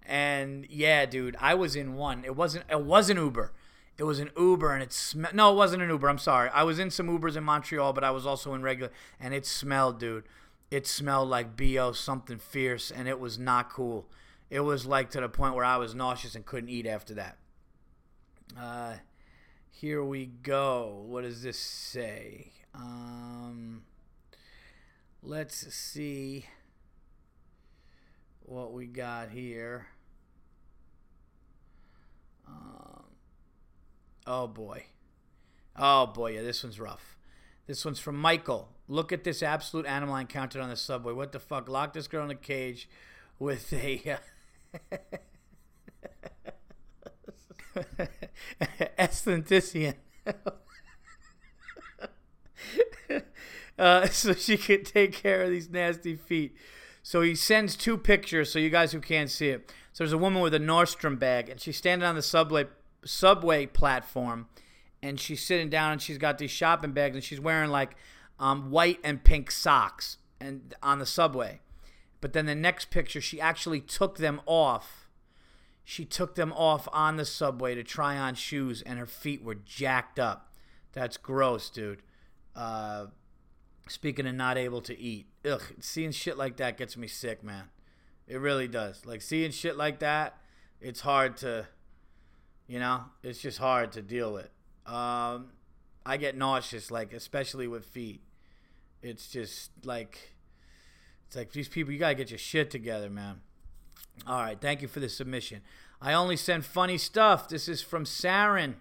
And 0.04 0.66
yeah, 0.70 1.04
dude, 1.06 1.36
I 1.38 1.54
was 1.54 1.76
in 1.76 1.94
one. 1.94 2.24
It 2.24 2.34
wasn't. 2.34 2.64
It 2.70 2.82
wasn't 2.82 3.18
Uber. 3.18 3.52
It 3.98 4.04
was 4.04 4.20
an 4.20 4.30
Uber, 4.38 4.72
and 4.72 4.82
it 4.82 4.92
smelled. 4.92 5.34
No, 5.34 5.52
it 5.52 5.56
wasn't 5.56 5.82
an 5.82 5.90
Uber. 5.90 6.08
I'm 6.08 6.18
sorry. 6.18 6.50
I 6.50 6.62
was 6.62 6.78
in 6.78 6.90
some 6.90 7.08
Ubers 7.08 7.36
in 7.36 7.42
Montreal, 7.42 7.92
but 7.92 8.04
I 8.04 8.12
was 8.12 8.24
also 8.26 8.54
in 8.54 8.62
regular, 8.62 8.92
and 9.18 9.34
it 9.34 9.44
smelled, 9.44 9.98
dude. 9.98 10.24
It 10.70 10.86
smelled 10.86 11.28
like 11.28 11.56
bo 11.56 11.92
something 11.92 12.38
fierce, 12.38 12.90
and 12.92 13.08
it 13.08 13.18
was 13.18 13.38
not 13.38 13.70
cool. 13.70 14.06
It 14.50 14.60
was 14.60 14.86
like 14.86 15.10
to 15.10 15.20
the 15.20 15.28
point 15.28 15.54
where 15.54 15.64
I 15.64 15.76
was 15.76 15.94
nauseous 15.94 16.34
and 16.34 16.46
couldn't 16.46 16.70
eat 16.70 16.86
after 16.86 17.14
that. 17.14 17.38
Uh, 18.58 18.94
here 19.70 20.02
we 20.02 20.26
go. 20.26 21.04
What 21.06 21.22
does 21.22 21.42
this 21.42 21.58
say? 21.58 22.52
Um, 22.74 23.82
let's 25.22 25.72
see 25.74 26.46
what 28.42 28.72
we 28.72 28.86
got 28.86 29.30
here. 29.30 29.88
Um, 32.46 32.97
oh 34.28 34.46
boy. 34.46 34.84
Oh 35.76 36.06
boy, 36.06 36.32
yeah, 36.32 36.42
this 36.42 36.62
one's 36.62 36.78
rough. 36.78 37.16
This 37.66 37.84
one's 37.84 37.98
from 37.98 38.16
Michael. 38.16 38.68
Look 38.86 39.12
at 39.12 39.24
this 39.24 39.42
absolute 39.42 39.86
animal 39.86 40.14
I 40.14 40.20
encountered 40.22 40.62
on 40.62 40.68
the 40.68 40.76
subway. 40.76 41.12
What 41.12 41.32
the 41.32 41.40
fuck? 41.40 41.68
Lock 41.68 41.92
this 41.94 42.06
girl 42.06 42.24
in 42.24 42.30
a 42.30 42.34
cage 42.34 42.88
with 43.38 43.72
a. 43.72 44.18
Uh, 47.76 47.84
Esthetician. 48.98 49.94
uh, 53.78 54.08
so 54.08 54.34
she 54.34 54.56
could 54.56 54.84
take 54.84 55.12
care 55.12 55.42
of 55.42 55.50
these 55.50 55.70
nasty 55.70 56.16
feet. 56.16 56.56
So 57.02 57.22
he 57.22 57.36
sends 57.36 57.76
two 57.76 57.96
pictures 57.96 58.52
so 58.52 58.58
you 58.58 58.70
guys 58.70 58.90
who 58.92 59.00
can't 59.00 59.30
see 59.30 59.50
it. 59.50 59.72
So 59.92 60.04
there's 60.04 60.12
a 60.12 60.18
woman 60.18 60.42
with 60.42 60.54
a 60.54 60.58
Nordstrom 60.58 61.18
bag, 61.18 61.48
and 61.48 61.60
she's 61.60 61.76
standing 61.76 62.06
on 62.06 62.14
the 62.14 62.22
subway 62.22 62.66
subway 63.08 63.66
platform, 63.66 64.46
and 65.02 65.18
she's 65.18 65.44
sitting 65.44 65.68
down, 65.68 65.92
and 65.92 66.02
she's 66.02 66.18
got 66.18 66.38
these 66.38 66.50
shopping 66.50 66.92
bags, 66.92 67.16
and 67.16 67.24
she's 67.24 67.40
wearing 67.40 67.70
like 67.70 67.96
um, 68.38 68.70
white 68.70 69.00
and 69.02 69.24
pink 69.24 69.50
socks, 69.50 70.18
and 70.40 70.74
on 70.82 70.98
the 70.98 71.06
subway. 71.06 71.60
But 72.20 72.32
then 72.32 72.46
the 72.46 72.54
next 72.54 72.90
picture, 72.90 73.20
she 73.20 73.40
actually 73.40 73.80
took 73.80 74.18
them 74.18 74.40
off. 74.46 75.08
She 75.84 76.04
took 76.04 76.34
them 76.34 76.52
off 76.52 76.88
on 76.92 77.16
the 77.16 77.24
subway 77.24 77.74
to 77.74 77.82
try 77.82 78.16
on 78.16 78.34
shoes, 78.34 78.82
and 78.82 78.98
her 78.98 79.06
feet 79.06 79.42
were 79.42 79.54
jacked 79.54 80.18
up. 80.18 80.52
That's 80.92 81.16
gross, 81.16 81.70
dude. 81.70 82.02
Uh, 82.54 83.06
speaking 83.88 84.26
of 84.26 84.34
not 84.34 84.58
able 84.58 84.80
to 84.82 84.98
eat, 84.98 85.26
ugh, 85.48 85.62
seeing 85.80 86.10
shit 86.10 86.36
like 86.36 86.56
that 86.56 86.76
gets 86.76 86.96
me 86.96 87.06
sick, 87.06 87.42
man. 87.42 87.70
It 88.26 88.38
really 88.40 88.68
does. 88.68 89.06
Like 89.06 89.22
seeing 89.22 89.50
shit 89.50 89.76
like 89.76 90.00
that, 90.00 90.36
it's 90.80 91.00
hard 91.00 91.36
to, 91.38 91.68
you 92.68 92.78
know, 92.78 93.04
it's 93.22 93.40
just 93.40 93.58
hard 93.58 93.92
to 93.92 94.02
deal 94.02 94.32
with. 94.32 94.50
Um, 94.86 95.50
I 96.06 96.16
get 96.16 96.36
nauseous, 96.36 96.90
like 96.90 97.12
especially 97.12 97.66
with 97.66 97.84
feet. 97.84 98.22
It's 99.02 99.28
just 99.28 99.70
like, 99.84 100.34
it's 101.26 101.36
like 101.36 101.52
these 101.52 101.68
people. 101.68 101.92
You 101.92 101.98
gotta 101.98 102.14
get 102.14 102.30
your 102.30 102.38
shit 102.38 102.70
together, 102.70 103.10
man. 103.10 103.40
All 104.26 104.40
right, 104.40 104.60
thank 104.60 104.82
you 104.82 104.88
for 104.88 105.00
the 105.00 105.08
submission. 105.08 105.62
I 106.00 106.12
only 106.12 106.36
send 106.36 106.64
funny 106.64 106.98
stuff. 106.98 107.48
This 107.48 107.68
is 107.68 107.82
from 107.82 108.04
Saren. 108.04 108.74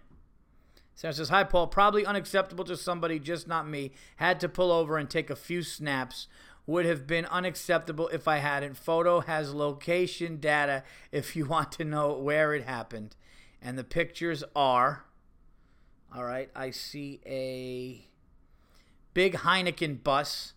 Saren 0.96 1.14
says, 1.14 1.30
Hi, 1.30 1.44
Paul. 1.44 1.68
Probably 1.68 2.06
unacceptable 2.06 2.66
to 2.66 2.76
somebody, 2.76 3.20
just 3.20 3.48
not 3.48 3.68
me. 3.68 3.92
Had 4.18 4.40
to 4.42 4.50
pull 4.50 4.72
over 4.72 4.98
and 4.98 5.10
take 5.10 5.30
a 5.30 5.36
few 5.36 5.64
snaps 5.64 6.28
would 6.68 6.86
have 6.86 7.08
been 7.08 7.26
unacceptable 7.28 8.10
if 8.10 8.28
I 8.28 8.38
hadn't. 8.38 8.76
Photo 8.76 9.22
has 9.22 9.54
location 9.54 10.38
data 10.38 10.84
if 11.12 11.36
you 11.36 11.46
want 11.46 11.72
to 11.74 11.86
know 11.86 12.14
where 12.14 12.54
it 12.54 12.66
happened. 12.66 13.16
And 13.62 13.78
the 13.78 13.84
pictures 13.84 14.44
are 14.56 15.06
all 16.16 16.24
right, 16.24 16.50
I 16.56 16.72
see 16.72 17.20
a 17.26 18.08
big 19.14 19.34
Heineken 19.34 20.04
bus 20.04 20.54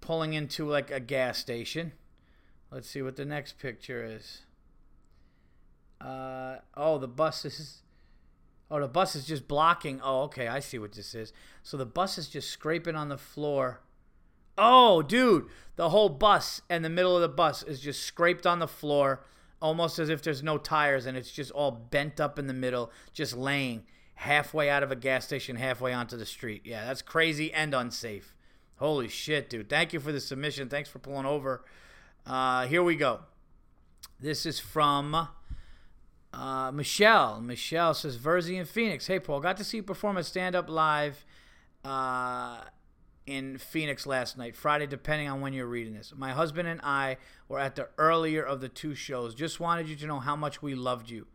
pulling 0.00 0.34
into 0.34 0.68
like 0.68 0.90
a 0.90 1.00
gas 1.00 1.38
station. 1.38 1.92
Let's 2.70 2.88
see 2.88 3.00
what 3.00 3.16
the 3.16 3.24
next 3.24 3.58
picture 3.58 4.04
is. 4.04 4.42
Uh, 6.00 6.56
oh, 6.76 6.98
the 6.98 7.08
bus 7.08 7.44
is. 7.46 7.82
Oh, 8.70 8.78
the 8.78 8.88
bus 8.88 9.16
is 9.16 9.24
just 9.24 9.48
blocking. 9.48 10.00
Oh, 10.04 10.24
okay, 10.24 10.46
I 10.46 10.60
see 10.60 10.78
what 10.78 10.92
this 10.92 11.14
is. 11.14 11.32
So 11.62 11.78
the 11.78 11.86
bus 11.86 12.18
is 12.18 12.28
just 12.28 12.50
scraping 12.50 12.94
on 12.94 13.08
the 13.08 13.16
floor 13.16 13.80
Oh, 14.60 15.02
dude, 15.02 15.46
the 15.76 15.90
whole 15.90 16.08
bus 16.08 16.62
and 16.68 16.84
the 16.84 16.90
middle 16.90 17.14
of 17.14 17.22
the 17.22 17.28
bus 17.28 17.62
is 17.62 17.80
just 17.80 18.02
scraped 18.02 18.44
on 18.44 18.58
the 18.58 18.66
floor, 18.66 19.24
almost 19.60 19.98
as 19.98 20.08
if 20.08 20.22
there's 20.22 20.42
no 20.42 20.58
tires 20.58 21.06
and 21.06 21.16
it's 21.16 21.32
just 21.32 21.50
all 21.50 21.70
bent 21.70 22.20
up 22.20 22.38
in 22.38 22.46
the 22.46 22.54
middle, 22.54 22.90
just 23.12 23.36
laying 23.36 23.84
halfway 24.14 24.68
out 24.68 24.82
of 24.82 24.90
a 24.90 24.96
gas 24.96 25.24
station, 25.24 25.56
halfway 25.56 25.92
onto 25.92 26.16
the 26.16 26.26
street. 26.26 26.62
Yeah, 26.64 26.84
that's 26.84 27.02
crazy 27.02 27.52
and 27.52 27.74
unsafe. 27.74 28.34
Holy 28.76 29.08
shit, 29.08 29.50
dude. 29.50 29.68
Thank 29.68 29.92
you 29.92 30.00
for 30.00 30.12
the 30.12 30.20
submission. 30.20 30.68
Thanks 30.68 30.88
for 30.88 30.98
pulling 30.98 31.26
over. 31.26 31.64
Uh, 32.26 32.66
here 32.66 32.82
we 32.82 32.96
go. 32.96 33.20
This 34.20 34.46
is 34.46 34.60
from 34.60 35.28
uh, 36.32 36.70
Michelle. 36.72 37.40
Michelle 37.40 37.94
says, 37.94 38.16
Virzi 38.18 38.58
in 38.58 38.66
Phoenix. 38.66 39.06
Hey, 39.06 39.18
Paul, 39.18 39.40
got 39.40 39.56
to 39.56 39.64
see 39.64 39.78
you 39.78 39.82
perform 39.82 40.16
a 40.16 40.24
stand 40.24 40.54
up 40.54 40.68
live. 40.68 41.24
Uh, 41.84 42.60
in 43.28 43.58
Phoenix 43.58 44.06
last 44.06 44.38
night, 44.38 44.56
Friday, 44.56 44.86
depending 44.86 45.28
on 45.28 45.42
when 45.42 45.52
you're 45.52 45.66
reading 45.66 45.92
this. 45.92 46.14
My 46.16 46.32
husband 46.32 46.66
and 46.66 46.80
I 46.82 47.18
were 47.46 47.58
at 47.58 47.76
the 47.76 47.90
earlier 47.98 48.42
of 48.42 48.62
the 48.62 48.70
two 48.70 48.94
shows. 48.94 49.34
Just 49.34 49.60
wanted 49.60 49.86
you 49.86 49.96
to 49.96 50.06
know 50.06 50.18
how 50.18 50.34
much 50.34 50.62
we 50.62 50.74
loved 50.74 51.10
you. 51.10 51.26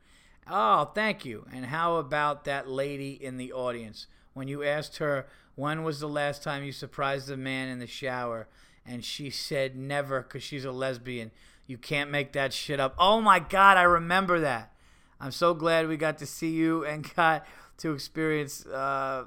Oh, 0.49 0.85
thank 0.95 1.23
you. 1.23 1.45
And 1.53 1.67
how 1.67 1.97
about 1.97 2.45
that 2.45 2.67
lady 2.67 3.11
in 3.11 3.37
the 3.37 3.53
audience? 3.53 4.07
When 4.33 4.47
you 4.47 4.63
asked 4.63 4.97
her, 4.97 5.27
when 5.53 5.83
was 5.83 5.99
the 5.99 6.09
last 6.09 6.41
time 6.41 6.63
you 6.63 6.71
surprised 6.71 7.29
a 7.29 7.37
man 7.37 7.69
in 7.69 7.77
the 7.77 7.85
shower? 7.85 8.47
And 8.83 9.05
she 9.05 9.29
said, 9.29 9.75
never, 9.77 10.23
because 10.23 10.41
she's 10.41 10.65
a 10.65 10.71
lesbian. 10.71 11.29
You 11.67 11.77
can't 11.77 12.09
make 12.09 12.33
that 12.33 12.53
shit 12.53 12.79
up. 12.79 12.95
Oh 12.97 13.21
my 13.21 13.37
God, 13.37 13.77
I 13.77 13.83
remember 13.83 14.39
that. 14.39 14.73
I'm 15.21 15.31
so 15.31 15.53
glad 15.53 15.87
we 15.87 15.97
got 15.97 16.17
to 16.17 16.25
see 16.25 16.49
you 16.49 16.83
and 16.85 17.13
got 17.15 17.45
to 17.77 17.93
experience. 17.93 18.65
Uh, 18.65 19.25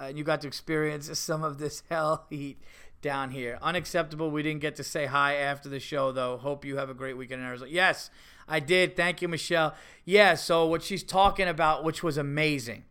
and 0.00 0.18
you 0.18 0.24
got 0.24 0.40
to 0.42 0.46
experience 0.46 1.16
some 1.18 1.42
of 1.42 1.58
this 1.58 1.82
hell 1.90 2.26
heat 2.30 2.60
down 3.00 3.30
here. 3.30 3.58
Unacceptable. 3.62 4.30
We 4.30 4.42
didn't 4.42 4.60
get 4.60 4.76
to 4.76 4.84
say 4.84 5.06
hi 5.06 5.34
after 5.34 5.68
the 5.68 5.80
show, 5.80 6.12
though. 6.12 6.36
Hope 6.36 6.64
you 6.64 6.76
have 6.76 6.90
a 6.90 6.94
great 6.94 7.16
weekend 7.16 7.40
in 7.40 7.46
Arizona. 7.46 7.70
Yes, 7.70 8.10
I 8.48 8.60
did. 8.60 8.96
Thank 8.96 9.22
you, 9.22 9.28
Michelle. 9.28 9.74
Yeah, 10.04 10.34
so 10.34 10.66
what 10.66 10.82
she's 10.82 11.02
talking 11.02 11.48
about, 11.48 11.84
which 11.84 12.02
was 12.02 12.16
amazing. 12.16 12.84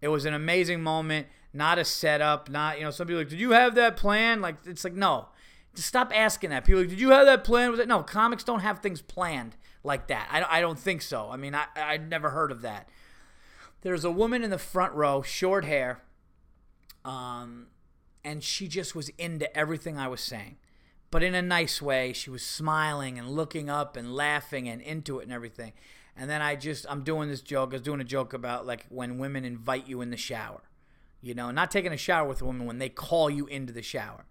It 0.00 0.08
was 0.08 0.24
an 0.24 0.34
amazing 0.34 0.82
moment, 0.82 1.28
not 1.52 1.78
a 1.78 1.84
setup, 1.84 2.50
not, 2.50 2.78
you 2.78 2.84
know, 2.84 2.90
some 2.90 3.06
people 3.06 3.20
like, 3.20 3.28
did 3.28 3.40
you 3.40 3.52
have 3.52 3.74
that 3.76 3.96
plan? 3.96 4.40
Like, 4.40 4.56
it's 4.66 4.84
like, 4.84 4.94
no. 4.94 5.28
Just 5.74 5.88
stop 5.88 6.12
asking 6.14 6.50
that. 6.50 6.64
People 6.64 6.80
like, 6.80 6.90
did 6.90 7.00
you 7.00 7.10
have 7.10 7.26
that 7.26 7.44
plan? 7.44 7.70
Was 7.70 7.80
it? 7.80 7.88
No, 7.88 8.02
comics 8.02 8.44
don't 8.44 8.60
have 8.60 8.80
things 8.80 9.00
planned 9.00 9.56
like 9.82 10.08
that. 10.08 10.28
I, 10.30 10.58
I 10.58 10.60
don't 10.60 10.78
think 10.78 11.02
so. 11.02 11.30
I 11.30 11.36
mean, 11.36 11.54
I, 11.54 11.64
I'd 11.74 12.10
never 12.10 12.30
heard 12.30 12.50
of 12.50 12.62
that. 12.62 12.88
There's 13.82 14.04
a 14.04 14.10
woman 14.10 14.44
in 14.44 14.50
the 14.50 14.58
front 14.58 14.92
row, 14.94 15.22
short 15.22 15.64
hair, 15.64 16.02
um, 17.04 17.68
and 18.24 18.42
she 18.42 18.68
just 18.68 18.94
was 18.94 19.08
into 19.10 19.54
everything 19.56 19.98
I 19.98 20.08
was 20.08 20.20
saying, 20.20 20.56
but 21.10 21.22
in 21.22 21.34
a 21.34 21.42
nice 21.42 21.82
way. 21.82 22.12
She 22.12 22.30
was 22.30 22.42
smiling 22.42 23.18
and 23.18 23.28
looking 23.28 23.68
up 23.68 23.96
and 23.96 24.14
laughing 24.14 24.68
and 24.68 24.80
into 24.80 25.18
it 25.18 25.24
and 25.24 25.32
everything. 25.32 25.72
And 26.16 26.28
then 26.28 26.42
I 26.42 26.56
just, 26.56 26.86
I'm 26.88 27.04
doing 27.04 27.28
this 27.28 27.40
joke. 27.40 27.70
I 27.70 27.74
was 27.74 27.82
doing 27.82 28.00
a 28.00 28.04
joke 28.04 28.32
about 28.32 28.66
like 28.66 28.86
when 28.88 29.18
women 29.18 29.44
invite 29.44 29.88
you 29.88 30.00
in 30.00 30.10
the 30.10 30.16
shower, 30.16 30.62
you 31.20 31.34
know, 31.34 31.50
not 31.50 31.70
taking 31.70 31.92
a 31.92 31.96
shower 31.96 32.28
with 32.28 32.42
a 32.42 32.44
woman 32.44 32.66
when 32.66 32.78
they 32.78 32.88
call 32.88 33.30
you 33.30 33.46
into 33.46 33.72
the 33.72 33.82
shower. 33.82 34.26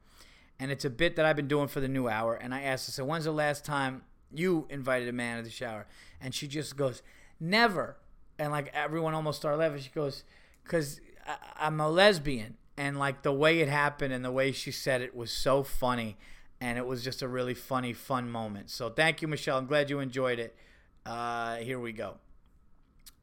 And 0.60 0.72
it's 0.72 0.86
a 0.86 0.92
bit 0.92 1.16
that 1.16 1.26
I've 1.26 1.36
been 1.36 1.48
doing 1.48 1.68
for 1.68 1.80
the 1.80 1.88
new 1.88 2.08
hour. 2.08 2.36
And 2.36 2.54
I 2.54 2.62
asked 2.62 2.86
her, 2.86 2.92
so 2.92 3.04
when's 3.04 3.26
the 3.26 3.32
last 3.32 3.66
time 3.66 4.04
you 4.32 4.68
invited 4.70 5.08
a 5.08 5.12
man 5.12 5.38
to 5.38 5.44
the 5.44 5.50
shower? 5.50 5.88
And 6.22 6.36
she 6.36 6.48
just 6.48 6.78
goes, 6.78 7.02
never. 7.40 7.98
And 8.38 8.52
like 8.52 8.70
everyone 8.74 9.16
almost 9.16 9.40
started 9.40 9.58
laughing. 9.58 9.82
She 9.82 9.90
goes, 9.90 10.24
because 10.64 11.02
I'm 11.60 11.80
a 11.80 11.90
lesbian 11.90 12.58
and 12.82 12.98
like 12.98 13.22
the 13.22 13.32
way 13.32 13.60
it 13.60 13.70
happened 13.70 14.12
and 14.12 14.26
the 14.26 14.32
way 14.32 14.52
she 14.52 14.72
said 14.72 15.02
it 15.02 15.16
was 15.16 15.32
so 15.32 15.62
funny 15.62 16.18
and 16.60 16.80
it 16.80 16.88
was 16.88 17.04
just 17.04 17.22
a 17.22 17.28
really 17.28 17.54
funny, 17.54 17.94
fun 17.94 18.28
moment. 18.28 18.72
So 18.72 18.90
thank 18.90 19.22
you, 19.22 19.28
Michelle. 19.28 19.60
I'm 19.60 19.68
glad 19.68 19.92
you 19.92 20.00
enjoyed 20.00 20.40
it. 20.40 20.56
Uh, 21.06 21.58
here 21.58 21.80
we 21.80 21.92
go. 21.92 22.16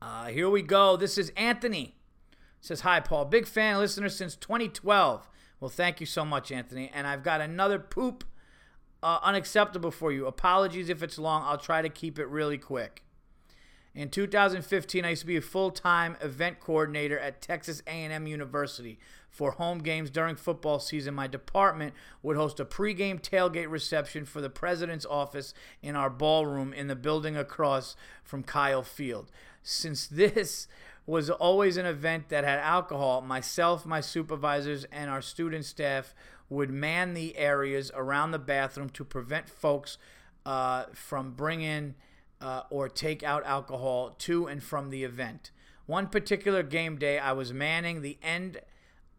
Uh, 0.00 0.26
here 0.26 0.48
we 0.48 0.62
go. 0.62 0.96
This 0.96 1.18
is 1.18 1.32
Anthony. 1.36 1.96
Says 2.60 2.82
hi, 2.82 3.00
Paul. 3.00 3.24
Big 3.24 3.48
fan, 3.48 3.78
listener 3.78 4.08
since 4.08 4.36
2012. 4.36 5.28
Well, 5.58 5.68
thank 5.68 5.98
you 5.98 6.06
so 6.06 6.24
much, 6.24 6.52
Anthony. 6.52 6.88
And 6.94 7.04
I've 7.08 7.24
got 7.24 7.40
another 7.40 7.80
poop 7.80 8.22
uh, 9.02 9.18
unacceptable 9.24 9.90
for 9.90 10.12
you. 10.12 10.28
Apologies 10.28 10.88
if 10.88 11.02
it's 11.02 11.18
long. 11.18 11.42
I'll 11.44 11.58
try 11.58 11.82
to 11.82 11.88
keep 11.88 12.20
it 12.20 12.26
really 12.26 12.58
quick. 12.58 13.02
In 13.92 14.08
2015, 14.10 15.04
I 15.04 15.10
used 15.10 15.22
to 15.22 15.26
be 15.26 15.36
a 15.36 15.40
full-time 15.40 16.16
event 16.20 16.60
coordinator 16.60 17.18
at 17.18 17.42
Texas 17.42 17.82
A&M 17.88 18.28
University. 18.28 19.00
For 19.30 19.52
home 19.52 19.78
games 19.78 20.10
during 20.10 20.36
football 20.36 20.78
season, 20.80 21.14
my 21.14 21.26
department 21.26 21.94
would 22.22 22.36
host 22.36 22.58
a 22.60 22.64
pregame 22.64 23.20
tailgate 23.20 23.70
reception 23.70 24.24
for 24.24 24.40
the 24.40 24.50
president's 24.50 25.06
office 25.06 25.54
in 25.82 25.94
our 25.94 26.10
ballroom 26.10 26.72
in 26.72 26.88
the 26.88 26.96
building 26.96 27.36
across 27.36 27.94
from 28.24 28.42
Kyle 28.42 28.82
Field. 28.82 29.30
Since 29.62 30.06
this 30.06 30.66
was 31.06 31.30
always 31.30 31.76
an 31.76 31.86
event 31.86 32.28
that 32.28 32.44
had 32.44 32.58
alcohol, 32.58 33.20
myself, 33.20 33.86
my 33.86 34.00
supervisors, 34.00 34.84
and 34.92 35.08
our 35.08 35.22
student 35.22 35.64
staff 35.64 36.14
would 36.50 36.70
man 36.70 37.14
the 37.14 37.36
areas 37.36 37.90
around 37.94 38.30
the 38.30 38.38
bathroom 38.38 38.88
to 38.90 39.04
prevent 39.04 39.48
folks 39.48 39.98
uh, 40.44 40.84
from 40.92 41.32
bringing 41.32 41.94
uh, 42.40 42.62
or 42.70 42.88
take 42.88 43.22
out 43.22 43.44
alcohol 43.44 44.14
to 44.18 44.46
and 44.46 44.62
from 44.62 44.90
the 44.90 45.04
event. 45.04 45.50
One 45.86 46.06
particular 46.08 46.62
game 46.62 46.96
day, 46.96 47.18
I 47.18 47.32
was 47.32 47.52
manning 47.52 48.02
the 48.02 48.18
end 48.22 48.60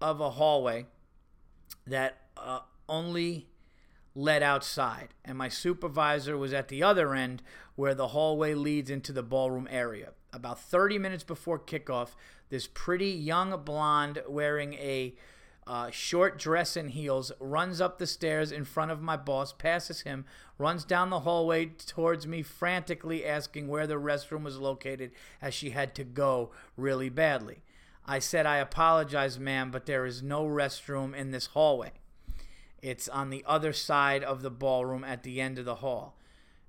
of 0.02 0.22
a 0.22 0.32
hallway 0.32 0.86
that 1.86 2.18
uh, 2.38 2.60
only 2.88 3.48
led 4.16 4.44
outside, 4.44 5.10
and 5.24 5.38
my 5.38 5.50
supervisor 5.50 6.38
was 6.38 6.54
at 6.54 6.68
the 6.68 6.84
other 6.84 7.14
end 7.14 7.42
where 7.76 7.96
the 7.96 8.10
hallway 8.10 8.54
leads 8.54 8.90
into 8.90 9.14
the 9.14 9.24
ballroom 9.24 9.68
area. 9.72 10.12
About 10.34 10.60
30 10.60 10.98
minutes 11.00 11.24
before 11.24 11.60
kickoff, 11.60 12.10
this 12.50 12.68
pretty 12.68 13.10
young 13.10 13.64
blonde 13.64 14.22
wearing 14.28 14.74
a 14.74 15.16
uh, 15.70 15.92
short 15.92 16.40
dress 16.40 16.76
and 16.76 16.90
heels, 16.90 17.32
runs 17.40 17.80
up 17.80 18.00
the 18.00 18.08
stairs 18.08 18.52
in 18.52 18.66
front 18.66 18.90
of 18.90 19.04
my 19.04 19.16
boss, 19.16 19.54
passes 19.54 20.02
him, 20.02 20.26
runs 20.58 20.84
down 20.84 21.12
the 21.12 21.20
hallway 21.20 21.66
towards 21.66 22.26
me, 22.26 22.42
frantically 22.42 23.24
asking 23.24 23.68
where 23.68 23.86
the 23.86 23.94
restroom 23.94 24.44
was 24.44 24.58
located 24.58 25.12
as 25.40 25.54
she 25.54 25.70
had 25.70 25.94
to 25.94 26.04
go 26.04 26.50
really 26.76 27.08
badly. 27.08 27.62
I 28.10 28.18
said, 28.18 28.48
I 28.48 28.58
apologize, 28.58 29.38
ma'am, 29.38 29.70
but 29.70 29.86
there 29.86 30.04
is 30.04 30.24
no 30.24 30.44
restroom 30.44 31.16
in 31.16 31.30
this 31.30 31.46
hallway. 31.46 31.92
It's 32.82 33.08
on 33.08 33.30
the 33.30 33.44
other 33.46 33.72
side 33.72 34.24
of 34.24 34.42
the 34.42 34.50
ballroom 34.50 35.04
at 35.04 35.22
the 35.22 35.40
end 35.40 35.60
of 35.60 35.66
the 35.66 35.76
hall. 35.76 36.18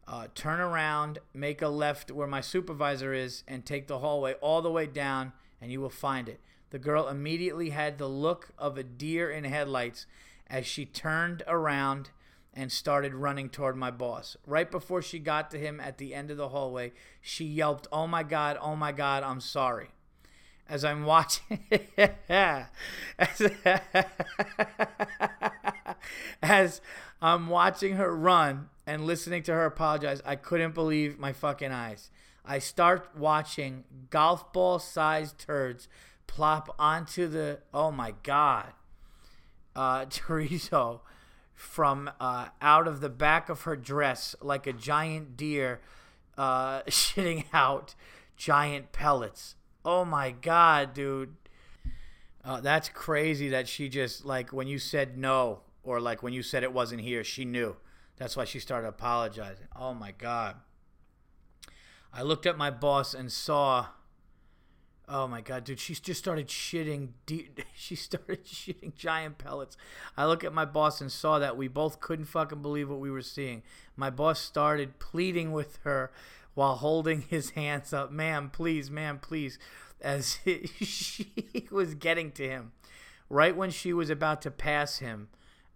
Uh, 0.07 0.27
turn 0.35 0.61
around, 0.61 1.19
make 1.33 1.63
a 1.63 1.69
left 1.69 2.11
where 2.11 2.27
my 2.27 2.43
supervisor 2.43 3.15
is, 3.15 3.43
and 3.49 3.65
take 3.65 3.87
the 3.87 4.01
hallway 4.01 4.35
all 4.43 4.61
the 4.61 4.71
way 4.71 4.85
down, 4.85 5.33
and 5.63 5.73
you 5.73 5.81
will 5.81 5.89
find 5.89 6.29
it. 6.29 6.41
The 6.73 6.79
girl 6.79 7.09
immediately 7.09 7.71
had 7.71 7.97
the 7.97 8.07
look 8.07 8.51
of 8.59 8.77
a 8.77 8.83
deer 8.83 9.31
in 9.31 9.45
headlights 9.45 10.05
as 10.47 10.67
she 10.67 10.85
turned 10.85 11.43
around 11.47 12.11
and 12.53 12.71
started 12.71 13.15
running 13.15 13.49
toward 13.49 13.79
my 13.79 13.91
boss. 13.91 14.37
Right 14.47 14.71
before 14.71 15.01
she 15.01 15.19
got 15.19 15.51
to 15.53 15.59
him 15.59 15.81
at 15.81 15.97
the 15.97 16.15
end 16.15 16.31
of 16.31 16.37
the 16.37 16.51
hallway, 16.51 16.93
she 17.23 17.47
yelped, 17.47 17.89
Oh 17.91 18.07
my 18.07 18.25
God, 18.25 18.59
oh 18.61 18.77
my 18.77 18.93
God, 18.93 19.23
I'm 19.23 19.41
sorry. 19.41 19.89
As 20.71 20.85
I'm 20.85 21.05
watching, 21.05 21.59
as, 22.29 23.43
as 26.43 26.81
I'm 27.21 27.49
watching 27.49 27.97
her 27.97 28.17
run 28.17 28.69
and 28.87 29.05
listening 29.05 29.43
to 29.43 29.53
her 29.53 29.67
apologize, 29.67 30.23
I 30.25 30.37
couldn't 30.37 30.75
believe 30.75 31.19
my 31.19 31.33
fucking 31.33 31.73
eyes. 31.73 32.13
I 32.45 32.61
start 32.61 33.11
watching 33.17 33.83
golf 34.11 34.53
ball 34.53 34.79
sized 34.79 35.41
turds 35.41 35.89
plop 36.29 36.73
onto 36.79 37.27
the 37.27 37.59
oh 37.75 37.91
my 37.91 38.15
god 38.23 38.73
uh 39.75 40.05
chorizo 40.07 41.01
from 41.53 42.11
uh, 42.21 42.47
out 42.63 42.89
of 42.89 43.01
the 43.01 43.09
back 43.11 43.49
of 43.49 43.63
her 43.63 43.77
dress 43.77 44.35
like 44.41 44.67
a 44.67 44.73
giant 44.73 45.37
deer 45.37 45.81
uh, 46.39 46.83
shitting 46.89 47.45
out 47.53 47.95
giant 48.37 48.93
pellets 48.93 49.57
oh 49.85 50.05
my 50.05 50.31
god 50.31 50.95
dude 50.95 51.35
uh, 52.45 52.61
that's 52.61 52.89
crazy 52.89 53.49
that 53.49 53.69
she 53.69 53.89
just 53.89 54.25
like 54.25 54.53
when 54.53 54.67
you 54.67 54.79
said 54.79 55.17
no 55.19 55.61
or 55.83 56.01
like 56.01 56.23
when 56.23 56.33
you 56.33 56.43
said 56.43 56.63
it 56.63 56.73
wasn't 56.73 57.01
here 57.01 57.25
she 57.25 57.45
knew 57.45 57.77
that's 58.17 58.37
why 58.37 58.45
she 58.45 58.59
started 58.59 58.89
apologizing 58.89 59.67
oh 59.77 59.95
my 59.95 60.13
god 60.13 60.57
i 62.13 62.23
looked 62.23 62.47
at 62.47 62.57
my 62.57 62.71
boss 62.71 63.15
and 63.15 63.31
saw 63.31 63.87
Oh 65.13 65.27
my 65.27 65.41
god, 65.41 65.65
dude, 65.65 65.81
she 65.81 65.93
just 65.95 66.21
started 66.21 66.47
shitting. 66.47 67.09
She 67.75 67.97
started 67.97 68.45
shitting 68.45 68.95
giant 68.95 69.39
pellets. 69.39 69.77
I 70.17 70.27
look 70.27 70.45
at 70.45 70.53
my 70.53 70.65
boss 70.65 71.01
and 71.01 71.11
saw 71.11 71.39
that 71.41 71.57
we 71.57 71.67
both 71.67 71.99
couldn't 71.99 72.27
fucking 72.27 72.63
believe 72.63 72.89
what 72.89 73.01
we 73.01 73.11
were 73.11 73.23
seeing. 73.23 73.63
My 73.97 74.11
boss 74.11 74.39
started 74.39 75.01
pleading 75.01 75.51
with 75.51 75.79
her 75.83 76.13
while 76.55 76.77
holding 76.77 77.23
his 77.23 77.51
hands 77.51 77.93
up, 77.93 78.11
"Ma'am, 78.11 78.51
please, 78.51 78.91
ma'am, 78.91 79.19
please," 79.19 79.59
as 80.01 80.39
she 80.81 81.69
was 81.71 81.95
getting 81.95 82.33
to 82.33 82.49
him. 82.49 82.73
Right 83.29 83.57
when 83.57 83.71
she 83.71 83.93
was 83.93 84.11
about 84.11 84.43
to 84.43 84.51
pass 84.51 84.99
him, 84.99 85.29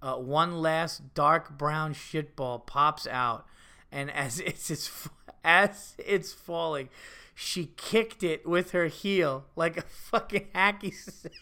uh, 0.02 0.16
one 0.16 0.60
last 0.60 1.14
dark 1.14 1.56
brown 1.56 1.94
shitball 1.94 2.66
pops 2.66 3.06
out, 3.06 3.46
and 3.92 4.10
as 4.10 4.40
it's, 4.46 4.70
it's 4.70 5.08
as 5.44 5.94
it's 5.98 6.32
falling 6.32 6.88
she 7.34 7.66
kicked 7.76 8.22
it 8.22 8.46
with 8.46 8.70
her 8.70 8.86
heel 8.86 9.44
like 9.56 9.76
a 9.76 9.82
fucking 9.82 10.46
hacky 10.54 10.94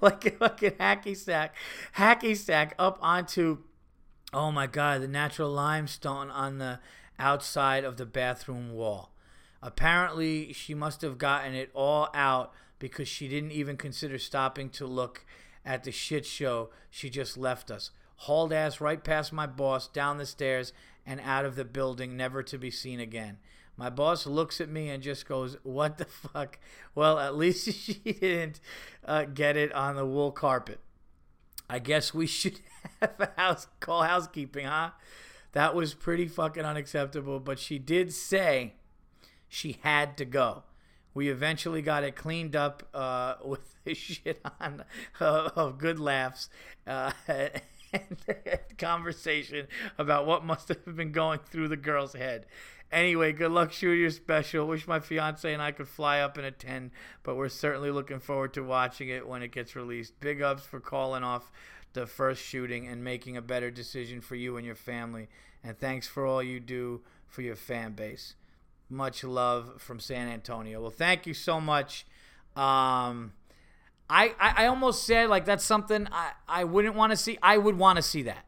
like 0.00 0.24
a 0.26 0.30
fucking 0.32 0.72
hacky 0.72 1.16
sack. 1.16 1.54
Hacky 1.96 2.36
sack 2.36 2.74
up 2.78 2.98
onto 3.02 3.58
oh 4.32 4.52
my 4.52 4.66
god 4.66 5.02
the 5.02 5.08
natural 5.08 5.50
limestone 5.50 6.30
on 6.30 6.58
the 6.58 6.78
outside 7.20 7.84
of 7.84 7.96
the 7.96 8.06
bathroom 8.06 8.72
wall 8.72 9.12
apparently 9.62 10.52
she 10.52 10.74
must 10.74 11.02
have 11.02 11.18
gotten 11.18 11.54
it 11.54 11.70
all 11.74 12.08
out 12.14 12.52
because 12.78 13.06
she 13.06 13.28
didn't 13.28 13.52
even 13.52 13.76
consider 13.76 14.18
stopping 14.18 14.70
to 14.70 14.86
look 14.86 15.24
at 15.64 15.84
the 15.84 15.92
shit 15.92 16.24
show 16.24 16.70
she 16.90 17.10
just 17.10 17.36
left 17.36 17.70
us 17.70 17.90
hauled 18.16 18.52
ass 18.52 18.80
right 18.80 19.04
past 19.04 19.32
my 19.32 19.46
boss 19.46 19.86
down 19.86 20.18
the 20.18 20.26
stairs 20.26 20.72
and 21.06 21.20
out 21.20 21.44
of 21.44 21.56
the 21.56 21.64
building 21.64 22.16
never 22.16 22.42
to 22.42 22.58
be 22.58 22.70
seen 22.70 22.98
again 22.98 23.36
my 23.80 23.88
boss 23.88 24.26
looks 24.26 24.60
at 24.60 24.68
me 24.68 24.90
and 24.90 25.02
just 25.02 25.26
goes, 25.26 25.56
"What 25.62 25.96
the 25.96 26.04
fuck?" 26.04 26.58
Well, 26.94 27.18
at 27.18 27.34
least 27.34 27.72
she 27.72 27.94
didn't 27.94 28.60
uh, 29.06 29.24
get 29.24 29.56
it 29.56 29.72
on 29.72 29.96
the 29.96 30.04
wool 30.04 30.32
carpet. 30.32 30.80
I 31.66 31.78
guess 31.78 32.12
we 32.12 32.26
should 32.26 32.60
have 33.00 33.32
house 33.38 33.68
call 33.80 34.02
housekeeping, 34.02 34.66
huh? 34.66 34.90
That 35.52 35.74
was 35.74 35.94
pretty 35.94 36.28
fucking 36.28 36.64
unacceptable. 36.64 37.40
But 37.40 37.58
she 37.58 37.78
did 37.78 38.12
say 38.12 38.74
she 39.48 39.78
had 39.82 40.16
to 40.18 40.24
go. 40.24 40.64
We 41.12 41.28
eventually 41.28 41.82
got 41.82 42.04
it 42.04 42.14
cleaned 42.14 42.54
up 42.54 42.88
uh, 42.94 43.34
with 43.44 43.74
the 43.84 43.94
shit 43.94 44.40
on 44.60 44.84
uh, 45.20 45.50
of 45.56 45.78
good 45.78 45.98
laughs 45.98 46.48
uh, 46.86 47.10
and 47.28 48.16
conversation 48.78 49.66
about 49.98 50.26
what 50.26 50.44
must 50.44 50.68
have 50.68 50.96
been 50.96 51.12
going 51.12 51.40
through 51.40 51.68
the 51.68 51.76
girl's 51.76 52.14
head. 52.14 52.46
Anyway, 52.92 53.32
good 53.32 53.52
luck 53.52 53.70
shooting 53.70 54.00
your 54.00 54.10
special. 54.10 54.66
Wish 54.66 54.88
my 54.88 54.98
fiance 54.98 55.52
and 55.52 55.62
I 55.62 55.70
could 55.70 55.86
fly 55.86 56.20
up 56.20 56.36
and 56.36 56.44
attend, 56.46 56.90
but 57.22 57.36
we're 57.36 57.48
certainly 57.48 57.92
looking 57.92 58.18
forward 58.18 58.52
to 58.54 58.62
watching 58.62 59.08
it 59.08 59.28
when 59.28 59.42
it 59.42 59.52
gets 59.52 59.76
released. 59.76 60.18
Big 60.18 60.42
ups 60.42 60.64
for 60.64 60.80
calling 60.80 61.22
off 61.22 61.52
the 61.92 62.06
first 62.06 62.42
shooting 62.42 62.86
and 62.86 63.02
making 63.02 63.36
a 63.36 63.42
better 63.42 63.70
decision 63.70 64.20
for 64.20 64.34
you 64.34 64.56
and 64.56 64.66
your 64.66 64.74
family. 64.74 65.28
And 65.62 65.78
thanks 65.78 66.06
for 66.06 66.26
all 66.26 66.42
you 66.42 66.60
do 66.60 67.02
for 67.26 67.42
your 67.42 67.56
fan 67.56 67.92
base. 67.92 68.34
Much 68.88 69.22
love 69.22 69.80
from 69.80 70.00
San 70.00 70.28
Antonio. 70.28 70.80
Well, 70.80 70.90
thank 70.90 71.26
you 71.26 71.34
so 71.34 71.60
much. 71.60 72.04
Um, 72.56 73.32
I, 74.08 74.34
I, 74.40 74.64
I 74.64 74.66
almost 74.66 75.04
said 75.04 75.28
like 75.28 75.44
that's 75.44 75.64
something 75.64 76.08
I, 76.10 76.32
I 76.48 76.64
wouldn't 76.64 76.96
want 76.96 77.12
to 77.12 77.16
see. 77.16 77.38
I 77.42 77.58
would 77.58 77.78
want 77.78 77.96
to 77.96 78.02
see 78.02 78.22
that. 78.22 78.46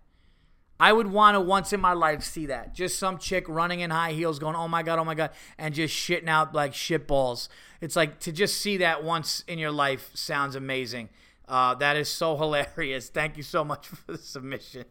I 0.81 0.93
would 0.93 1.07
want 1.07 1.37
to 1.37 1.41
once 1.41 1.73
in 1.73 1.81
my 1.81 1.93
life 1.93 2.25
see 2.25 2.47
that. 2.47 2.75
Just 2.75 2.99
some 2.99 3.19
chick 3.19 3.49
running 3.49 3.79
in 3.81 3.91
high 3.91 4.13
heels 4.13 4.41
going, 4.41 4.57
oh 4.57 4.67
my 4.67 4.83
God, 4.83 4.99
oh 4.99 5.05
my 5.05 5.15
God, 5.15 5.31
and 5.57 5.73
just 5.73 5.95
shitting 5.95 6.27
out 6.27 6.57
like 6.57 6.75
shit 6.75 7.07
balls. 7.07 7.49
It's 7.81 7.95
like 7.95 8.19
to 8.21 8.33
just 8.33 8.61
see 8.61 8.79
that 8.79 9.05
once 9.05 9.45
in 9.47 9.61
your 9.61 9.71
life 9.71 10.11
sounds 10.15 10.57
amazing. 10.57 11.09
Uh, 11.53 11.75
that 11.75 11.97
is 11.97 12.09
so 12.09 12.37
hilarious. 12.39 13.11
Thank 13.11 13.37
you 13.37 13.43
so 13.43 13.63
much 13.63 13.87
for 13.87 14.13
the 14.13 14.19
submission. 14.19 14.87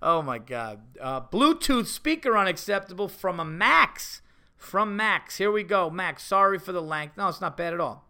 Oh 0.00 0.22
my 0.22 0.38
God. 0.38 0.80
Uh, 1.00 1.20
Bluetooth 1.20 1.86
speaker 1.86 2.38
unacceptable 2.38 3.08
from 3.08 3.40
a 3.40 3.44
Max. 3.44 4.22
From 4.56 4.96
Max. 4.96 5.38
Here 5.38 5.50
we 5.50 5.64
go. 5.64 5.90
Max, 5.90 6.22
sorry 6.22 6.58
for 6.58 6.70
the 6.72 6.80
length. 6.82 7.16
No, 7.16 7.28
it's 7.28 7.40
not 7.40 7.56
bad 7.56 7.74
at 7.74 7.80
all. 7.80 8.06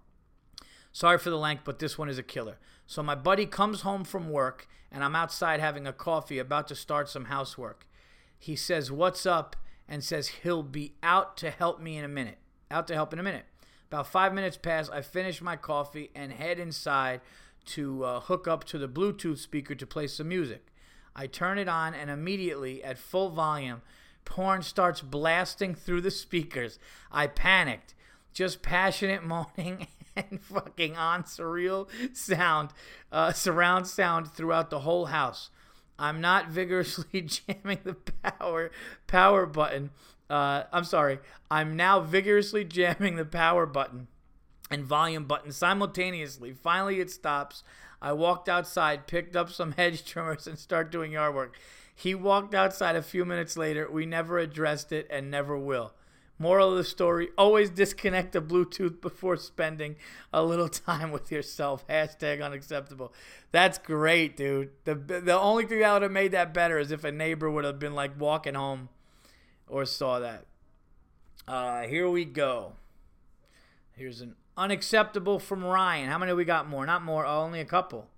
Sorry 0.92 1.18
for 1.18 1.30
the 1.30 1.38
length, 1.38 1.62
but 1.64 1.78
this 1.78 1.96
one 1.96 2.08
is 2.10 2.18
a 2.18 2.22
killer. 2.22 2.58
So 2.86 3.02
my 3.02 3.14
buddy 3.14 3.46
comes 3.46 3.80
home 3.80 4.04
from 4.04 4.28
work, 4.28 4.68
and 4.92 5.02
I'm 5.02 5.16
outside 5.16 5.58
having 5.58 5.86
a 5.86 5.92
coffee, 5.92 6.38
about 6.38 6.68
to 6.68 6.74
start 6.74 7.08
some 7.08 7.24
housework. 7.24 7.88
He 8.38 8.54
says, 8.54 8.92
What's 8.92 9.24
up? 9.24 9.56
and 9.88 10.02
says 10.02 10.28
he'll 10.28 10.62
be 10.62 10.94
out 11.02 11.36
to 11.38 11.50
help 11.50 11.80
me 11.80 11.96
in 11.96 12.04
a 12.04 12.08
minute. 12.08 12.38
Out 12.70 12.86
to 12.88 12.94
help 12.94 13.12
in 13.12 13.18
a 13.18 13.22
minute. 13.22 13.44
About 13.90 14.06
five 14.06 14.32
minutes 14.32 14.56
pass, 14.56 14.88
I 14.88 15.02
finish 15.02 15.42
my 15.42 15.56
coffee 15.56 16.10
and 16.14 16.32
head 16.32 16.58
inside 16.58 17.20
to 17.66 18.04
uh, 18.04 18.20
hook 18.20 18.46
up 18.46 18.64
to 18.64 18.78
the 18.78 18.88
Bluetooth 18.88 19.38
speaker 19.38 19.74
to 19.74 19.86
play 19.86 20.06
some 20.06 20.28
music. 20.28 20.66
I 21.16 21.26
turn 21.26 21.58
it 21.58 21.68
on, 21.68 21.94
and 21.94 22.10
immediately, 22.10 22.82
at 22.82 22.98
full 22.98 23.30
volume, 23.30 23.82
porn 24.24 24.62
starts 24.62 25.00
blasting 25.00 25.74
through 25.74 26.00
the 26.00 26.10
speakers. 26.10 26.78
I 27.12 27.26
panicked. 27.26 27.94
Just 28.32 28.62
passionate 28.62 29.24
moaning 29.26 29.86
and 30.16 30.40
fucking 30.42 30.96
on 30.96 31.24
surreal 31.24 31.88
sound, 32.16 32.70
uh, 33.12 33.32
surround 33.32 33.86
sound 33.86 34.32
throughout 34.32 34.70
the 34.70 34.80
whole 34.80 35.06
house. 35.06 35.50
I'm 35.98 36.20
not 36.20 36.48
vigorously 36.50 37.22
jamming 37.22 37.80
the 37.84 37.94
power 37.94 38.70
power 39.06 39.46
button. 39.46 39.90
Uh, 40.28 40.64
I'm 40.72 40.84
sorry. 40.84 41.18
I'm 41.50 41.76
now 41.76 42.00
vigorously 42.00 42.64
jamming 42.64 43.16
the 43.16 43.24
power 43.24 43.66
button 43.66 44.08
and 44.74 44.84
volume 44.84 45.24
button 45.24 45.52
simultaneously. 45.52 46.52
Finally, 46.52 47.00
it 47.00 47.10
stops. 47.10 47.62
I 48.02 48.12
walked 48.12 48.48
outside, 48.48 49.06
picked 49.06 49.36
up 49.36 49.50
some 49.50 49.72
hedge 49.76 50.04
trimmers, 50.04 50.46
and 50.46 50.58
start 50.58 50.90
doing 50.92 51.12
yard 51.12 51.34
work. 51.34 51.56
He 51.94 52.14
walked 52.14 52.54
outside 52.54 52.96
a 52.96 53.02
few 53.02 53.24
minutes 53.24 53.56
later. 53.56 53.88
We 53.90 54.04
never 54.04 54.38
addressed 54.38 54.92
it 54.92 55.06
and 55.08 55.30
never 55.30 55.56
will. 55.56 55.94
Moral 56.36 56.72
of 56.72 56.76
the 56.76 56.84
story 56.84 57.28
always 57.38 57.70
disconnect 57.70 58.32
the 58.32 58.40
Bluetooth 58.42 59.00
before 59.00 59.36
spending 59.36 59.94
a 60.32 60.42
little 60.42 60.68
time 60.88 61.12
with 61.12 61.30
yourself. 61.30 61.86
Hashtag 61.86 62.44
unacceptable. 62.44 63.12
That's 63.52 63.78
great, 63.78 64.36
dude. 64.36 64.70
The, 64.84 64.96
the 64.96 65.38
only 65.38 65.64
thing 65.64 65.78
that 65.78 65.92
would 65.92 66.02
have 66.02 66.10
made 66.10 66.32
that 66.32 66.52
better 66.52 66.80
is 66.80 66.90
if 66.90 67.04
a 67.04 67.12
neighbor 67.12 67.48
would 67.48 67.64
have 67.64 67.78
been 67.78 67.94
like 67.94 68.18
walking 68.18 68.54
home 68.54 68.88
or 69.68 69.84
saw 69.84 70.18
that. 70.18 70.46
Uh, 71.46 71.82
here 71.82 72.10
we 72.10 72.24
go. 72.24 72.72
Here's 73.92 74.20
an 74.20 74.34
unacceptable 74.56 75.38
from 75.38 75.64
Ryan. 75.64 76.08
How 76.08 76.18
many 76.18 76.32
we 76.32 76.44
got 76.44 76.68
more? 76.68 76.86
Not 76.86 77.02
more, 77.02 77.26
only 77.26 77.60
a 77.60 77.64
couple. 77.64 78.08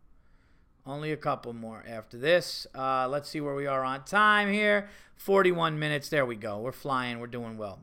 Only 0.86 1.10
a 1.10 1.16
couple 1.16 1.52
more 1.52 1.82
after 1.88 2.16
this. 2.16 2.66
Uh, 2.74 3.08
let's 3.08 3.28
see 3.28 3.40
where 3.40 3.54
we 3.54 3.66
are 3.66 3.82
on 3.82 4.04
time 4.04 4.52
here. 4.52 4.88
41 5.16 5.78
minutes. 5.78 6.08
There 6.08 6.24
we 6.24 6.36
go. 6.36 6.60
We're 6.60 6.72
flying. 6.72 7.18
We're 7.18 7.26
doing 7.26 7.58
well. 7.58 7.80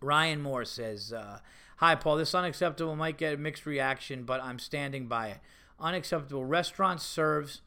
Ryan 0.00 0.40
Moore 0.40 0.64
says, 0.64 1.12
uh, 1.12 1.40
Hi, 1.78 1.96
Paul. 1.96 2.16
This 2.16 2.34
unacceptable 2.34 2.94
might 2.94 3.16
get 3.16 3.34
a 3.34 3.36
mixed 3.36 3.66
reaction, 3.66 4.22
but 4.22 4.40
I'm 4.40 4.60
standing 4.60 5.08
by 5.08 5.28
it. 5.28 5.38
Unacceptable. 5.80 6.44
Restaurant 6.44 7.00
serves 7.00 7.60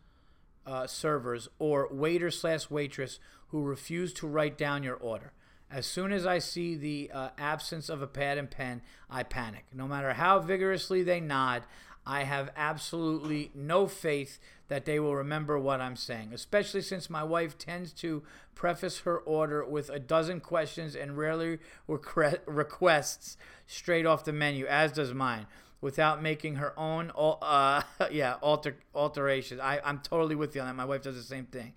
uh, 0.65 0.87
servers 0.87 1.49
or 1.59 1.89
waiter 1.91 2.31
slash 2.31 2.69
waitress 2.69 3.19
who 3.49 3.61
refuse 3.61 4.13
to 4.13 4.27
write 4.27 4.57
down 4.57 4.83
your 4.83 4.95
order. 4.95 5.33
As 5.71 5.85
soon 5.85 6.11
as 6.11 6.25
I 6.25 6.39
see 6.39 6.75
the 6.75 7.11
uh, 7.13 7.29
absence 7.37 7.89
of 7.89 8.01
a 8.01 8.07
pad 8.07 8.37
and 8.37 8.49
pen, 8.49 8.81
I 9.09 9.23
panic. 9.23 9.65
No 9.73 9.87
matter 9.87 10.13
how 10.13 10.39
vigorously 10.39 11.03
they 11.03 11.19
nod, 11.19 11.63
I 12.05 12.23
have 12.23 12.51
absolutely 12.55 13.51
no 13.55 13.87
faith 13.87 14.39
that 14.67 14.85
they 14.85 14.99
will 14.99 15.15
remember 15.15 15.57
what 15.57 15.81
I'm 15.81 15.95
saying, 15.95 16.31
especially 16.33 16.81
since 16.81 17.09
my 17.09 17.23
wife 17.23 17.57
tends 17.57 17.91
to 17.93 18.23
preface 18.53 18.99
her 18.99 19.17
order 19.17 19.65
with 19.65 19.89
a 19.89 19.99
dozen 19.99 20.39
questions 20.39 20.95
and 20.95 21.17
rarely 21.17 21.59
requests 21.87 23.37
straight 23.65 24.05
off 24.05 24.23
the 24.23 24.33
menu, 24.33 24.65
as 24.67 24.91
does 24.91 25.13
mine, 25.13 25.47
without 25.81 26.21
making 26.21 26.55
her 26.55 26.77
own 26.79 27.11
uh, 27.15 27.81
yeah 28.11 28.35
alter 28.41 28.77
alterations. 28.93 29.59
I, 29.59 29.81
I'm 29.83 29.99
totally 29.99 30.35
with 30.35 30.55
you 30.55 30.61
on 30.61 30.67
that. 30.67 30.75
My 30.75 30.85
wife 30.85 31.01
does 31.01 31.15
the 31.15 31.23
same 31.23 31.45
thing. 31.45 31.73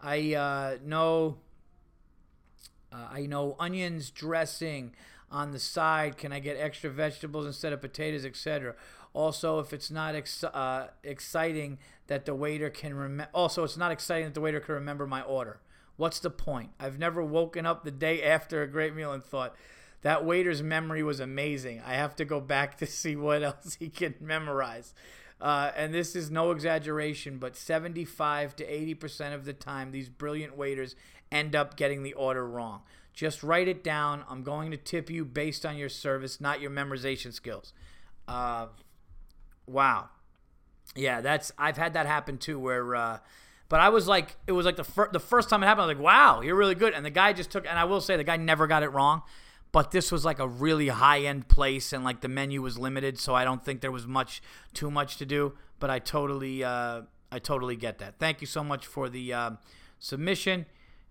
I 0.00 0.34
uh, 0.34 0.76
know 0.84 1.38
uh, 2.92 3.08
I 3.10 3.26
know 3.26 3.56
onions, 3.58 4.10
dressing 4.10 4.94
on 5.30 5.52
the 5.52 5.58
side. 5.58 6.16
Can 6.16 6.32
I 6.32 6.38
get 6.40 6.56
extra 6.56 6.90
vegetables 6.90 7.46
instead 7.46 7.72
of 7.72 7.80
potatoes, 7.80 8.24
etc. 8.24 8.74
Also, 9.12 9.58
if 9.58 9.72
it's 9.72 9.90
not 9.90 10.14
ex- 10.14 10.44
uh, 10.44 10.88
exciting 11.02 11.78
that 12.06 12.24
the 12.24 12.34
waiter 12.34 12.70
can 12.70 12.94
remember, 12.94 13.30
also 13.34 13.64
it's 13.64 13.76
not 13.76 13.90
exciting 13.90 14.26
that 14.26 14.34
the 14.34 14.40
waiter 14.40 14.60
can 14.60 14.74
remember 14.74 15.06
my 15.06 15.22
order. 15.22 15.60
What's 15.96 16.20
the 16.20 16.30
point? 16.30 16.70
I've 16.78 16.98
never 16.98 17.22
woken 17.22 17.66
up 17.66 17.84
the 17.84 17.90
day 17.90 18.22
after 18.22 18.62
a 18.62 18.68
great 18.68 18.94
meal 18.94 19.12
and 19.12 19.22
thought 19.22 19.56
that 20.02 20.24
waiter's 20.24 20.62
memory 20.62 21.02
was 21.02 21.18
amazing. 21.18 21.82
I 21.84 21.94
have 21.94 22.14
to 22.16 22.24
go 22.24 22.40
back 22.40 22.78
to 22.78 22.86
see 22.86 23.16
what 23.16 23.42
else 23.42 23.76
he 23.80 23.88
can 23.88 24.14
memorize. 24.20 24.94
Uh, 25.40 25.70
and 25.76 25.94
this 25.94 26.16
is 26.16 26.30
no 26.30 26.50
exaggeration, 26.50 27.38
but 27.38 27.56
75 27.56 28.56
to 28.56 28.64
80% 28.66 29.34
of 29.34 29.44
the 29.44 29.52
time, 29.52 29.92
these 29.92 30.08
brilliant 30.08 30.56
waiters 30.56 30.96
end 31.30 31.54
up 31.54 31.76
getting 31.76 32.02
the 32.02 32.14
order 32.14 32.46
wrong. 32.46 32.82
Just 33.12 33.42
write 33.42 33.66
it 33.66 33.82
down. 33.82 34.24
I'm 34.28 34.42
going 34.42 34.70
to 34.70 34.76
tip 34.76 35.10
you 35.10 35.24
based 35.24 35.66
on 35.66 35.76
your 35.76 35.88
service, 35.88 36.40
not 36.40 36.60
your 36.60 36.70
memorization 36.70 37.32
skills. 37.32 37.72
Uh, 38.28 38.66
wow. 39.66 40.10
Yeah, 40.94 41.20
that's 41.20 41.52
I've 41.58 41.76
had 41.76 41.94
that 41.94 42.06
happen 42.06 42.38
too. 42.38 42.58
Where, 42.58 42.94
uh, 42.94 43.18
but 43.68 43.80
I 43.80 43.88
was 43.88 44.06
like, 44.06 44.36
it 44.46 44.52
was 44.52 44.64
like 44.64 44.76
the 44.76 44.84
fir- 44.84 45.10
the 45.12 45.20
first 45.20 45.50
time 45.50 45.62
it 45.62 45.66
happened. 45.66 45.82
I 45.82 45.86
was 45.86 45.96
like, 45.96 46.04
wow, 46.04 46.40
you're 46.40 46.56
really 46.56 46.74
good. 46.74 46.94
And 46.94 47.04
the 47.04 47.10
guy 47.10 47.32
just 47.32 47.50
took, 47.50 47.66
and 47.66 47.78
I 47.78 47.84
will 47.84 48.00
say, 48.00 48.16
the 48.16 48.24
guy 48.24 48.36
never 48.36 48.66
got 48.66 48.82
it 48.82 48.88
wrong. 48.88 49.22
But 49.70 49.90
this 49.90 50.10
was 50.10 50.24
like 50.24 50.38
a 50.38 50.48
really 50.48 50.88
high 50.88 51.20
end 51.20 51.48
place, 51.48 51.92
and 51.92 52.02
like 52.02 52.20
the 52.22 52.28
menu 52.28 52.62
was 52.62 52.78
limited, 52.78 53.18
so 53.18 53.34
I 53.34 53.44
don't 53.44 53.62
think 53.62 53.82
there 53.82 53.92
was 53.92 54.06
much 54.06 54.40
too 54.72 54.90
much 54.90 55.18
to 55.18 55.26
do. 55.26 55.54
But 55.78 55.90
I 55.90 55.98
totally, 55.98 56.64
uh, 56.64 57.02
I 57.30 57.38
totally 57.38 57.76
get 57.76 57.98
that. 57.98 58.18
Thank 58.18 58.40
you 58.40 58.46
so 58.46 58.64
much 58.64 58.86
for 58.86 59.10
the 59.10 59.32
uh, 59.32 59.50
submission. 59.98 60.66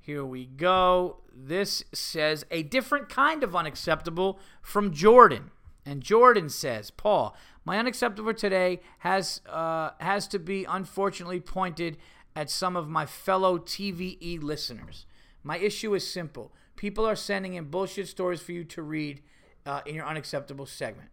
Here 0.08 0.24
we 0.24 0.46
go. 0.46 1.18
This 1.36 1.84
says 1.94 2.46
a 2.50 2.64
different 2.64 3.10
kind 3.10 3.44
of 3.44 3.58
unacceptable 3.58 4.40
from 4.62 4.94
Jordan. 4.94 5.52
And 5.86 6.02
Jordan 6.02 6.48
says, 6.48 6.92
Paul, 6.92 7.36
my 7.66 7.78
unacceptable 7.78 8.34
today 8.34 8.80
has 9.00 9.42
uh, 9.50 9.90
has 10.00 10.26
to 10.30 10.40
be 10.40 10.64
unfortunately 10.64 11.42
pointed 11.42 11.98
at 12.38 12.50
some 12.50 12.78
of 12.78 12.88
my 12.88 13.06
fellow 13.06 13.58
TVE 13.58 14.42
listeners. 14.42 15.06
My 15.44 15.58
issue 15.58 15.94
is 15.94 16.10
simple. 16.10 16.54
People 16.78 17.06
are 17.06 17.18
sending 17.18 17.56
in 17.56 17.66
bullshit 17.66 18.08
stories 18.08 18.40
for 18.40 18.54
you 18.54 18.64
to 18.64 18.82
read 18.82 19.22
uh, 19.66 19.82
in 19.86 19.94
your 19.94 20.06
unacceptable 20.06 20.66
segment. 20.66 21.10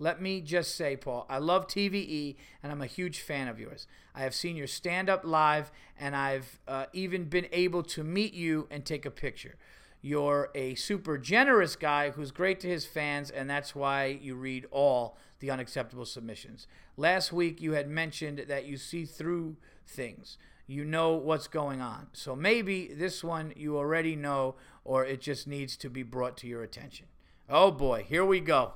Let 0.00 0.20
me 0.20 0.40
just 0.40 0.74
say, 0.74 0.96
Paul, 0.96 1.26
I 1.28 1.36
love 1.38 1.66
TVE 1.66 2.34
and 2.62 2.72
I'm 2.72 2.80
a 2.80 2.86
huge 2.86 3.20
fan 3.20 3.48
of 3.48 3.60
yours. 3.60 3.86
I 4.14 4.22
have 4.22 4.34
seen 4.34 4.56
your 4.56 4.66
stand 4.66 5.10
up 5.10 5.24
live 5.24 5.70
and 5.98 6.16
I've 6.16 6.58
uh, 6.66 6.86
even 6.94 7.26
been 7.26 7.46
able 7.52 7.82
to 7.82 8.02
meet 8.02 8.32
you 8.32 8.66
and 8.70 8.84
take 8.84 9.04
a 9.04 9.10
picture. 9.10 9.56
You're 10.00 10.48
a 10.54 10.74
super 10.76 11.18
generous 11.18 11.76
guy 11.76 12.10
who's 12.10 12.30
great 12.30 12.58
to 12.60 12.68
his 12.68 12.86
fans, 12.86 13.30
and 13.30 13.50
that's 13.50 13.74
why 13.74 14.06
you 14.06 14.34
read 14.34 14.64
all 14.70 15.18
the 15.40 15.50
unacceptable 15.50 16.06
submissions. 16.06 16.66
Last 16.96 17.34
week, 17.34 17.60
you 17.60 17.72
had 17.72 17.86
mentioned 17.86 18.46
that 18.48 18.64
you 18.64 18.78
see 18.78 19.04
through 19.04 19.56
things. 19.86 20.38
You 20.66 20.86
know 20.86 21.12
what's 21.12 21.48
going 21.48 21.82
on. 21.82 22.06
So 22.14 22.34
maybe 22.34 22.94
this 22.94 23.22
one 23.22 23.52
you 23.56 23.76
already 23.76 24.16
know, 24.16 24.54
or 24.84 25.04
it 25.04 25.20
just 25.20 25.46
needs 25.46 25.76
to 25.76 25.90
be 25.90 26.02
brought 26.02 26.38
to 26.38 26.46
your 26.46 26.62
attention. 26.62 27.06
Oh 27.50 27.70
boy, 27.70 28.06
here 28.08 28.24
we 28.24 28.40
go. 28.40 28.72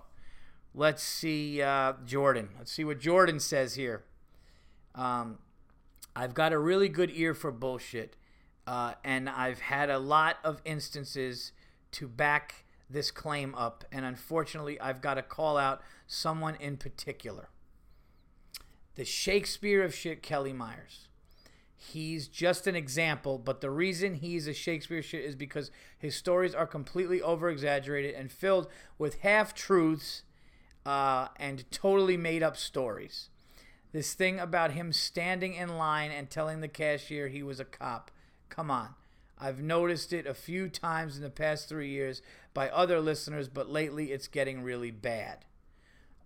Let's 0.75 1.05
see 1.05 1.63
uh, 1.63 1.93
Jordan. 2.05 2.49
Let's 2.59 2.73
see 2.73 2.85
what 2.85 2.99
Jordan 2.99 3.39
says 3.39 3.77
here. 3.77 4.03
Um, 4.95 5.39
I've 6.17 6.35
got 6.35 6.53
a 6.53 6.59
really 6.59 6.89
good 6.89 7.13
ear 7.15 7.33
for 7.33 7.53
bullshit, 7.53 8.17
uh, 8.67 8.95
and 9.05 9.29
I've 9.29 9.61
had 9.61 9.89
a 9.89 9.99
lot 9.99 10.39
of 10.43 10.61
instances 10.65 11.53
to 11.93 12.09
back 12.09 12.65
this 12.91 13.13
claim 13.13 13.55
up, 13.55 13.85
and 13.93 14.05
unfortunately, 14.05 14.81
I've 14.81 15.01
got 15.01 15.15
to 15.15 15.23
call 15.23 15.57
out 15.57 15.81
someone 16.07 16.57
in 16.57 16.77
particular. 16.77 17.49
The 18.97 19.05
Shakespeare 19.05 19.83
of 19.83 19.95
shit, 19.95 20.23
Kelly 20.23 20.53
Myers. 20.53 21.09
He's 21.77 22.29
just 22.29 22.67
an 22.67 22.75
example, 22.75 23.39
but 23.39 23.61
the 23.61 23.71
reason 23.71 24.15
he's 24.15 24.49
a 24.49 24.55
Shakespeare 24.55 25.03
shit 25.03 25.25
is 25.25 25.37
because 25.37 25.71
his 25.99 26.17
stories 26.17 26.55
are 26.55 26.67
completely 26.67 27.21
over 27.21 27.49
exaggerated 27.49 28.15
and 28.15 28.31
filled 28.31 28.69
with 28.99 29.21
half 29.21 29.55
truths 29.55 30.23
uh, 30.85 31.29
and 31.37 31.71
totally 31.71 32.17
made 32.17 32.43
up 32.43 32.57
stories. 32.57 33.31
This 33.93 34.15
thing 34.15 34.41
about 34.41 34.73
him 34.73 34.93
standing 34.93 35.55
in 35.55 35.77
line 35.77 36.11
and 36.11 36.29
telling 36.29 36.61
the 36.61 36.69
cashier 36.69 37.29
he 37.29 37.43
was 37.43 37.61
a 37.61 37.65
cop. 37.65 38.11
Come 38.49 38.71
on. 38.71 38.95
I've 39.39 39.63
noticed 39.63 40.13
it 40.13 40.27
a 40.27 40.35
few 40.35 40.69
times 40.69 41.17
in 41.17 41.23
the 41.23 41.31
past 41.31 41.69
three 41.69 41.91
years 41.91 42.23
by 42.53 42.69
other 42.69 43.01
listeners, 43.01 43.49
but 43.49 43.69
lately 43.69 44.13
it's 44.13 44.29
getting 44.29 44.63
really 44.63 44.91
bad. 44.91 45.45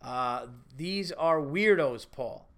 Uh, 0.01 0.47
these 0.77 1.11
are 1.13 1.41
weirdos, 1.41 2.07
Paul. 2.11 2.49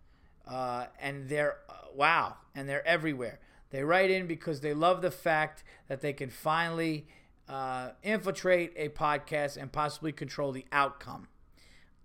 Uh, 0.47 0.87
and 1.01 1.29
they're, 1.29 1.59
uh, 1.69 1.75
wow, 1.95 2.37
and 2.55 2.69
they're 2.69 2.87
everywhere. 2.87 3.39
They 3.71 3.85
write 3.85 4.11
in 4.11 4.27
because 4.27 4.61
they 4.61 4.75
love 4.75 5.01
the 5.03 5.13
fact 5.13 5.63
that 5.89 6.01
they 6.01 6.13
can 6.13 6.29
finally 6.29 7.07
uh, 7.49 7.91
infiltrate 8.03 8.73
a 8.77 8.89
podcast 8.89 9.57
and 9.57 9.71
possibly 9.73 10.13
control 10.13 10.53
the 10.53 10.67
outcome. 10.73 11.29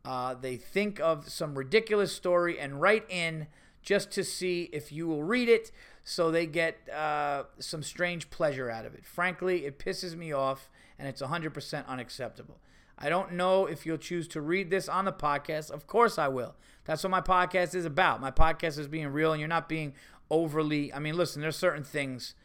Uh, 0.05 0.33
they 0.33 0.57
think 0.57 0.99
of 0.99 1.29
some 1.29 1.57
ridiculous 1.57 2.13
story 2.13 2.59
and 2.59 2.81
write 2.81 3.05
in 3.09 3.47
just 3.81 4.11
to 4.11 4.23
see 4.23 4.69
if 4.71 4.91
you 4.91 5.07
will 5.07 5.23
read 5.23 5.49
it 5.49 5.71
so 6.03 6.29
they 6.31 6.45
get 6.45 6.77
uh, 6.89 7.43
some 7.59 7.81
strange 7.81 8.29
pleasure 8.29 8.69
out 8.69 8.85
of 8.85 8.93
it. 8.93 9.05
Frankly, 9.05 9.65
it 9.65 9.79
pisses 9.79 10.15
me 10.15 10.31
off 10.31 10.69
and 10.99 11.07
it's 11.07 11.21
100% 11.21 11.87
unacceptable. 11.87 12.59
I 12.97 13.09
don't 13.09 13.33
know 13.33 13.65
if 13.65 13.85
you'll 13.85 13.97
choose 13.97 14.27
to 14.29 14.41
read 14.41 14.69
this 14.69 14.87
on 14.87 15.05
the 15.05 15.11
podcast. 15.11 15.69
Of 15.69 15.87
course, 15.87 16.17
I 16.17 16.27
will. 16.29 16.55
That's 16.85 17.03
what 17.03 17.09
my 17.09 17.21
podcast 17.21 17.75
is 17.75 17.85
about. 17.85 18.21
My 18.21 18.31
podcast 18.31 18.79
is 18.79 18.87
being 18.87 19.07
real, 19.07 19.33
and 19.33 19.39
you're 19.39 19.49
not 19.49 19.67
being 19.67 19.93
overly. 20.29 20.93
I 20.93 20.99
mean, 20.99 21.17
listen, 21.17 21.41
there's 21.41 21.57
certain 21.57 21.83
things 21.83 22.35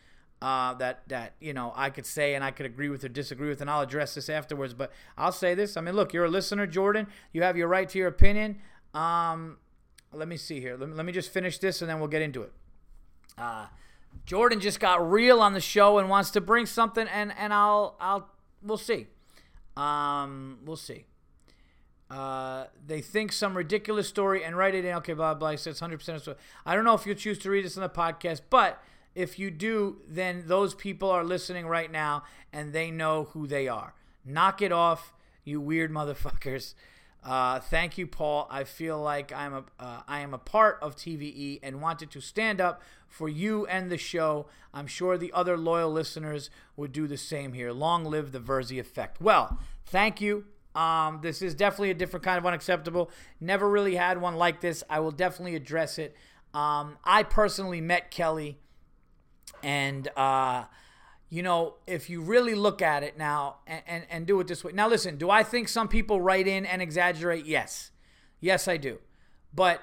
uh, 0.42 0.74
that 0.74 1.02
that 1.08 1.34
you 1.40 1.52
know 1.52 1.72
I 1.76 1.90
could 1.90 2.06
say 2.06 2.34
and 2.34 2.42
I 2.42 2.50
could 2.50 2.66
agree 2.66 2.88
with 2.88 3.04
or 3.04 3.08
disagree 3.08 3.48
with, 3.48 3.60
and 3.60 3.70
I'll 3.70 3.82
address 3.82 4.14
this 4.14 4.28
afterwards. 4.28 4.74
But 4.74 4.90
I'll 5.18 5.32
say 5.32 5.54
this. 5.54 5.76
I 5.76 5.80
mean, 5.80 5.94
look, 5.94 6.12
you're 6.12 6.24
a 6.24 6.30
listener, 6.30 6.66
Jordan. 6.66 7.06
You 7.32 7.42
have 7.42 7.56
your 7.56 7.68
right 7.68 7.88
to 7.88 7.98
your 7.98 8.08
opinion. 8.08 8.58
Um, 8.94 9.58
let 10.12 10.28
me 10.28 10.36
see 10.36 10.60
here. 10.60 10.76
Let 10.76 10.88
me, 10.88 10.94
let 10.94 11.04
me 11.04 11.12
just 11.12 11.30
finish 11.30 11.58
this, 11.58 11.82
and 11.82 11.90
then 11.90 11.98
we'll 11.98 12.08
get 12.08 12.22
into 12.22 12.42
it. 12.42 12.52
Uh, 13.36 13.66
Jordan 14.26 14.60
just 14.60 14.80
got 14.80 15.10
real 15.10 15.40
on 15.40 15.52
the 15.52 15.60
show 15.60 15.98
and 15.98 16.08
wants 16.08 16.30
to 16.32 16.40
bring 16.40 16.66
something, 16.66 17.06
and 17.06 17.32
and 17.38 17.52
I'll 17.52 17.96
I'll 18.00 18.30
we'll 18.62 18.78
see. 18.78 19.08
Um, 19.76 20.58
we'll 20.64 20.76
see. 20.76 21.04
Uh, 22.10 22.64
they 22.84 23.00
think 23.00 23.30
some 23.30 23.56
ridiculous 23.56 24.08
story 24.08 24.42
and 24.42 24.56
write 24.56 24.74
it 24.74 24.84
in. 24.84 24.94
Okay, 24.96 25.12
blah 25.12 25.34
blah. 25.34 25.38
blah. 25.38 25.50
He 25.52 25.56
says 25.56 25.80
100% 25.80 26.34
I 26.66 26.74
don't 26.74 26.84
know 26.84 26.94
if 26.94 27.06
you 27.06 27.14
choose 27.14 27.38
to 27.40 27.50
read 27.50 27.64
this 27.64 27.76
on 27.76 27.82
the 27.82 27.88
podcast, 27.88 28.40
but 28.50 28.82
if 29.14 29.38
you 29.38 29.50
do, 29.50 29.98
then 30.06 30.44
those 30.46 30.74
people 30.74 31.10
are 31.10 31.24
listening 31.24 31.66
right 31.66 31.90
now 31.90 32.24
and 32.52 32.72
they 32.72 32.90
know 32.90 33.24
who 33.32 33.46
they 33.46 33.68
are. 33.68 33.94
Knock 34.24 34.62
it 34.62 34.72
off, 34.72 35.12
you 35.44 35.60
weird 35.60 35.90
motherfuckers. 35.92 36.74
Uh, 37.22 37.60
thank 37.60 37.98
you, 37.98 38.06
Paul. 38.06 38.48
I 38.50 38.64
feel 38.64 38.98
like 39.00 39.30
I'm 39.32 39.52
a 39.52 39.64
uh, 39.78 40.00
I 40.08 40.20
am 40.20 40.32
a 40.32 40.38
part 40.38 40.78
of 40.80 40.96
TVE 40.96 41.60
and 41.62 41.82
wanted 41.82 42.10
to 42.12 42.20
stand 42.20 42.62
up 42.62 42.80
for 43.08 43.28
you 43.28 43.66
and 43.66 43.90
the 43.90 43.98
show. 43.98 44.46
I'm 44.72 44.86
sure 44.86 45.18
the 45.18 45.32
other 45.32 45.58
loyal 45.58 45.92
listeners 45.92 46.48
would 46.76 46.92
do 46.92 47.06
the 47.06 47.18
same 47.18 47.52
here. 47.52 47.72
Long 47.72 48.04
live 48.04 48.32
the 48.32 48.40
Virzi 48.40 48.80
effect. 48.80 49.20
Well, 49.20 49.58
thank 49.84 50.20
you. 50.22 50.46
Um, 50.74 51.18
this 51.22 51.42
is 51.42 51.54
definitely 51.54 51.90
a 51.90 51.94
different 51.94 52.24
kind 52.24 52.38
of 52.38 52.46
unacceptable. 52.46 53.10
Never 53.40 53.68
really 53.68 53.96
had 53.96 54.20
one 54.20 54.36
like 54.36 54.60
this. 54.60 54.82
I 54.88 55.00
will 55.00 55.10
definitely 55.10 55.56
address 55.56 55.98
it. 55.98 56.14
Um, 56.54 56.96
I 57.04 57.22
personally 57.22 57.80
met 57.80 58.10
Kelly, 58.10 58.58
and 59.62 60.08
uh, 60.16 60.64
you 61.30 61.44
know, 61.44 61.74
if 61.86 62.10
you 62.10 62.20
really 62.20 62.56
look 62.56 62.82
at 62.82 63.04
it 63.04 63.16
now 63.16 63.58
and, 63.66 63.82
and, 63.86 64.04
and 64.10 64.26
do 64.26 64.40
it 64.40 64.48
this 64.48 64.64
way. 64.64 64.72
Now, 64.72 64.88
listen, 64.88 65.16
do 65.16 65.30
I 65.30 65.44
think 65.44 65.68
some 65.68 65.86
people 65.86 66.20
write 66.20 66.48
in 66.48 66.66
and 66.66 66.82
exaggerate? 66.82 67.46
Yes. 67.46 67.92
Yes, 68.40 68.66
I 68.66 68.76
do. 68.76 68.98
But 69.54 69.80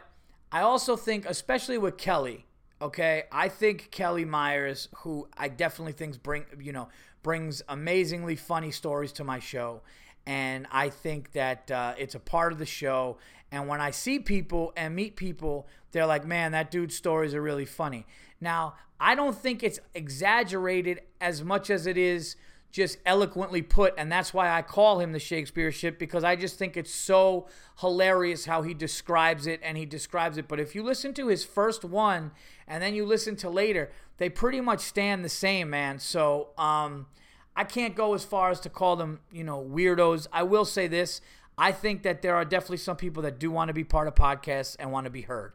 I 0.51 0.61
also 0.61 0.97
think, 0.97 1.25
especially 1.25 1.77
with 1.77 1.97
Kelly, 1.97 2.45
okay, 2.81 3.23
I 3.31 3.47
think 3.47 3.91
Kelly 3.91 4.25
Myers, 4.25 4.89
who 4.97 5.29
I 5.37 5.47
definitely 5.47 5.93
think 5.93 6.21
bring, 6.21 6.45
you 6.59 6.73
know, 6.73 6.89
brings 7.23 7.61
amazingly 7.69 8.35
funny 8.35 8.71
stories 8.71 9.13
to 9.13 9.23
my 9.23 9.39
show. 9.39 9.81
And 10.25 10.67
I 10.69 10.89
think 10.89 11.31
that 11.31 11.71
uh, 11.71 11.93
it's 11.97 12.15
a 12.15 12.19
part 12.19 12.51
of 12.51 12.59
the 12.59 12.65
show. 12.65 13.17
And 13.53 13.69
when 13.69 13.79
I 13.79 13.91
see 13.91 14.19
people 14.19 14.73
and 14.75 14.93
meet 14.93 15.15
people, 15.15 15.67
they're 15.91 16.05
like, 16.05 16.25
man, 16.25 16.51
that 16.51 16.71
dude's 16.71 16.95
stories 16.95 17.33
are 17.33 17.41
really 17.41 17.65
funny. 17.65 18.05
Now, 18.39 18.75
I 18.99 19.15
don't 19.15 19.37
think 19.37 19.63
it's 19.63 19.79
exaggerated 19.93 21.01
as 21.21 21.43
much 21.43 21.69
as 21.69 21.87
it 21.87 21.97
is 21.97 22.35
just 22.71 22.97
eloquently 23.05 23.61
put, 23.61 23.93
and 23.97 24.11
that's 24.11 24.33
why 24.33 24.55
I 24.55 24.61
call 24.61 24.99
him 24.99 25.11
the 25.11 25.19
Shakespeare 25.19 25.71
ship 25.71 25.97
because 25.97 26.23
I 26.23 26.35
just 26.35 26.57
think 26.57 26.75
it's 26.75 26.93
so 26.93 27.47
hilarious 27.79 28.45
how 28.45 28.61
he 28.61 28.73
describes 28.73 29.47
it 29.47 29.59
and 29.63 29.77
he 29.77 29.85
describes 29.85 30.37
it. 30.37 30.47
But 30.47 30.59
if 30.59 30.75
you 30.75 30.83
listen 30.83 31.13
to 31.15 31.27
his 31.27 31.43
first 31.43 31.85
one 31.85 32.31
and 32.67 32.83
then 32.83 32.93
you 32.93 33.05
listen 33.05 33.35
to 33.37 33.49
later, 33.49 33.91
they 34.17 34.29
pretty 34.29 34.61
much 34.61 34.81
stand 34.81 35.23
the 35.23 35.29
same, 35.29 35.69
man. 35.69 35.99
So 35.99 36.49
um, 36.57 37.07
I 37.55 37.63
can't 37.63 37.95
go 37.95 38.13
as 38.13 38.23
far 38.23 38.51
as 38.51 38.59
to 38.61 38.69
call 38.69 38.95
them, 38.95 39.21
you 39.31 39.43
know, 39.43 39.63
weirdos. 39.63 40.27
I 40.33 40.43
will 40.43 40.65
say 40.65 40.87
this: 40.87 41.21
I 41.57 41.71
think 41.71 42.03
that 42.03 42.21
there 42.21 42.35
are 42.35 42.45
definitely 42.45 42.77
some 42.77 42.97
people 42.97 43.23
that 43.23 43.39
do 43.39 43.49
want 43.49 43.69
to 43.69 43.73
be 43.73 43.83
part 43.83 44.07
of 44.07 44.15
podcasts 44.15 44.75
and 44.77 44.91
want 44.91 45.05
to 45.05 45.11
be 45.11 45.21
heard. 45.21 45.53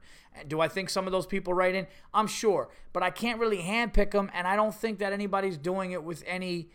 Do 0.48 0.60
I 0.60 0.68
think 0.68 0.90
some 0.90 1.06
of 1.06 1.12
those 1.12 1.26
people 1.26 1.54
write 1.54 1.74
in? 1.74 1.86
I'm 2.14 2.26
sure, 2.26 2.70
but 2.92 3.02
I 3.02 3.10
can't 3.10 3.38
really 3.38 3.58
handpick 3.58 4.12
them, 4.12 4.30
and 4.34 4.46
I 4.46 4.56
don't 4.56 4.74
think 4.74 4.98
that 4.98 5.12
anybody's 5.12 5.58
doing 5.58 5.92
it 5.92 6.02
with 6.02 6.22
any. 6.26 6.70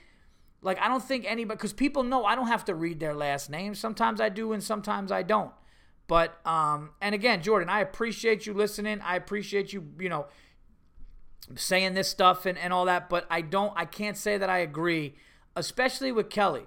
Like, 0.61 0.79
I 0.79 0.87
don't 0.87 1.03
think 1.03 1.25
anybody, 1.27 1.57
because 1.57 1.73
people 1.73 2.03
know 2.03 2.25
I 2.25 2.35
don't 2.35 2.47
have 2.47 2.65
to 2.65 2.75
read 2.75 2.99
their 2.99 3.13
last 3.13 3.49
name. 3.49 3.75
Sometimes 3.75 4.19
I 4.19 4.29
do, 4.29 4.53
and 4.53 4.63
sometimes 4.63 5.11
I 5.11 5.23
don't. 5.23 5.51
But, 6.07 6.39
um, 6.45 6.91
and 7.01 7.13
again, 7.13 7.41
Jordan, 7.43 7.69
I 7.69 7.81
appreciate 7.81 8.45
you 8.45 8.53
listening. 8.53 9.01
I 9.01 9.15
appreciate 9.15 9.73
you, 9.73 9.87
you 9.99 10.09
know, 10.09 10.27
saying 11.55 11.93
this 11.93 12.07
stuff 12.07 12.45
and, 12.45 12.57
and 12.57 12.73
all 12.73 12.85
that, 12.85 13.09
but 13.09 13.25
I 13.29 13.41
don't, 13.41 13.73
I 13.75 13.85
can't 13.85 14.17
say 14.17 14.37
that 14.37 14.49
I 14.49 14.59
agree, 14.59 15.15
especially 15.55 16.11
with 16.11 16.29
Kelly 16.29 16.65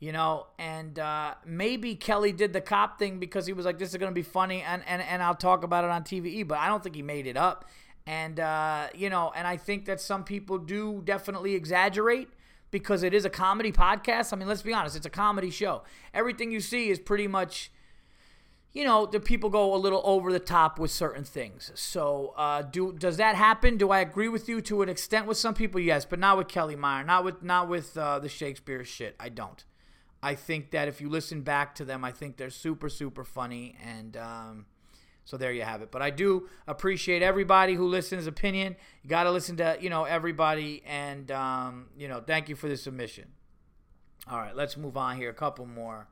you 0.00 0.12
know, 0.12 0.46
and 0.58 0.98
uh, 0.98 1.34
maybe 1.44 1.96
Kelly 1.96 2.32
did 2.32 2.52
the 2.52 2.60
cop 2.60 2.98
thing 2.98 3.18
because 3.18 3.46
he 3.46 3.52
was 3.52 3.66
like, 3.66 3.78
this 3.78 3.90
is 3.90 3.96
going 3.96 4.10
to 4.10 4.14
be 4.14 4.22
funny, 4.22 4.62
and, 4.62 4.82
and, 4.86 5.02
and 5.02 5.22
I'll 5.22 5.34
talk 5.34 5.64
about 5.64 5.84
it 5.84 5.90
on 5.90 6.02
TVE, 6.02 6.46
but 6.46 6.58
I 6.58 6.68
don't 6.68 6.82
think 6.82 6.94
he 6.94 7.02
made 7.02 7.26
it 7.26 7.36
up. 7.36 7.64
And, 8.06 8.40
uh, 8.40 8.88
you 8.94 9.10
know, 9.10 9.32
and 9.34 9.46
I 9.46 9.56
think 9.56 9.84
that 9.86 10.00
some 10.00 10.24
people 10.24 10.58
do 10.58 11.02
definitely 11.04 11.54
exaggerate 11.54 12.28
because 12.70 13.02
it 13.02 13.12
is 13.12 13.24
a 13.24 13.30
comedy 13.30 13.72
podcast. 13.72 14.32
I 14.32 14.36
mean, 14.36 14.48
let's 14.48 14.62
be 14.62 14.72
honest, 14.72 14.96
it's 14.96 15.04
a 15.04 15.10
comedy 15.10 15.50
show. 15.50 15.82
Everything 16.14 16.50
you 16.50 16.60
see 16.60 16.90
is 16.90 16.98
pretty 16.98 17.26
much, 17.26 17.70
you 18.72 18.84
know, 18.84 19.04
the 19.04 19.20
people 19.20 19.50
go 19.50 19.74
a 19.74 19.76
little 19.76 20.00
over 20.04 20.32
the 20.32 20.38
top 20.38 20.78
with 20.78 20.90
certain 20.90 21.24
things. 21.24 21.70
So, 21.74 22.34
uh, 22.36 22.62
do 22.62 22.92
does 22.92 23.16
that 23.16 23.34
happen? 23.34 23.76
Do 23.76 23.90
I 23.90 24.00
agree 24.00 24.28
with 24.28 24.48
you 24.48 24.60
to 24.62 24.82
an 24.82 24.88
extent 24.88 25.26
with 25.26 25.36
some 25.36 25.54
people? 25.54 25.80
Yes, 25.80 26.04
but 26.04 26.18
not 26.18 26.38
with 26.38 26.48
Kelly 26.48 26.76
Meyer, 26.76 27.04
not 27.04 27.24
with 27.24 27.42
not 27.42 27.68
with 27.68 27.96
uh, 27.96 28.18
the 28.20 28.28
Shakespeare 28.28 28.84
shit. 28.84 29.16
I 29.18 29.28
don't. 29.28 29.64
I 30.22 30.34
think 30.34 30.72
that 30.72 30.88
if 30.88 31.00
you 31.00 31.08
listen 31.08 31.42
back 31.42 31.74
to 31.76 31.84
them, 31.84 32.04
I 32.04 32.12
think 32.12 32.36
they're 32.36 32.50
super, 32.50 32.88
super 32.88 33.24
funny. 33.24 33.76
And 33.84 34.16
um, 34.16 34.66
so 35.24 35.36
there 35.36 35.52
you 35.52 35.62
have 35.62 35.82
it. 35.82 35.90
But 35.90 36.02
I 36.02 36.10
do 36.10 36.48
appreciate 36.66 37.22
everybody 37.22 37.74
who 37.74 37.86
listens 37.86 38.26
opinion. 38.26 38.76
You 39.02 39.10
got 39.10 39.24
to 39.24 39.30
listen 39.30 39.56
to, 39.58 39.76
you 39.80 39.90
know, 39.90 40.04
everybody. 40.04 40.82
And, 40.86 41.30
um, 41.30 41.86
you 41.96 42.08
know, 42.08 42.20
thank 42.20 42.48
you 42.48 42.56
for 42.56 42.68
the 42.68 42.76
submission. 42.76 43.26
All 44.30 44.38
right, 44.38 44.54
let's 44.54 44.76
move 44.76 44.96
on 44.96 45.16
here. 45.16 45.30
A 45.30 45.34
couple 45.34 45.66
more. 45.66 46.08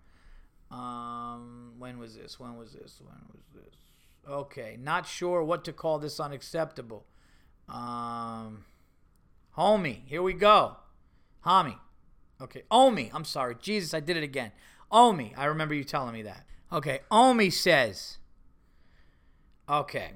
Um, 0.70 1.74
when 1.78 1.98
was 1.98 2.16
this? 2.16 2.38
When 2.40 2.56
was 2.56 2.72
this? 2.72 3.00
When 3.04 3.18
was 3.32 3.42
this? 3.54 3.74
Okay, 4.28 4.76
not 4.80 5.06
sure 5.06 5.42
what 5.42 5.64
to 5.64 5.72
call 5.72 5.98
this 5.98 6.18
unacceptable. 6.18 7.06
Um, 7.68 8.64
homie, 9.56 10.00
here 10.06 10.22
we 10.22 10.32
go. 10.32 10.76
Homie. 11.44 11.78
Okay, 12.40 12.62
Omi. 12.70 13.10
I'm 13.14 13.24
sorry. 13.24 13.56
Jesus, 13.60 13.94
I 13.94 14.00
did 14.00 14.16
it 14.16 14.22
again. 14.22 14.52
Omi. 14.90 15.34
I 15.36 15.46
remember 15.46 15.74
you 15.74 15.84
telling 15.84 16.12
me 16.12 16.22
that. 16.22 16.44
Okay, 16.72 17.00
Omi 17.10 17.50
says. 17.50 18.18
Okay. 19.68 20.12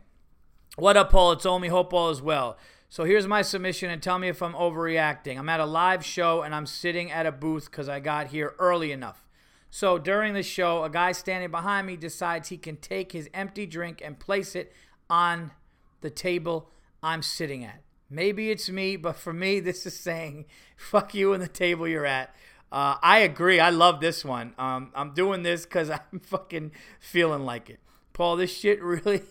What 0.77 0.97
up, 0.97 1.11
Paul? 1.11 1.33
It's 1.33 1.47
Omi. 1.47 1.69
Hope 1.69 1.93
all 1.93 2.11
is 2.11 2.23
well. 2.23 2.57
So 2.89 3.05
here's 3.05 3.27
my 3.27 3.43
submission 3.43 3.91
and 3.91 4.03
tell 4.03 4.19
me 4.19 4.29
if 4.29 4.43
I'm 4.43 4.55
overreacting. 4.55 5.39
I'm 5.39 5.49
at 5.49 5.61
a 5.61 5.65
live 5.65 6.05
show 6.05 6.43
and 6.43 6.55
I'm 6.55 6.67
sitting 6.67 7.11
at 7.11 7.25
a 7.25 7.33
booth 7.33 7.71
because 7.71 7.89
I 7.89 8.01
got 8.01 8.29
here 8.29 8.55
early 8.59 8.91
enough. 8.91 9.25
So 9.71 9.97
during 9.99 10.35
the 10.35 10.43
show, 10.43 10.83
a 10.83 10.91
guy 10.91 11.13
standing 11.13 11.53
behind 11.53 11.87
me 11.87 11.97
decides 11.97 12.49
he 12.49 12.57
can 12.57 12.77
take 12.77 13.13
his 13.13 13.31
empty 13.33 13.65
drink 13.67 14.03
and 14.05 14.19
place 14.19 14.57
it 14.57 14.73
on 15.09 15.53
the 16.01 16.11
table 16.11 16.71
I'm 17.03 17.23
sitting 17.23 17.65
at. 17.65 17.83
Maybe 18.11 18.51
it's 18.51 18.69
me, 18.69 18.97
but 18.97 19.17
for 19.17 19.33
me, 19.33 19.61
this 19.61 19.87
is 19.87 19.99
saying 19.99 20.47
fuck 20.77 21.15
you 21.15 21.33
and 21.33 21.43
the 21.43 21.49
table 21.49 21.87
you're 21.87 22.07
at. 22.07 22.35
Uh, 22.73 22.97
I 23.03 23.19
agree. 23.21 23.59
I 23.59 23.71
love 23.71 24.01
this 24.01 24.25
one. 24.25 24.55
Um, 24.59 24.91
I'm 24.95 25.15
doing 25.15 25.43
this 25.43 25.65
because 25.65 25.91
I'm 26.13 26.21
fucking 26.21 26.73
feeling 26.99 27.45
like 27.45 27.71
it. 27.71 27.81
Paul, 28.13 28.37
this 28.37 28.55
shit 28.55 28.83
really 28.83 29.23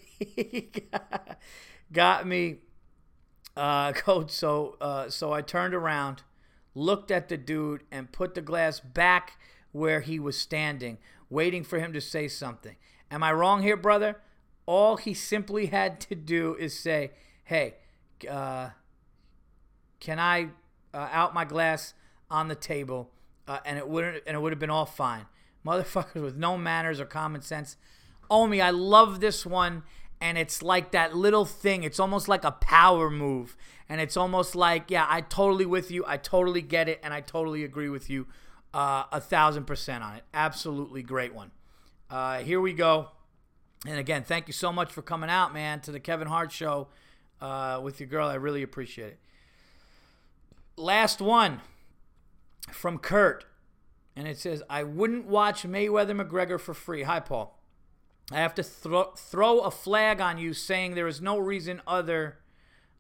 got 1.92 2.26
me, 2.26 2.58
uh, 3.56 3.92
coach. 3.94 4.32
So, 4.32 4.78
uh, 4.82 5.10
so 5.10 5.34
I 5.34 5.42
turned 5.42 5.74
around, 5.74 6.24
looked 6.74 7.12
at 7.12 7.30
the 7.30 7.38
dude, 7.38 7.84
and 7.92 8.12
put 8.12 8.36
the 8.36 8.42
glass 8.42 8.80
back 8.80 9.40
where 9.72 10.02
he 10.02 10.20
was 10.20 10.38
standing, 10.38 10.98
waiting 11.30 11.64
for 11.64 11.80
him 11.80 11.94
to 11.94 12.02
say 12.02 12.28
something. 12.28 12.76
Am 13.12 13.24
I 13.24 13.32
wrong 13.32 13.62
here, 13.62 13.78
brother? 13.78 14.18
All 14.66 14.98
he 14.98 15.14
simply 15.14 15.68
had 15.68 16.00
to 16.02 16.16
do 16.16 16.56
is 16.56 16.78
say, 16.78 17.12
"Hey." 17.44 17.76
Uh, 18.30 18.70
can 20.00 20.20
I 20.20 20.50
uh, 20.94 21.10
out 21.12 21.34
my 21.34 21.46
glass 21.46 21.94
on 22.30 22.48
the 22.48 22.56
table, 22.56 23.12
uh, 23.48 23.60
and 23.66 23.78
it 23.78 23.88
wouldn't, 23.88 24.24
and 24.26 24.36
it 24.36 24.40
would 24.40 24.52
have 24.52 24.60
been 24.60 24.70
all 24.70 24.86
fine. 24.86 25.26
Motherfuckers 25.66 26.22
with 26.22 26.38
no 26.38 26.58
manners 26.58 27.00
or 27.00 27.06
common 27.06 27.42
sense. 27.42 27.76
Omi, 28.32 28.62
I 28.62 28.70
love 28.70 29.20
this 29.20 29.46
one, 29.46 29.84
and 30.22 30.38
it's 30.38 30.62
like 30.62 30.92
that 30.92 31.16
little 31.16 31.46
thing. 31.46 31.84
It's 31.84 32.00
almost 32.00 32.28
like 32.28 32.44
a 32.44 32.52
power 32.52 33.10
move, 33.10 33.58
and 33.88 34.00
it's 34.00 34.16
almost 34.16 34.56
like, 34.56 34.90
yeah, 34.90 35.06
I 35.10 35.22
totally 35.22 35.66
with 35.66 35.92
you. 35.92 36.04
I 36.08 36.18
totally 36.18 36.62
get 36.62 36.88
it, 36.88 37.00
and 37.04 37.14
I 37.14 37.22
totally 37.22 37.64
agree 37.64 37.90
with 37.90 38.10
you, 38.10 38.28
uh, 38.74 39.04
a 39.12 39.20
thousand 39.20 39.66
percent 39.66 40.04
on 40.04 40.16
it. 40.16 40.24
Absolutely 40.34 41.04
great 41.04 41.34
one. 41.34 41.52
Uh, 42.10 42.40
here 42.40 42.62
we 42.62 42.74
go. 42.74 43.10
And 43.86 43.98
again, 43.98 44.24
thank 44.24 44.48
you 44.48 44.54
so 44.54 44.74
much 44.74 44.92
for 44.92 45.02
coming 45.02 45.30
out, 45.30 45.54
man, 45.54 45.80
to 45.82 45.92
the 45.92 46.00
Kevin 46.00 46.28
Hart 46.28 46.52
show 46.52 46.90
uh, 47.42 47.80
with 47.84 48.00
your 48.00 48.08
girl. 48.08 48.28
I 48.28 48.36
really 48.36 48.64
appreciate 48.64 49.14
it. 49.14 49.20
Last 50.76 51.22
one 51.22 51.62
from 52.72 52.98
Kurt. 52.98 53.46
And 54.16 54.28
it 54.28 54.38
says, 54.38 54.64
I 54.70 54.84
wouldn't 54.84 55.28
watch 55.28 55.64
Mayweather 55.64 56.20
McGregor 56.20 56.60
for 56.60 56.74
free. 56.74 57.04
Hi, 57.04 57.20
Paul. 57.20 57.58
I 58.32 58.38
have 58.38 58.54
to 58.56 58.64
throw, 58.64 59.12
throw 59.16 59.62
a 59.62 59.72
flag 59.72 60.22
on 60.22 60.38
you 60.38 60.54
saying 60.54 60.94
there 60.94 61.08
is 61.08 61.22
no 61.22 61.38
reason 61.38 61.82
other 61.88 62.40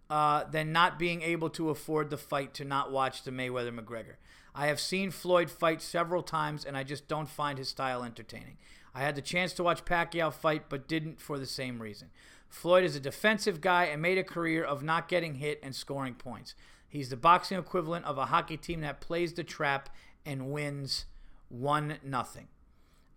uh, 0.09 0.45
than 0.45 0.71
not 0.71 0.97
being 0.97 1.21
able 1.21 1.49
to 1.51 1.69
afford 1.69 2.09
the 2.09 2.17
fight 2.17 2.53
to 2.55 2.65
not 2.65 2.91
watch 2.91 3.23
the 3.23 3.31
Mayweather 3.31 3.77
McGregor. 3.77 4.15
I 4.55 4.67
have 4.67 4.79
seen 4.79 5.11
Floyd 5.11 5.51
fight 5.51 5.81
several 5.81 6.23
times, 6.23 6.65
and 6.65 6.75
I 6.75 6.83
just 6.83 7.07
don't 7.07 7.29
find 7.29 7.57
his 7.57 7.69
style 7.69 8.03
entertaining. 8.03 8.57
I 8.95 9.01
had 9.01 9.15
the 9.15 9.21
chance 9.21 9.53
to 9.53 9.63
watch 9.63 9.85
Pacquiao 9.85 10.33
fight, 10.33 10.63
but 10.67 10.87
didn't 10.87 11.21
for 11.21 11.37
the 11.37 11.45
same 11.45 11.81
reason. 11.81 12.09
Floyd 12.49 12.83
is 12.83 12.95
a 12.95 12.99
defensive 12.99 13.61
guy 13.61 13.85
and 13.85 14.01
made 14.01 14.17
a 14.17 14.23
career 14.23 14.63
of 14.63 14.83
not 14.83 15.07
getting 15.07 15.35
hit 15.35 15.59
and 15.63 15.75
scoring 15.75 16.15
points. 16.15 16.55
He's 16.87 17.09
the 17.09 17.17
boxing 17.17 17.59
equivalent 17.59 18.05
of 18.05 18.17
a 18.17 18.25
hockey 18.25 18.57
team 18.57 18.81
that 18.81 18.99
plays 18.99 19.33
the 19.33 19.43
trap 19.43 19.89
and 20.25 20.51
wins 20.51 21.05
1 21.49 21.99
nothing. 22.03 22.47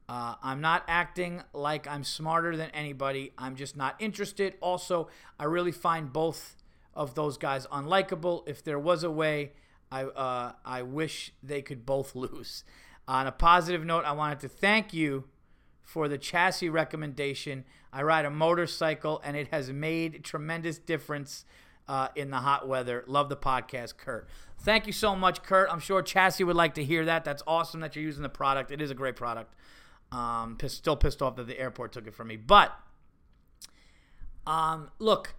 Uh, 0.08 0.34
I'm 0.42 0.60
not 0.60 0.84
acting 0.88 1.42
like 1.54 1.86
I'm 1.86 2.04
smarter 2.04 2.56
than 2.56 2.70
anybody. 2.70 3.32
I'm 3.38 3.56
just 3.56 3.76
not 3.76 3.96
interested. 3.98 4.54
Also, 4.60 5.08
I 5.38 5.44
really 5.44 5.72
find 5.72 6.12
both 6.12 6.56
of 6.94 7.14
those 7.14 7.38
guys 7.38 7.66
unlikable. 7.68 8.46
If 8.46 8.62
there 8.62 8.78
was 8.78 9.04
a 9.04 9.10
way, 9.10 9.52
I 9.90 10.04
uh, 10.04 10.52
I 10.64 10.82
wish 10.82 11.32
they 11.42 11.62
could 11.62 11.86
both 11.86 12.14
lose. 12.14 12.64
On 13.08 13.26
a 13.26 13.32
positive 13.32 13.84
note, 13.84 14.04
I 14.04 14.12
wanted 14.12 14.40
to 14.40 14.48
thank 14.48 14.92
you 14.92 15.24
for 15.82 16.08
the 16.08 16.18
chassis 16.18 16.68
recommendation. 16.68 17.64
I 17.92 18.02
ride 18.02 18.24
a 18.24 18.30
motorcycle, 18.30 19.20
and 19.24 19.36
it 19.36 19.48
has 19.48 19.70
made 19.70 20.24
tremendous 20.24 20.78
difference 20.78 21.44
uh, 21.88 22.08
in 22.16 22.30
the 22.30 22.38
hot 22.38 22.66
weather. 22.66 23.04
Love 23.06 23.28
the 23.28 23.36
podcast, 23.36 23.96
Kurt. 23.96 24.28
Thank 24.60 24.86
you 24.86 24.92
so 24.92 25.16
much, 25.16 25.42
Kurt. 25.42 25.68
I'm 25.70 25.80
sure 25.80 26.02
Chassis 26.02 26.44
would 26.44 26.56
like 26.56 26.74
to 26.74 26.84
hear 26.84 27.04
that. 27.06 27.24
That's 27.24 27.42
awesome 27.46 27.80
that 27.80 27.96
you're 27.96 28.04
using 28.04 28.22
the 28.22 28.28
product. 28.28 28.70
It 28.70 28.80
is 28.80 28.90
a 28.90 28.94
great 28.94 29.16
product. 29.16 29.54
Um, 30.12 30.56
pissed, 30.56 30.76
still 30.76 30.96
pissed 30.96 31.22
off 31.22 31.36
that 31.36 31.46
the 31.46 31.58
airport 31.58 31.92
took 31.92 32.06
it 32.06 32.14
from 32.14 32.28
me, 32.28 32.36
but 32.36 32.78
um, 34.46 34.90
look, 34.98 35.34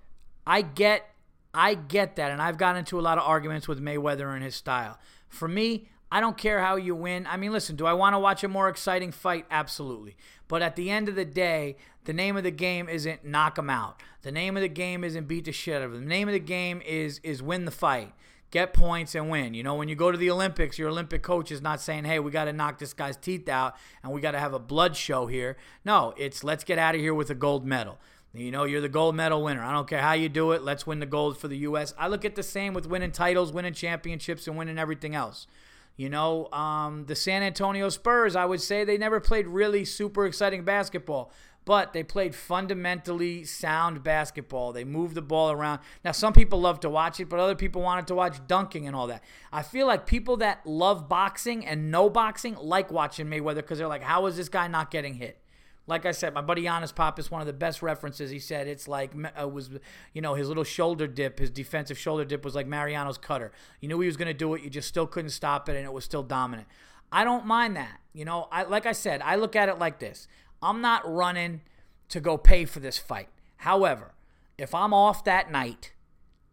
I 0.47 0.63
get, 0.63 1.05
I 1.53 1.75
get 1.75 2.15
that, 2.15 2.31
and 2.31 2.41
I've 2.41 2.57
gotten 2.57 2.79
into 2.79 2.99
a 2.99 3.01
lot 3.01 3.19
of 3.19 3.23
arguments 3.23 3.67
with 3.67 3.79
Mayweather 3.79 4.33
and 4.33 4.43
his 4.43 4.55
style. 4.55 4.97
For 5.29 5.47
me, 5.47 5.89
I 6.13 6.19
don't 6.19 6.37
care 6.37 6.59
how 6.59 6.75
you 6.75 6.93
win. 6.93 7.25
I 7.25 7.37
mean, 7.37 7.51
listen, 7.51 7.75
do 7.75 7.87
I 7.87 7.93
want 7.93 8.13
to 8.13 8.19
watch 8.19 8.43
a 8.43 8.47
more 8.47 8.69
exciting 8.69 9.11
fight? 9.11 9.47
Absolutely. 9.49 10.15
But 10.47 10.61
at 10.61 10.75
the 10.75 10.91
end 10.91 11.09
of 11.09 11.15
the 11.15 11.25
day, 11.25 11.75
the 12.03 12.13
name 12.13 12.37
of 12.37 12.43
the 12.43 12.51
game 12.51 12.87
isn't 12.87 13.25
knock 13.25 13.55
them 13.55 13.67
out. 13.67 13.99
The 14.21 14.31
name 14.31 14.55
of 14.55 14.61
the 14.61 14.69
game 14.69 15.03
isn't 15.03 15.27
beat 15.27 15.45
the 15.45 15.51
shit 15.51 15.77
out 15.77 15.81
of 15.81 15.91
them. 15.91 16.03
The 16.03 16.09
name 16.09 16.27
of 16.27 16.33
the 16.33 16.39
game 16.39 16.83
is 16.85 17.19
is 17.23 17.41
win 17.41 17.65
the 17.65 17.71
fight. 17.71 18.13
Get 18.51 18.75
points 18.75 19.15
and 19.15 19.31
win. 19.31 19.55
You 19.55 19.63
know, 19.63 19.73
when 19.73 19.89
you 19.89 19.95
go 19.95 20.11
to 20.11 20.17
the 20.17 20.29
Olympics, 20.29 20.77
your 20.77 20.89
Olympic 20.89 21.23
coach 21.23 21.51
is 21.51 21.63
not 21.63 21.81
saying, 21.81 22.03
hey, 22.03 22.19
we 22.19 22.29
got 22.29 22.45
to 22.45 22.53
knock 22.53 22.77
this 22.77 22.93
guy's 22.93 23.17
teeth 23.17 23.49
out 23.49 23.75
and 24.03 24.11
we 24.13 24.21
got 24.21 24.33
to 24.33 24.39
have 24.39 24.53
a 24.53 24.59
blood 24.59 24.95
show 24.95 25.25
here. 25.25 25.57
No, 25.83 26.13
it's 26.15 26.43
let's 26.43 26.63
get 26.63 26.77
out 26.77 26.93
of 26.93 27.01
here 27.01 27.15
with 27.15 27.31
a 27.31 27.35
gold 27.35 27.65
medal. 27.65 27.97
You 28.35 28.51
know, 28.51 28.65
you're 28.65 28.81
the 28.81 28.89
gold 28.89 29.15
medal 29.15 29.43
winner. 29.43 29.63
I 29.63 29.71
don't 29.71 29.87
care 29.87 30.01
how 30.01 30.13
you 30.13 30.29
do 30.29 30.51
it. 30.51 30.61
Let's 30.61 30.85
win 30.85 30.99
the 30.99 31.07
gold 31.07 31.39
for 31.39 31.47
the 31.47 31.57
U.S. 31.57 31.95
I 31.97 32.07
look 32.07 32.23
at 32.23 32.35
the 32.35 32.43
same 32.43 32.75
with 32.75 32.85
winning 32.85 33.11
titles, 33.11 33.51
winning 33.51 33.73
championships, 33.73 34.47
and 34.47 34.55
winning 34.55 34.77
everything 34.77 35.15
else. 35.15 35.47
You 35.95 36.09
know, 36.09 36.51
um, 36.51 37.05
the 37.05 37.15
San 37.15 37.43
Antonio 37.43 37.89
Spurs, 37.89 38.35
I 38.35 38.45
would 38.45 38.61
say 38.61 38.83
they 38.83 38.97
never 38.97 39.19
played 39.19 39.47
really 39.47 39.85
super 39.85 40.25
exciting 40.25 40.63
basketball, 40.63 41.31
but 41.65 41.93
they 41.93 42.03
played 42.03 42.33
fundamentally 42.33 43.43
sound 43.43 44.03
basketball. 44.03 44.73
They 44.73 44.83
moved 44.83 45.13
the 45.13 45.21
ball 45.21 45.51
around. 45.51 45.81
Now, 46.03 46.11
some 46.11 46.33
people 46.33 46.59
love 46.59 46.79
to 46.79 46.89
watch 46.89 47.19
it, 47.19 47.29
but 47.29 47.39
other 47.39 47.55
people 47.55 47.83
wanted 47.83 48.07
to 48.07 48.15
watch 48.15 48.37
dunking 48.47 48.87
and 48.87 48.95
all 48.95 49.07
that. 49.07 49.23
I 49.51 49.61
feel 49.61 49.85
like 49.85 50.07
people 50.07 50.37
that 50.37 50.65
love 50.65 51.07
boxing 51.07 51.63
and 51.63 51.91
know 51.91 52.09
boxing 52.09 52.55
like 52.55 52.91
watching 52.91 53.27
Mayweather 53.27 53.57
because 53.57 53.77
they're 53.77 53.87
like, 53.87 54.03
how 54.03 54.25
is 54.25 54.35
this 54.35 54.49
guy 54.49 54.67
not 54.67 54.89
getting 54.89 55.13
hit? 55.13 55.42
Like 55.85 56.05
I 56.05 56.11
said, 56.11 56.33
my 56.33 56.41
buddy 56.41 56.63
Giannis 56.63 56.95
Pop 56.95 57.19
is 57.19 57.29
one 57.29 57.41
of 57.41 57.47
the 57.47 57.53
best 57.53 57.81
references. 57.81 58.31
He 58.31 58.39
said 58.39 58.67
it's 58.67 58.87
like 58.87 59.11
uh, 59.39 59.47
was 59.47 59.69
you 60.13 60.21
know 60.21 60.33
his 60.33 60.47
little 60.47 60.63
shoulder 60.63 61.07
dip, 61.07 61.39
his 61.39 61.49
defensive 61.49 61.97
shoulder 61.97 62.23
dip 62.23 62.45
was 62.45 62.55
like 62.55 62.67
Mariano's 62.67 63.17
cutter. 63.17 63.51
You 63.81 63.89
knew 63.89 63.99
he 63.99 64.07
was 64.07 64.17
going 64.17 64.29
to 64.29 64.33
do 64.33 64.53
it, 64.53 64.63
you 64.63 64.69
just 64.69 64.87
still 64.87 65.07
couldn't 65.07 65.31
stop 65.31 65.67
it, 65.67 65.75
and 65.75 65.85
it 65.85 65.91
was 65.91 66.05
still 66.05 66.23
dominant. 66.23 66.67
I 67.11 67.23
don't 67.23 67.45
mind 67.45 67.75
that. 67.75 67.99
You 68.13 68.25
know, 68.25 68.47
I 68.51 68.63
like 68.63 68.85
I 68.85 68.93
said, 68.93 69.21
I 69.23 69.35
look 69.35 69.55
at 69.55 69.67
it 69.67 69.77
like 69.77 69.99
this. 69.99 70.27
I'm 70.61 70.79
not 70.79 71.03
running 71.11 71.61
to 72.09 72.21
go 72.21 72.37
pay 72.37 72.65
for 72.65 72.79
this 72.79 72.97
fight. 72.97 73.27
However, 73.57 74.13
if 74.57 74.73
I'm 74.73 74.93
off 74.93 75.23
that 75.25 75.51
night 75.51 75.93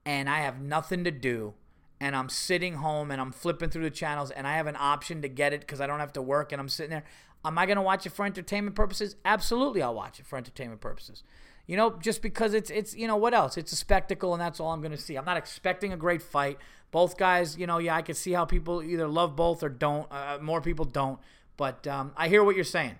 and 0.04 0.28
I 0.28 0.40
have 0.40 0.60
nothing 0.60 1.04
to 1.04 1.10
do 1.10 1.54
and 2.00 2.16
I'm 2.16 2.28
sitting 2.28 2.74
home 2.74 3.10
and 3.10 3.20
I'm 3.20 3.30
flipping 3.30 3.68
through 3.68 3.82
the 3.82 3.90
channels 3.90 4.30
and 4.30 4.46
I 4.46 4.56
have 4.56 4.66
an 4.66 4.76
option 4.78 5.22
to 5.22 5.28
get 5.28 5.52
it 5.52 5.60
because 5.60 5.80
I 5.80 5.86
don't 5.86 6.00
have 6.00 6.14
to 6.14 6.22
work 6.22 6.50
and 6.50 6.60
I'm 6.60 6.68
sitting 6.68 6.90
there, 6.90 7.04
Am 7.44 7.58
I 7.58 7.66
going 7.66 7.76
to 7.76 7.82
watch 7.82 8.06
it 8.06 8.10
for 8.10 8.26
entertainment 8.26 8.76
purposes? 8.76 9.16
Absolutely, 9.24 9.82
I'll 9.82 9.94
watch 9.94 10.20
it 10.20 10.26
for 10.26 10.36
entertainment 10.36 10.80
purposes. 10.80 11.22
You 11.66 11.76
know, 11.76 11.96
just 12.00 12.20
because 12.20 12.52
it's 12.52 12.70
it's 12.70 12.94
you 12.94 13.06
know 13.06 13.16
what 13.16 13.32
else? 13.32 13.56
It's 13.56 13.72
a 13.72 13.76
spectacle, 13.76 14.32
and 14.34 14.40
that's 14.40 14.60
all 14.60 14.72
I'm 14.72 14.80
going 14.80 14.90
to 14.92 14.98
see. 14.98 15.16
I'm 15.16 15.24
not 15.24 15.36
expecting 15.36 15.92
a 15.92 15.96
great 15.96 16.20
fight. 16.20 16.58
Both 16.90 17.16
guys, 17.16 17.56
you 17.56 17.66
know, 17.66 17.78
yeah, 17.78 17.94
I 17.94 18.02
can 18.02 18.16
see 18.16 18.32
how 18.32 18.44
people 18.44 18.82
either 18.82 19.06
love 19.06 19.36
both 19.36 19.62
or 19.62 19.68
don't. 19.68 20.10
Uh, 20.10 20.38
more 20.40 20.60
people 20.60 20.84
don't, 20.84 21.20
but 21.56 21.86
um, 21.86 22.12
I 22.16 22.28
hear 22.28 22.42
what 22.42 22.56
you're 22.56 22.64
saying. 22.64 22.98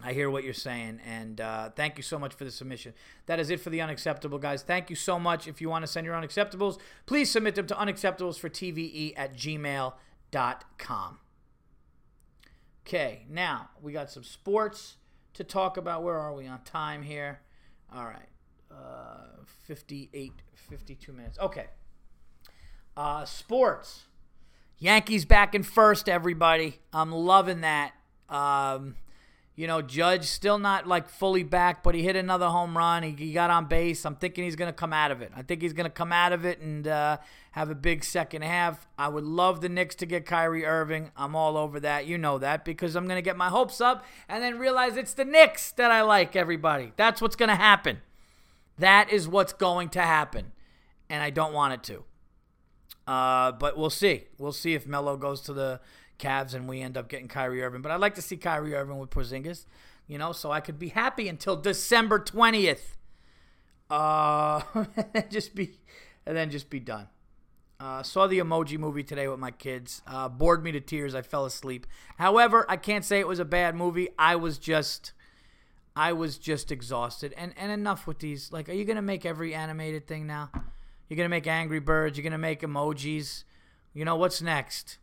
I 0.00 0.12
hear 0.12 0.30
what 0.30 0.44
you're 0.44 0.54
saying, 0.54 1.00
and 1.04 1.40
uh, 1.40 1.70
thank 1.70 1.96
you 1.96 2.04
so 2.04 2.20
much 2.20 2.32
for 2.32 2.44
the 2.44 2.52
submission. 2.52 2.94
That 3.26 3.40
is 3.40 3.50
it 3.50 3.58
for 3.58 3.70
the 3.70 3.80
unacceptable, 3.80 4.38
guys. 4.38 4.62
Thank 4.62 4.90
you 4.90 4.96
so 4.96 5.18
much. 5.18 5.48
If 5.48 5.60
you 5.60 5.68
want 5.68 5.82
to 5.82 5.88
send 5.88 6.06
your 6.06 6.14
unacceptables, 6.14 6.78
please 7.04 7.28
submit 7.32 7.56
them 7.56 7.66
to 7.66 7.74
unacceptables 7.74 8.38
for 8.38 8.48
TVE 8.48 9.14
at 9.16 9.34
gmail.com. 9.34 11.18
Okay, 12.88 13.26
now 13.28 13.68
we 13.82 13.92
got 13.92 14.10
some 14.10 14.24
sports 14.24 14.96
to 15.34 15.44
talk 15.44 15.76
about. 15.76 16.02
Where 16.02 16.16
are 16.16 16.32
we 16.32 16.46
on 16.46 16.62
time 16.62 17.02
here? 17.02 17.40
All 17.94 18.06
right, 18.06 18.30
uh, 18.70 19.44
58, 19.66 20.32
52 20.54 21.12
minutes. 21.12 21.38
Okay. 21.38 21.66
Uh, 22.96 23.26
sports. 23.26 24.04
Yankees 24.78 25.26
back 25.26 25.54
in 25.54 25.64
first, 25.64 26.08
everybody. 26.08 26.78
I'm 26.90 27.12
loving 27.12 27.60
that. 27.60 27.92
Um, 28.30 28.94
you 29.58 29.66
know, 29.66 29.82
Judge 29.82 30.26
still 30.26 30.56
not 30.56 30.86
like 30.86 31.08
fully 31.08 31.42
back, 31.42 31.82
but 31.82 31.96
he 31.96 32.04
hit 32.04 32.14
another 32.14 32.46
home 32.46 32.78
run. 32.78 33.02
He, 33.02 33.10
he 33.10 33.32
got 33.32 33.50
on 33.50 33.64
base. 33.64 34.06
I'm 34.06 34.14
thinking 34.14 34.44
he's 34.44 34.54
going 34.54 34.68
to 34.68 34.72
come 34.72 34.92
out 34.92 35.10
of 35.10 35.20
it. 35.20 35.32
I 35.34 35.42
think 35.42 35.62
he's 35.62 35.72
going 35.72 35.82
to 35.82 35.90
come 35.90 36.12
out 36.12 36.32
of 36.32 36.44
it 36.44 36.60
and 36.60 36.86
uh, 36.86 37.16
have 37.50 37.68
a 37.68 37.74
big 37.74 38.04
second 38.04 38.42
half. 38.42 38.86
I 38.96 39.08
would 39.08 39.24
love 39.24 39.60
the 39.60 39.68
Knicks 39.68 39.96
to 39.96 40.06
get 40.06 40.26
Kyrie 40.26 40.64
Irving. 40.64 41.10
I'm 41.16 41.34
all 41.34 41.56
over 41.56 41.80
that. 41.80 42.06
You 42.06 42.18
know 42.18 42.38
that 42.38 42.64
because 42.64 42.94
I'm 42.94 43.06
going 43.06 43.18
to 43.18 43.22
get 43.22 43.36
my 43.36 43.48
hopes 43.48 43.80
up 43.80 44.04
and 44.28 44.44
then 44.44 44.60
realize 44.60 44.96
it's 44.96 45.12
the 45.12 45.24
Knicks 45.24 45.72
that 45.72 45.90
I 45.90 46.02
like, 46.02 46.36
everybody. 46.36 46.92
That's 46.96 47.20
what's 47.20 47.34
going 47.34 47.48
to 47.48 47.56
happen. 47.56 47.98
That 48.78 49.10
is 49.10 49.26
what's 49.26 49.52
going 49.52 49.88
to 49.88 50.02
happen. 50.02 50.52
And 51.10 51.20
I 51.20 51.30
don't 51.30 51.52
want 51.52 51.74
it 51.74 51.82
to. 51.82 52.04
Uh, 53.12 53.50
but 53.50 53.76
we'll 53.76 53.90
see. 53.90 54.26
We'll 54.38 54.52
see 54.52 54.74
if 54.74 54.86
Melo 54.86 55.16
goes 55.16 55.40
to 55.40 55.52
the 55.52 55.80
Cavs 56.18 56.54
and 56.54 56.68
we 56.68 56.80
end 56.80 56.96
up 56.96 57.08
getting 57.08 57.28
Kyrie 57.28 57.62
Irving. 57.62 57.82
But 57.82 57.92
I'd 57.92 58.00
like 58.00 58.14
to 58.16 58.22
see 58.22 58.36
Kyrie 58.36 58.74
Irving 58.74 58.98
with 58.98 59.10
Porzingis, 59.10 59.66
you 60.06 60.18
know, 60.18 60.32
so 60.32 60.50
I 60.50 60.60
could 60.60 60.78
be 60.78 60.88
happy 60.88 61.28
until 61.28 61.56
December 61.56 62.18
20th. 62.18 62.96
Uh, 63.90 64.60
just 65.30 65.54
be, 65.54 65.78
and 66.26 66.36
then 66.36 66.50
just 66.50 66.70
be 66.70 66.80
done. 66.80 67.08
Uh, 67.80 68.02
saw 68.02 68.26
the 68.26 68.40
Emoji 68.40 68.76
movie 68.76 69.04
today 69.04 69.28
with 69.28 69.38
my 69.38 69.52
kids. 69.52 70.02
Uh, 70.06 70.28
bored 70.28 70.64
me 70.64 70.72
to 70.72 70.80
tears. 70.80 71.14
I 71.14 71.22
fell 71.22 71.44
asleep. 71.44 71.86
However, 72.18 72.66
I 72.68 72.76
can't 72.76 73.04
say 73.04 73.20
it 73.20 73.28
was 73.28 73.38
a 73.38 73.44
bad 73.44 73.76
movie. 73.76 74.08
I 74.18 74.34
was 74.34 74.58
just, 74.58 75.12
I 75.94 76.12
was 76.12 76.38
just 76.38 76.72
exhausted. 76.72 77.32
And 77.36 77.54
and 77.56 77.70
enough 77.70 78.08
with 78.08 78.18
these. 78.18 78.50
Like, 78.50 78.68
are 78.68 78.72
you 78.72 78.84
gonna 78.84 79.00
make 79.00 79.24
every 79.24 79.54
animated 79.54 80.08
thing 80.08 80.26
now? 80.26 80.50
You're 81.08 81.16
gonna 81.16 81.28
make 81.28 81.46
Angry 81.46 81.78
Birds. 81.78 82.18
You're 82.18 82.24
gonna 82.24 82.36
make 82.36 82.62
emojis. 82.62 83.44
You 83.94 84.04
know 84.04 84.16
what's 84.16 84.42
next? 84.42 84.98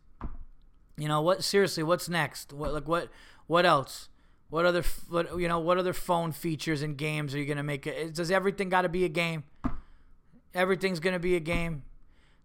You 0.98 1.08
know 1.08 1.22
what? 1.22 1.43
Seriously, 1.43 1.84
what's 1.84 2.08
next? 2.08 2.54
What 2.54 2.74
like 2.74 2.88
what? 2.88 3.10
What 3.48 3.66
else? 3.66 4.10
What 4.50 4.66
other 4.66 4.84
what 5.10 5.38
you 5.39 5.48
know? 5.48 5.60
What 5.60 5.78
other 5.78 5.93
phone 5.93 6.32
features 6.32 6.82
and 6.82 6.98
games 6.98 7.36
are 7.36 7.39
you 7.39 7.46
gonna 7.46 7.64
make? 7.64 7.86
It 7.86 8.14
does 8.14 8.32
everything 8.32 8.70
got 8.70 8.84
to 8.84 8.89
be 8.89 9.04
a 9.04 9.10
game? 9.10 9.43
Everything's 10.54 11.00
gonna 11.00 11.20
be 11.20 11.36
a 11.36 11.39
game. 11.39 11.84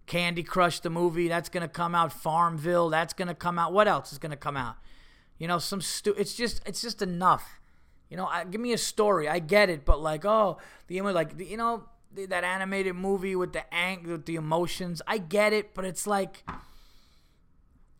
Candy 0.07 0.43
Crush 0.43 0.81
the 0.81 0.91
movie 0.91 1.29
that's 1.29 1.49
gonna 1.49 1.69
come 1.69 1.95
out. 1.95 2.13
Farmville 2.13 2.91
that's 2.91 3.13
gonna 3.13 3.35
come 3.35 3.59
out. 3.59 3.73
What 3.73 3.87
else 3.87 4.13
is 4.13 4.19
gonna 4.19 4.37
come 4.37 4.57
out? 4.57 4.77
You 5.39 5.47
know, 5.47 5.59
some 5.59 5.81
stu. 5.81 6.15
It's 6.19 6.35
just 6.35 6.63
it's 6.67 6.83
just 6.83 7.01
enough. 7.01 7.61
You 8.09 8.17
know, 8.17 8.27
I, 8.27 8.45
give 8.45 8.61
me 8.61 8.73
a 8.73 8.79
story. 8.79 9.29
I 9.29 9.39
get 9.39 9.71
it, 9.71 9.85
but 9.85 10.01
like, 10.03 10.25
oh, 10.25 10.59
the 10.89 11.01
like 11.01 11.39
you 11.39 11.57
know 11.57 11.85
that 12.13 12.43
animated 12.43 12.97
movie 12.97 13.37
with 13.37 13.53
the 13.53 13.73
ang 13.73 14.03
with 14.03 14.27
the 14.27 14.35
emotions. 14.35 15.01
I 15.07 15.19
get 15.19 15.53
it, 15.53 15.75
but 15.75 15.85
it's 15.85 16.09
like 16.09 16.43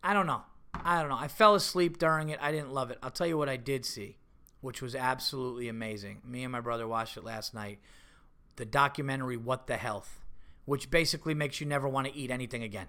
I 0.03 0.15
don't 0.15 0.27
know. 0.27 0.43
I 0.75 1.01
don't 1.01 1.11
know. 1.11 1.19
I 1.19 1.29
fell 1.29 1.55
asleep 1.55 1.99
during 1.99 2.31
it. 2.31 2.39
I 2.41 2.53
didn't 2.53 2.73
love 2.73 2.91
it. 2.91 2.99
I'll 3.03 3.11
tell 3.11 3.27
you 3.27 3.37
what 3.37 3.49
I 3.49 3.57
did 3.57 3.85
see. 3.85 4.17
which 4.61 4.83
was 4.83 4.95
absolutely 4.95 5.69
amazing. 5.69 6.21
Me 6.25 6.43
and 6.43 6.53
my 6.53 6.61
brother 6.61 6.87
watched 6.87 7.17
it 7.17 7.25
last 7.25 7.55
night. 7.55 7.79
The 8.57 8.65
documentary 8.65 9.37
"What 9.37 9.67
the 9.67 9.77
Health," 9.77 10.21
which 10.65 10.91
basically 10.91 11.35
makes 11.35 11.61
you 11.61 11.67
never 11.67 11.89
want 11.89 12.07
to 12.07 12.15
eat 12.15 12.31
anything 12.31 12.63
again. 12.63 12.89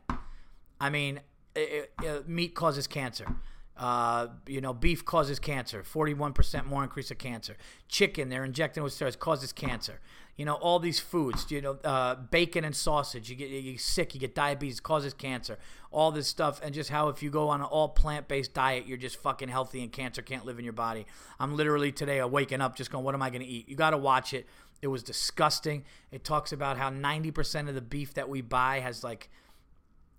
I 0.79 0.89
mean, 0.89 1.21
it, 1.55 1.93
it, 2.01 2.27
meat 2.27 2.55
causes 2.55 2.87
cancer. 2.87 3.35
Uh, 3.77 4.27
you 4.47 4.59
know, 4.59 4.73
beef 4.73 5.05
causes 5.05 5.39
cancer. 5.39 5.83
Forty-one 5.83 6.33
percent 6.33 6.67
more 6.67 6.83
increase 6.83 7.09
of 7.09 7.17
cancer. 7.17 7.55
Chicken, 7.87 8.29
they're 8.29 8.43
injecting 8.43 8.83
with 8.83 8.93
steroids, 8.93 9.17
causes 9.17 9.53
cancer. 9.53 10.01
You 10.37 10.45
know, 10.45 10.55
all 10.55 10.79
these 10.79 10.99
foods. 10.99 11.51
You 11.51 11.61
know, 11.61 11.77
uh, 11.83 12.15
bacon 12.15 12.63
and 12.63 12.75
sausage. 12.75 13.29
You 13.29 13.35
get 13.35 13.49
you 13.49 13.73
get 13.73 13.81
sick. 13.81 14.13
You 14.13 14.19
get 14.19 14.35
diabetes. 14.35 14.79
Causes 14.79 15.13
cancer. 15.13 15.57
All 15.91 16.11
this 16.11 16.27
stuff, 16.27 16.61
and 16.63 16.73
just 16.73 16.89
how 16.89 17.09
if 17.09 17.21
you 17.21 17.29
go 17.29 17.49
on 17.49 17.59
an 17.59 17.65
all 17.65 17.89
plant-based 17.89 18.53
diet, 18.53 18.87
you're 18.87 18.97
just 18.97 19.17
fucking 19.17 19.49
healthy, 19.49 19.83
and 19.83 19.91
cancer 19.91 20.21
can't 20.21 20.45
live 20.45 20.57
in 20.57 20.63
your 20.63 20.73
body. 20.73 21.05
I'm 21.39 21.57
literally 21.57 21.91
today 21.91 22.23
waking 22.23 22.61
up 22.61 22.77
just 22.77 22.91
going, 22.91 23.03
what 23.03 23.13
am 23.13 23.21
I 23.21 23.29
going 23.29 23.41
to 23.41 23.47
eat? 23.47 23.67
You 23.67 23.75
got 23.75 23.89
to 23.89 23.97
watch 23.97 24.33
it. 24.33 24.47
It 24.81 24.87
was 24.87 25.03
disgusting. 25.03 25.83
It 26.11 26.23
talks 26.23 26.51
about 26.51 26.77
how 26.77 26.89
90% 26.89 27.67
of 27.67 27.75
the 27.75 27.81
beef 27.81 28.13
that 28.15 28.29
we 28.29 28.41
buy 28.41 28.79
has 28.79 29.03
like 29.03 29.29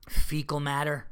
fecal 0.08 0.60
matter 0.60 1.06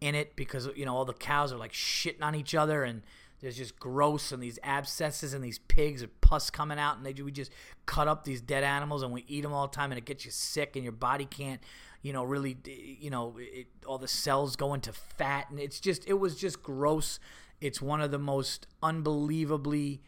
in 0.00 0.14
it 0.14 0.36
because 0.36 0.68
you 0.76 0.84
know 0.84 0.94
all 0.94 1.04
the 1.04 1.14
cows 1.14 1.52
are 1.52 1.56
like 1.56 1.72
shitting 1.72 2.22
on 2.22 2.34
each 2.34 2.54
other 2.54 2.84
and 2.84 3.02
there's 3.44 3.58
just 3.58 3.78
gross 3.78 4.32
and 4.32 4.42
these 4.42 4.58
abscesses 4.62 5.34
and 5.34 5.44
these 5.44 5.58
pigs 5.58 6.00
and 6.00 6.20
pus 6.22 6.48
coming 6.48 6.78
out 6.78 6.96
and 6.96 7.04
they 7.04 7.12
we 7.22 7.30
just 7.30 7.52
cut 7.84 8.08
up 8.08 8.24
these 8.24 8.40
dead 8.40 8.64
animals 8.64 9.02
and 9.02 9.12
we 9.12 9.22
eat 9.28 9.42
them 9.42 9.52
all 9.52 9.66
the 9.68 9.74
time 9.74 9.92
and 9.92 9.98
it 9.98 10.06
gets 10.06 10.24
you 10.24 10.30
sick 10.30 10.76
and 10.76 10.82
your 10.82 10.92
body 10.92 11.26
can't 11.26 11.60
you 12.00 12.10
know 12.10 12.24
really 12.24 12.56
you 12.64 13.10
know 13.10 13.34
it, 13.38 13.66
all 13.86 13.98
the 13.98 14.08
cells 14.08 14.56
go 14.56 14.72
into 14.72 14.94
fat 14.94 15.50
and 15.50 15.60
it's 15.60 15.78
just 15.78 16.08
it 16.08 16.14
was 16.14 16.36
just 16.36 16.62
gross. 16.62 17.18
It's 17.60 17.82
one 17.82 18.00
of 18.00 18.10
the 18.10 18.18
most 18.18 18.66
unbelievably 18.82 20.00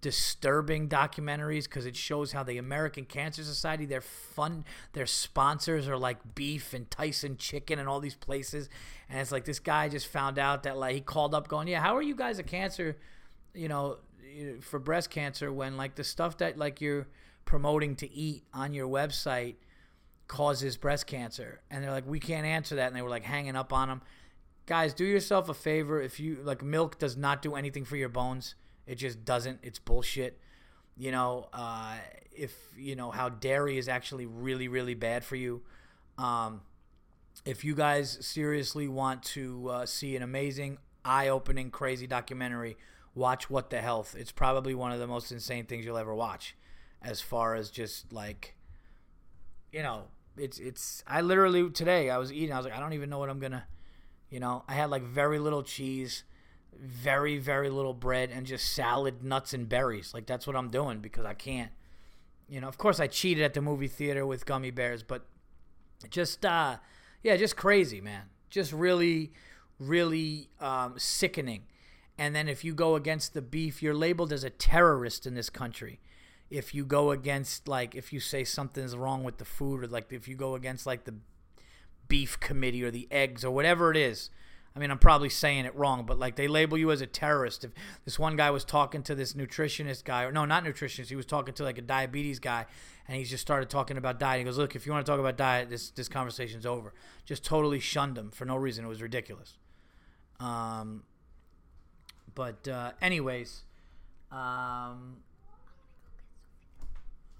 disturbing 0.00 0.88
documentaries 0.88 1.64
because 1.64 1.84
it 1.84 1.96
shows 1.96 2.32
how 2.32 2.42
the 2.42 2.58
American 2.58 3.04
Cancer 3.04 3.42
Society 3.42 3.84
their 3.84 4.00
fun 4.00 4.64
their 4.92 5.06
sponsors 5.06 5.88
are 5.88 5.98
like 5.98 6.34
beef 6.34 6.72
and 6.72 6.88
Tyson 6.90 7.36
chicken 7.36 7.78
and 7.78 7.88
all 7.88 7.98
these 7.98 8.14
places. 8.14 8.68
And 9.08 9.20
it's 9.20 9.32
like 9.32 9.44
this 9.44 9.58
guy 9.58 9.88
just 9.88 10.06
found 10.06 10.38
out 10.38 10.62
that 10.62 10.76
like 10.76 10.94
he 10.94 11.00
called 11.00 11.34
up 11.34 11.48
going 11.48 11.66
yeah 11.68 11.80
how 11.80 11.96
are 11.96 12.02
you 12.02 12.14
guys 12.14 12.38
a 12.38 12.44
cancer 12.44 12.96
you 13.54 13.68
know 13.68 13.96
for 14.60 14.78
breast 14.78 15.10
cancer 15.10 15.52
when 15.52 15.76
like 15.76 15.96
the 15.96 16.04
stuff 16.04 16.38
that 16.38 16.56
like 16.56 16.80
you're 16.80 17.08
promoting 17.44 17.96
to 17.96 18.12
eat 18.12 18.44
on 18.54 18.72
your 18.72 18.86
website 18.86 19.56
causes 20.28 20.76
breast 20.76 21.08
cancer? 21.08 21.60
And 21.70 21.82
they're 21.82 21.90
like 21.90 22.06
we 22.06 22.20
can't 22.20 22.46
answer 22.46 22.76
that. 22.76 22.86
And 22.86 22.94
they 22.94 23.02
were 23.02 23.10
like 23.10 23.24
hanging 23.24 23.56
up 23.56 23.72
on 23.72 23.88
him 23.88 24.02
guys 24.66 24.92
do 24.92 25.04
yourself 25.04 25.48
a 25.48 25.54
favor. 25.54 26.00
If 26.00 26.20
you 26.20 26.38
like 26.44 26.62
milk 26.62 26.98
does 26.98 27.16
not 27.16 27.42
do 27.42 27.56
anything 27.56 27.84
for 27.84 27.96
your 27.96 28.10
bones 28.10 28.54
it 28.88 28.96
just 28.96 29.24
doesn't. 29.24 29.60
It's 29.62 29.78
bullshit. 29.78 30.40
You 30.96 31.12
know, 31.12 31.48
uh, 31.52 31.96
if 32.32 32.56
you 32.76 32.96
know 32.96 33.10
how 33.10 33.28
dairy 33.28 33.78
is 33.78 33.88
actually 33.88 34.26
really, 34.26 34.66
really 34.66 34.94
bad 34.94 35.24
for 35.24 35.36
you. 35.36 35.62
Um, 36.16 36.62
if 37.44 37.64
you 37.64 37.76
guys 37.76 38.18
seriously 38.26 38.88
want 38.88 39.22
to 39.24 39.68
uh, 39.68 39.86
see 39.86 40.16
an 40.16 40.22
amazing, 40.22 40.78
eye-opening, 41.04 41.70
crazy 41.70 42.08
documentary, 42.08 42.76
watch 43.14 43.48
What 43.48 43.70
the 43.70 43.80
Health. 43.80 44.16
It's 44.18 44.32
probably 44.32 44.74
one 44.74 44.90
of 44.90 44.98
the 44.98 45.06
most 45.06 45.30
insane 45.30 45.66
things 45.66 45.84
you'll 45.84 45.98
ever 45.98 46.14
watch, 46.14 46.56
as 47.00 47.20
far 47.20 47.54
as 47.54 47.70
just 47.70 48.12
like, 48.12 48.56
you 49.70 49.82
know, 49.82 50.04
it's 50.38 50.58
it's. 50.58 51.04
I 51.06 51.20
literally 51.20 51.68
today 51.70 52.08
I 52.08 52.16
was 52.16 52.32
eating. 52.32 52.54
I 52.54 52.56
was 52.56 52.64
like, 52.64 52.74
I 52.74 52.80
don't 52.80 52.94
even 52.94 53.10
know 53.10 53.18
what 53.18 53.28
I'm 53.28 53.38
gonna, 53.38 53.66
you 54.30 54.40
know. 54.40 54.64
I 54.66 54.72
had 54.72 54.88
like 54.88 55.02
very 55.02 55.38
little 55.38 55.62
cheese 55.62 56.24
very 56.80 57.38
very 57.38 57.70
little 57.70 57.94
bread 57.94 58.30
and 58.32 58.46
just 58.46 58.72
salad, 58.72 59.22
nuts 59.22 59.52
and 59.52 59.68
berries. 59.68 60.14
Like 60.14 60.26
that's 60.26 60.46
what 60.46 60.56
I'm 60.56 60.70
doing 60.70 61.00
because 61.00 61.24
I 61.24 61.34
can't. 61.34 61.70
You 62.48 62.60
know, 62.60 62.68
of 62.68 62.78
course 62.78 63.00
I 63.00 63.06
cheated 63.06 63.44
at 63.44 63.54
the 63.54 63.60
movie 63.60 63.88
theater 63.88 64.26
with 64.26 64.46
gummy 64.46 64.70
bears, 64.70 65.02
but 65.02 65.26
just 66.10 66.44
uh 66.44 66.76
yeah, 67.22 67.36
just 67.36 67.56
crazy, 67.56 68.00
man. 68.00 68.24
Just 68.50 68.72
really 68.72 69.32
really 69.78 70.48
um, 70.60 70.94
sickening. 70.96 71.64
And 72.16 72.34
then 72.34 72.48
if 72.48 72.64
you 72.64 72.74
go 72.74 72.96
against 72.96 73.32
the 73.32 73.42
beef, 73.42 73.82
you're 73.82 73.94
labeled 73.94 74.32
as 74.32 74.42
a 74.42 74.50
terrorist 74.50 75.26
in 75.26 75.34
this 75.34 75.50
country. 75.50 76.00
If 76.50 76.74
you 76.74 76.84
go 76.84 77.10
against 77.10 77.68
like 77.68 77.94
if 77.94 78.12
you 78.12 78.20
say 78.20 78.42
something's 78.44 78.96
wrong 78.96 79.22
with 79.22 79.38
the 79.38 79.44
food 79.44 79.84
or 79.84 79.86
like 79.86 80.12
if 80.12 80.26
you 80.26 80.34
go 80.34 80.54
against 80.54 80.86
like 80.86 81.04
the 81.04 81.14
beef 82.08 82.40
committee 82.40 82.82
or 82.82 82.90
the 82.90 83.06
eggs 83.10 83.44
or 83.44 83.50
whatever 83.50 83.90
it 83.90 83.96
is, 83.96 84.30
I 84.78 84.80
mean, 84.80 84.92
I'm 84.92 84.98
probably 85.00 85.28
saying 85.28 85.64
it 85.64 85.74
wrong, 85.74 86.06
but 86.06 86.20
like 86.20 86.36
they 86.36 86.46
label 86.46 86.78
you 86.78 86.92
as 86.92 87.00
a 87.00 87.06
terrorist. 87.06 87.64
If 87.64 87.72
this 88.04 88.16
one 88.16 88.36
guy 88.36 88.52
was 88.52 88.64
talking 88.64 89.02
to 89.02 89.14
this 89.16 89.32
nutritionist 89.32 90.04
guy, 90.04 90.22
or 90.22 90.30
no, 90.30 90.44
not 90.44 90.62
nutritionist, 90.62 91.08
he 91.08 91.16
was 91.16 91.26
talking 91.26 91.52
to 91.54 91.64
like 91.64 91.78
a 91.78 91.82
diabetes 91.82 92.38
guy, 92.38 92.64
and 93.08 93.16
he 93.16 93.24
just 93.24 93.42
started 93.42 93.70
talking 93.70 93.96
about 93.96 94.20
diet. 94.20 94.38
He 94.38 94.44
goes, 94.44 94.56
"Look, 94.56 94.76
if 94.76 94.86
you 94.86 94.92
want 94.92 95.04
to 95.04 95.10
talk 95.10 95.18
about 95.18 95.36
diet, 95.36 95.68
this 95.68 95.90
this 95.90 96.08
conversation's 96.08 96.64
over." 96.64 96.94
Just 97.24 97.44
totally 97.44 97.80
shunned 97.80 98.16
him 98.16 98.30
for 98.30 98.44
no 98.44 98.54
reason. 98.54 98.84
It 98.84 98.88
was 98.88 99.02
ridiculous. 99.02 99.56
Um, 100.38 101.02
but 102.36 102.68
uh, 102.68 102.92
anyways, 103.02 103.64
um, 104.30 105.16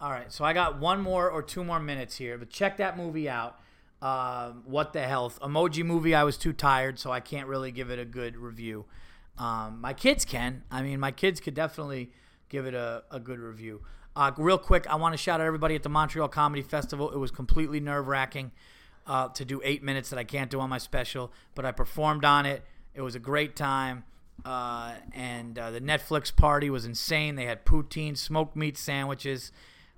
all 0.01 0.11
right. 0.11 0.32
So 0.32 0.45
I 0.45 0.55
got 0.55 0.80
one 0.80 1.01
more 1.01 1.30
or 1.30 1.41
two 1.41 1.62
more 1.62 1.78
minutes 1.78 2.16
here, 2.16 2.36
but 2.36 2.51
check 2.51 2.78
that 2.78 2.97
movie 2.97 3.28
out. 3.28 3.61
Um, 4.01 4.62
what 4.64 4.92
the 4.92 5.03
health 5.03 5.40
emoji 5.40 5.84
movie 5.84 6.14
i 6.14 6.22
was 6.22 6.36
too 6.36 6.53
tired 6.53 7.01
so 7.01 7.11
i 7.11 7.18
can't 7.18 7.49
really 7.49 7.72
give 7.72 7.90
it 7.90 7.99
a 7.99 8.05
good 8.05 8.36
review. 8.36 8.84
Um, 9.38 9.80
my 9.80 9.92
kids 9.92 10.24
can. 10.24 10.62
I 10.70 10.82
mean 10.82 11.01
my 11.01 11.11
kids 11.11 11.40
could 11.40 11.55
definitely 11.55 12.12
give 12.49 12.64
it 12.64 12.74
a, 12.74 13.03
a 13.11 13.18
good 13.18 13.40
review. 13.40 13.82
Uh, 14.14 14.30
real 14.36 14.59
quick 14.59 14.86
i 14.86 14.94
want 14.94 15.14
to 15.14 15.18
shout 15.18 15.40
out 15.40 15.46
everybody 15.46 15.74
at 15.74 15.82
the 15.82 15.88
montreal 15.88 16.28
comedy 16.28 16.62
festival. 16.62 17.11
It 17.11 17.18
was 17.18 17.32
completely 17.32 17.80
nerve-wracking 17.80 18.53
uh, 19.07 19.28
to 19.30 19.44
do 19.44 19.61
eight 19.64 19.82
minutes 19.82 20.11
that 20.11 20.18
i 20.18 20.24
can't 20.24 20.51
do 20.51 20.61
on 20.61 20.70
my 20.70 20.78
special 20.78 21.32
but 21.57 21.64
i 21.64 21.72
performed 21.72 22.24
on 22.24 22.46
it. 22.46 22.62
It 22.94 23.03
was 23.03 23.16
a 23.16 23.20
great 23.20 23.57
time 23.57 24.05
uh, 24.44 24.94
and 25.12 25.59
uh, 25.59 25.70
the 25.70 25.80
netflix 25.80 26.34
party 26.34 26.70
was 26.70 26.84
insane. 26.84 27.34
They 27.34 27.46
had 27.46 27.64
poutine 27.64 28.16
smoked 28.16 28.57
meat 28.57 28.78
sandwiches. 28.78 29.53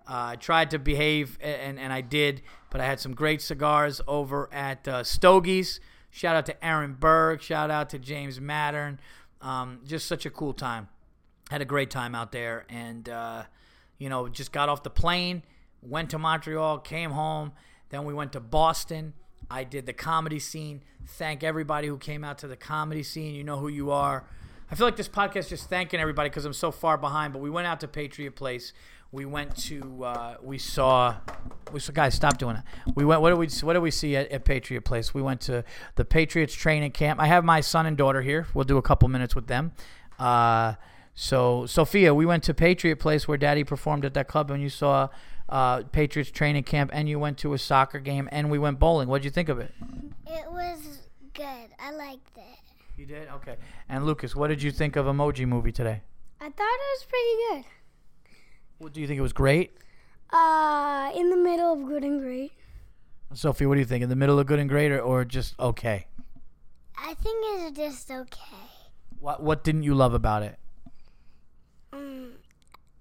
Uh, 0.09 0.32
I 0.32 0.36
tried 0.36 0.70
to 0.70 0.78
behave, 0.78 1.38
and, 1.40 1.78
and 1.78 1.92
I 1.92 2.01
did, 2.01 2.42
but 2.71 2.81
I 2.81 2.87
had 2.87 3.01
some 3.01 3.14
great 3.14 3.43
cigars 3.43 4.01
over 4.07 4.49
at 4.53 4.87
uh, 4.87 5.03
Stogie's. 5.03 5.81
Shout 6.11 6.37
out 6.37 6.47
to 6.47 6.64
Aaron 6.64 6.97
Berg. 6.99 7.43
Shout 7.43 7.71
out 7.71 7.91
to 7.91 7.99
James 7.99 8.41
Mattern. 8.41 8.99
Um, 9.41 9.81
just 9.87 10.07
such 10.07 10.27
a 10.27 10.31
cool 10.31 10.53
time. 10.53 10.89
Had 11.51 11.61
a 11.61 11.64
great 11.64 11.91
time 11.91 12.14
out 12.14 12.33
there, 12.33 12.64
and 12.68 13.09
uh, 13.09 13.45
you 13.99 14.09
know, 14.09 14.29
just 14.29 14.53
got 14.53 14.68
off 14.68 14.83
the 14.83 14.91
plane, 14.91 15.43
went 15.83 16.11
to 16.11 16.18
Montreal, 16.18 16.79
came 16.79 17.11
home. 17.11 17.53
Then 17.91 18.05
we 18.05 18.14
went 18.14 18.33
to 18.33 18.41
Boston. 18.41 19.14
I 19.51 19.64
did 19.64 19.87
the 19.87 19.93
comedy 19.93 20.39
scene. 20.39 20.83
Thank 21.07 21.43
everybody 21.43 21.89
who 21.89 21.99
came 21.99 22.23
out 22.23 22.39
to 22.39 22.47
the 22.47 22.57
comedy 22.57 23.03
scene. 23.03 23.35
You 23.35 23.43
know 23.43 23.57
who 23.57 23.68
you 23.68 23.91
are. 23.91 24.25
I 24.71 24.77
feel 24.77 24.87
like 24.87 24.97
this 24.97 25.09
podcast 25.09 25.39
is 25.39 25.49
just 25.49 25.68
thanking 25.68 25.99
everybody 25.99 26.29
because 26.29 26.45
I'm 26.45 26.53
so 26.53 26.71
far 26.71 26.97
behind. 26.97 27.33
But 27.33 27.41
we 27.41 27.51
went 27.51 27.66
out 27.66 27.81
to 27.81 27.89
Patriot 27.89 28.37
Place 28.37 28.73
we 29.12 29.24
went 29.24 29.56
to 29.56 30.04
uh, 30.04 30.36
we 30.42 30.58
saw 30.58 31.16
we 31.72 31.80
saw 31.80 31.92
guys 31.92 32.14
stop 32.14 32.38
doing 32.38 32.56
it. 32.56 32.62
We 32.94 33.04
went. 33.04 33.20
What 33.20 33.30
do 33.30 33.36
we 33.36 33.48
What 33.62 33.72
do 33.74 33.80
we 33.80 33.90
see 33.90 34.16
at, 34.16 34.30
at, 34.30 34.44
Patriot 34.44 34.82
Place? 34.82 35.12
We 35.12 35.22
went 35.22 35.40
to 35.42 35.64
the 35.96 36.04
Patriots 36.04 36.54
training 36.54 36.92
camp. 36.92 37.20
I 37.20 37.26
have 37.26 37.44
my 37.44 37.61
son 37.61 37.86
and 37.86 37.96
daughter 37.96 38.22
here. 38.22 38.46
We'll 38.54 38.64
do 38.64 38.78
a 38.78 38.82
couple 38.82 39.08
minutes 39.08 39.34
with 39.34 39.46
them. 39.46 39.72
Uh, 40.18 40.74
so 41.14 41.66
Sophia, 41.66 42.14
we 42.14 42.24
went 42.24 42.44
to 42.44 42.54
Patriot 42.54 42.96
Place 42.96 43.26
where 43.26 43.38
Daddy 43.38 43.64
performed 43.64 44.04
at 44.04 44.14
that 44.14 44.28
club, 44.28 44.50
and 44.50 44.62
you 44.62 44.68
saw 44.68 45.08
uh, 45.48 45.82
Patriots 45.82 46.30
training 46.30 46.62
camp, 46.62 46.90
and 46.92 47.08
you 47.08 47.18
went 47.18 47.38
to 47.38 47.52
a 47.52 47.58
soccer 47.58 47.98
game, 47.98 48.28
and 48.30 48.50
we 48.50 48.58
went 48.58 48.78
bowling. 48.78 49.08
What 49.08 49.18
did 49.18 49.24
you 49.24 49.32
think 49.32 49.48
of 49.48 49.58
it? 49.58 49.74
It 50.26 50.50
was 50.50 51.08
good. 51.34 51.68
I 51.80 51.90
liked 51.92 52.36
it. 52.36 52.58
You 52.96 53.06
did 53.06 53.28
okay. 53.28 53.56
And 53.88 54.06
Lucas, 54.06 54.36
what 54.36 54.48
did 54.48 54.62
you 54.62 54.70
think 54.70 54.94
of 54.94 55.06
Emoji 55.06 55.46
Movie 55.46 55.72
today? 55.72 56.02
I 56.40 56.44
thought 56.44 56.61
it 56.61 56.90
was 56.94 57.06
pretty 57.08 57.62
good. 57.62 57.80
Well, 58.81 58.89
do 58.89 59.01
you 59.01 59.07
think 59.07 59.18
it 59.18 59.22
was 59.22 59.35
great? 59.35 59.76
Uh, 60.33 61.12
in 61.14 61.28
the 61.28 61.37
middle 61.37 61.74
of 61.74 61.87
good 61.87 62.03
and 62.03 62.18
great. 62.18 62.53
Sophie, 63.35 63.66
what 63.66 63.74
do 63.74 63.81
you 63.81 63.87
think? 63.87 64.03
In 64.03 64.09
the 64.09 64.16
middle 64.16 64.39
of 64.39 64.47
good 64.47 64.59
and 64.59 64.70
great, 64.70 64.91
or, 64.91 65.01
or 65.01 65.24
just 65.24 65.55
okay? 65.61 66.07
I 66.97 67.12
think 67.14 67.45
it's 67.45 67.76
just 67.76 68.11
okay. 68.11 68.66
What 69.20 69.43
What 69.43 69.64
didn't 69.64 69.83
you 69.83 69.95
love 69.95 70.14
about 70.14 70.43
it? 70.43 70.59
Um, 71.93 72.33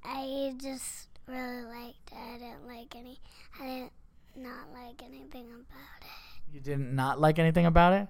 I 0.03 0.53
just 0.61 1.07
really 1.27 1.63
liked 1.63 2.11
it. 2.11 2.17
I 2.17 2.37
didn't 2.37 2.67
like 2.67 2.93
any. 2.95 3.19
I 3.59 3.65
didn't 3.65 3.91
not 4.35 4.71
like 4.73 5.01
anything 5.01 5.45
about 5.45 6.01
it. 6.01 6.53
You 6.53 6.59
didn't 6.59 6.93
not 6.93 7.21
like 7.21 7.39
anything 7.39 7.65
about 7.65 7.93
it, 7.93 8.07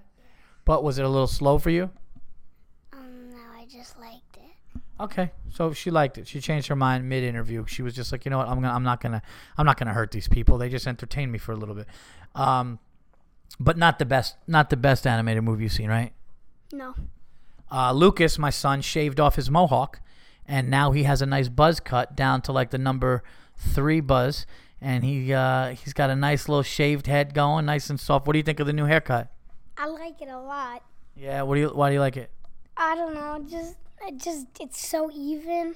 but 0.66 0.84
was 0.84 0.98
it 0.98 1.06
a 1.06 1.10
little 1.10 1.28
slow 1.28 1.60
for 1.60 1.70
you? 1.70 1.92
Um, 2.94 3.30
no, 3.30 3.38
I 3.56 3.66
just 3.66 4.00
liked 4.00 4.24
it. 4.29 4.29
Okay, 5.00 5.32
so 5.54 5.72
she 5.72 5.92
liked 5.92 6.18
it. 6.18 6.28
She 6.28 6.42
changed 6.42 6.68
her 6.68 6.76
mind 6.76 7.08
mid 7.08 7.24
interview. 7.24 7.66
She 7.68 7.82
was 7.82 7.96
just 7.96 8.12
like, 8.12 8.26
you 8.26 8.32
know 8.32 8.38
what, 8.38 8.50
I'm 8.50 8.56
gonna, 8.56 8.74
I'm 8.74 8.84
not 8.84 9.00
gonna, 9.02 9.22
I'm 9.58 9.66
not 9.66 9.78
gonna 9.78 9.94
hurt 9.94 10.12
these 10.12 10.28
people. 10.28 10.58
They 10.58 10.68
just 10.68 10.88
entertained 10.88 11.32
me 11.32 11.38
for 11.38 11.54
a 11.54 11.56
little 11.56 11.76
bit. 11.76 11.88
Um, 12.36 12.80
but 13.60 13.78
not 13.78 13.98
the 13.98 14.06
best, 14.06 14.36
not 14.46 14.70
the 14.70 14.78
best 14.78 15.08
animated 15.08 15.44
movie 15.44 15.64
you've 15.64 15.72
seen, 15.72 15.90
right? 15.90 16.12
No. 16.74 16.96
Uh, 17.72 17.94
Lucas, 17.94 18.38
my 18.38 18.50
son, 18.50 18.82
shaved 18.82 19.20
off 19.20 19.36
his 19.36 19.50
mohawk, 19.50 20.02
and 20.46 20.70
now 20.70 20.92
he 20.92 21.04
has 21.04 21.22
a 21.22 21.26
nice 21.26 21.48
buzz 21.48 21.80
cut 21.80 22.16
down 22.16 22.42
to 22.42 22.52
like 22.52 22.72
the 22.72 22.78
number 22.78 23.24
three 23.56 24.02
buzz, 24.02 24.46
and 24.82 25.04
he 25.06 25.34
uh, 25.34 25.70
he's 25.70 25.94
got 25.94 26.10
a 26.10 26.16
nice 26.16 26.50
little 26.50 26.64
shaved 26.64 27.08
head 27.08 27.34
going, 27.34 27.66
nice 27.66 27.90
and 27.90 28.00
soft. 28.00 28.28
What 28.28 28.34
do 28.34 28.40
you 28.40 28.44
think 28.44 28.60
of 28.60 28.68
the 28.68 28.74
new 28.74 28.86
haircut? 28.86 29.32
I 29.78 29.88
like 29.88 30.22
it 30.22 30.28
a 30.28 30.40
lot. 30.40 30.84
Yeah, 31.16 31.44
what 31.44 31.56
do 31.56 31.62
you 31.62 31.70
why 31.70 31.90
do 31.90 31.94
you 31.94 32.00
like 32.00 32.18
it? 32.18 32.32
I 32.76 32.96
don't 32.96 33.14
know, 33.14 33.44
just 33.50 33.76
it 34.08 34.18
just 34.18 34.48
it's 34.60 34.86
so 34.86 35.10
even. 35.14 35.76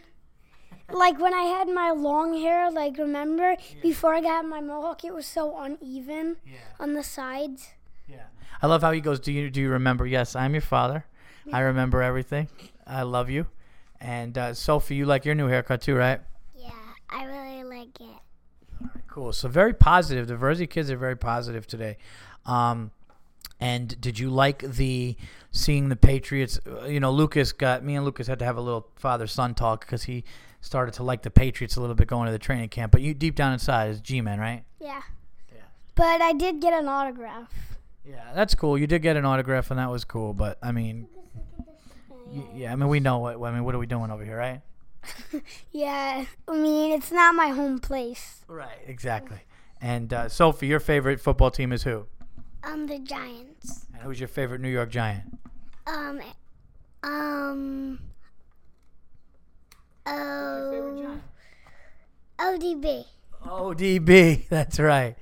Like 0.91 1.17
when 1.19 1.33
I 1.33 1.43
had 1.43 1.69
my 1.69 1.91
long 1.91 2.37
hair, 2.37 2.69
like 2.69 2.97
remember 2.97 3.55
before 3.81 4.13
I 4.13 4.21
got 4.21 4.45
my 4.45 4.59
mohawk, 4.61 5.03
it 5.05 5.13
was 5.13 5.25
so 5.25 5.57
uneven 5.57 6.37
Yeah. 6.45 6.57
on 6.79 6.93
the 6.93 7.03
sides. 7.03 7.69
Yeah. 8.07 8.25
I 8.61 8.67
love 8.67 8.81
how 8.81 8.91
he 8.91 8.99
goes, 9.01 9.19
Do 9.19 9.31
you 9.31 9.49
do 9.49 9.61
you 9.61 9.69
remember? 9.69 10.05
Yes, 10.05 10.35
I'm 10.35 10.53
your 10.53 10.61
father. 10.61 11.05
I 11.51 11.59
remember 11.61 12.01
everything. 12.01 12.47
I 12.87 13.03
love 13.03 13.29
you. 13.29 13.47
And 13.99 14.37
uh, 14.37 14.53
Sophie, 14.53 14.95
you 14.95 15.05
like 15.05 15.23
your 15.25 15.35
new 15.35 15.47
haircut 15.47 15.81
too, 15.81 15.95
right? 15.95 16.19
Yeah, 16.55 16.71
I 17.09 17.23
really 17.25 17.63
like 17.63 17.99
it. 18.01 18.87
Cool. 19.07 19.31
So 19.33 19.47
very 19.47 19.73
positive. 19.73 20.27
The 20.27 20.35
Virzi 20.35 20.69
kids 20.69 20.89
are 20.91 20.97
very 20.97 21.15
positive 21.17 21.65
today. 21.67 21.97
Um, 22.45 22.91
and 23.59 23.99
did 24.01 24.19
you 24.19 24.29
like 24.29 24.59
the 24.59 25.15
seeing 25.53 25.87
the 25.87 25.95
Patriots? 25.95 26.59
uh, 26.67 26.83
You 26.85 26.99
know, 26.99 27.11
Lucas 27.11 27.53
got 27.53 27.81
me 27.85 27.95
and 27.95 28.03
Lucas 28.03 28.27
had 28.27 28.39
to 28.39 28.45
have 28.45 28.57
a 28.57 28.61
little 28.61 28.89
father 28.97 29.25
son 29.27 29.53
talk 29.55 29.85
because 29.85 30.03
he 30.03 30.25
started 30.59 30.93
to 30.95 31.03
like 31.03 31.21
the 31.21 31.29
Patriots 31.31 31.77
a 31.77 31.81
little 31.81 31.95
bit 31.95 32.07
going 32.09 32.25
to 32.25 32.31
the 32.33 32.39
training 32.39 32.67
camp. 32.69 32.91
But 32.91 32.99
you 33.01 33.13
deep 33.13 33.35
down 33.35 33.53
inside 33.53 33.89
is 33.91 34.01
G 34.01 34.19
man, 34.19 34.39
right? 34.39 34.63
Yeah. 34.81 35.01
Yeah. 35.53 35.61
But 35.95 36.21
I 36.21 36.33
did 36.33 36.59
get 36.59 36.73
an 36.73 36.89
autograph. 36.89 37.53
Yeah, 38.05 38.33
that's 38.35 38.53
cool. 38.53 38.77
You 38.77 38.85
did 38.87 39.01
get 39.01 39.15
an 39.15 39.23
autograph, 39.23 39.71
and 39.71 39.79
that 39.79 39.89
was 39.89 40.03
cool. 40.03 40.33
But 40.33 40.57
I 40.61 40.73
mean, 40.73 41.07
y- 42.27 42.43
yeah, 42.53 42.73
I 42.73 42.75
mean, 42.75 42.89
we 42.89 42.99
know 42.99 43.19
what. 43.19 43.41
I 43.41 43.51
mean, 43.53 43.63
what 43.63 43.73
are 43.75 43.79
we 43.79 43.85
doing 43.85 44.11
over 44.11 44.25
here, 44.25 44.37
right? 44.37 44.61
Yeah, 45.71 46.25
I 46.47 46.55
mean 46.57 46.91
it's 46.93 47.11
not 47.11 47.35
my 47.35 47.47
home 47.49 47.79
place. 47.79 48.43
Right. 48.47 48.77
Exactly. 48.87 49.39
And 49.81 50.13
uh, 50.13 50.29
Sophie, 50.29 50.67
your 50.67 50.79
favorite 50.79 51.19
football 51.19 51.51
team 51.51 51.73
is 51.73 51.83
who? 51.83 52.05
Um, 52.63 52.87
the 52.87 52.99
Giants. 52.99 53.85
And 53.93 54.03
who's 54.03 54.19
your 54.21 54.29
favorite 54.29 54.61
New 54.61 54.69
York 54.69 54.89
Giant? 54.91 55.37
Um, 55.85 56.21
um, 57.03 57.99
oh, 60.05 61.19
ODB. 62.39 63.05
ODB. 63.45 64.47
That's 64.49 64.79
right. 64.79 65.15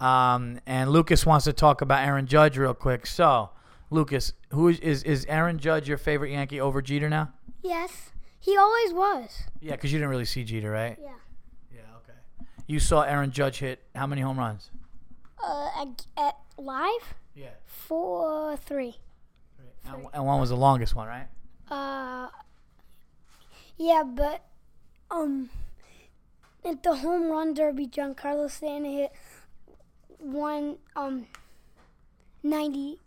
Um, 0.00 0.60
and 0.66 0.90
Lucas 0.90 1.24
wants 1.24 1.44
to 1.44 1.52
talk 1.52 1.80
about 1.80 2.06
Aaron 2.06 2.26
Judge 2.26 2.58
real 2.58 2.74
quick. 2.74 3.06
So, 3.06 3.50
Lucas, 3.90 4.32
who 4.50 4.68
is 4.68 4.80
is, 4.80 5.02
is 5.04 5.24
Aaron 5.26 5.58
Judge 5.58 5.88
your 5.88 5.98
favorite 5.98 6.32
Yankee 6.32 6.60
over 6.60 6.82
Jeter 6.82 7.08
now? 7.08 7.32
Yes, 7.62 8.10
he 8.40 8.56
always 8.56 8.92
was. 8.92 9.44
Yeah, 9.60 9.72
because 9.72 9.92
you 9.92 9.98
didn't 9.98 10.10
really 10.10 10.24
see 10.24 10.42
Jeter, 10.44 10.70
right? 10.70 10.98
Yeah. 11.00 11.10
Yeah. 11.72 11.80
Okay. 11.98 12.18
You 12.66 12.80
saw 12.80 13.02
Aaron 13.02 13.30
Judge 13.30 13.60
hit 13.60 13.80
how 13.94 14.06
many 14.06 14.22
home 14.22 14.38
runs? 14.38 14.70
Uh, 15.42 15.68
at, 15.80 16.06
at 16.16 16.36
live 16.58 17.14
Yeah. 17.36 17.50
four 17.66 18.56
three. 18.56 18.96
And, 19.86 20.06
and 20.12 20.24
one 20.24 20.40
was 20.40 20.50
the 20.50 20.56
longest 20.56 20.94
one, 20.94 21.08
right? 21.08 21.26
Uh, 21.70 22.28
yeah, 23.76 24.02
but 24.04 24.44
um, 25.10 25.50
at 26.64 26.82
the 26.82 26.96
home 26.96 27.30
run 27.30 27.54
derby, 27.54 27.86
Giancarlo 27.86 28.50
Stanton 28.50 28.90
hit 28.90 29.12
one 30.18 30.76
um 30.94 31.26
90, 32.42 32.98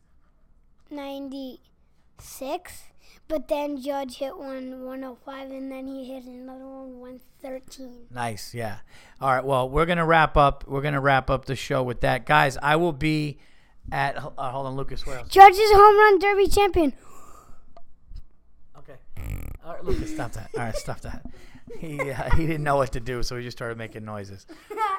96, 0.90 2.84
but 3.28 3.48
then 3.48 3.82
Judge 3.82 4.18
hit 4.18 4.38
one 4.38 4.86
105, 4.86 5.52
and 5.52 5.72
then 5.72 5.88
he 5.88 6.06
hit 6.06 6.24
another 6.24 6.66
one 6.66 7.00
113. 7.00 8.08
Nice, 8.12 8.54
yeah. 8.54 8.78
All 9.20 9.34
right, 9.34 9.44
well, 9.44 9.70
we're 9.70 9.86
gonna 9.86 10.06
wrap 10.06 10.38
up. 10.38 10.64
We're 10.68 10.82
gonna 10.82 11.02
wrap 11.02 11.30
up 11.30 11.46
the 11.46 11.56
show 11.56 11.84
with 11.84 12.02
that, 12.02 12.26
guys. 12.26 12.58
I 12.62 12.76
will 12.78 12.94
be 12.94 13.38
at. 13.92 14.18
Uh, 14.18 14.52
hold 14.52 14.68
on, 14.68 14.76
Lucas. 14.76 15.06
Where 15.06 15.20
else? 15.20 15.30
Judge 15.30 15.54
is 15.54 15.72
home 15.72 15.98
run 15.98 16.20
derby 16.20 16.48
champion. 16.48 16.94
Okay. 18.78 18.96
All 19.66 19.74
right, 19.74 19.84
Lucas, 19.84 20.14
stop 20.14 20.32
that. 20.34 20.50
All 20.56 20.62
right, 20.62 20.76
stop 20.76 21.02
that. 21.02 21.26
He 21.80 22.00
uh, 22.00 22.36
he 22.36 22.46
didn't 22.46 22.64
know 22.64 22.76
what 22.76 22.92
to 22.94 23.00
do, 23.00 23.24
so 23.24 23.38
he 23.38 23.44
just 23.44 23.58
started 23.58 23.78
making 23.78 24.06
noises. 24.06 24.46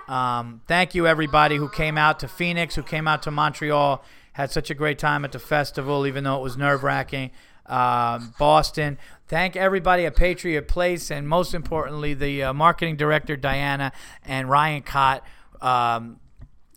Um, 0.09 0.62
thank 0.66 0.95
you, 0.95 1.07
everybody 1.07 1.57
who 1.57 1.68
came 1.68 1.97
out 1.99 2.20
to 2.20 2.28
Phoenix, 2.28 2.74
who 2.74 2.82
came 2.82 3.09
out 3.09 3.22
to 3.22 3.30
Montreal, 3.30 4.05
had 4.32 4.51
such 4.51 4.70
a 4.70 4.74
great 4.74 4.99
time 4.99 5.24
at 5.24 5.32
the 5.32 5.39
festival, 5.39 6.07
even 6.07 6.24
though 6.24 6.37
it 6.37 6.43
was 6.43 6.57
nerve 6.57 6.82
wracking. 6.82 7.30
Um, 7.66 8.34
Boston. 8.39 8.99
Thank 9.28 9.57
everybody 9.57 10.07
at 10.07 10.14
Patriot 10.14 10.68
Place, 10.68 11.11
and 11.11 11.28
most 11.28 11.53
importantly, 11.53 12.14
the 12.14 12.45
uh, 12.45 12.53
marketing 12.53 12.97
director 12.97 13.37
Diana 13.37 13.91
and 14.24 14.49
Ryan 14.49 14.82
Cott. 14.82 15.24
Um, 15.61 16.20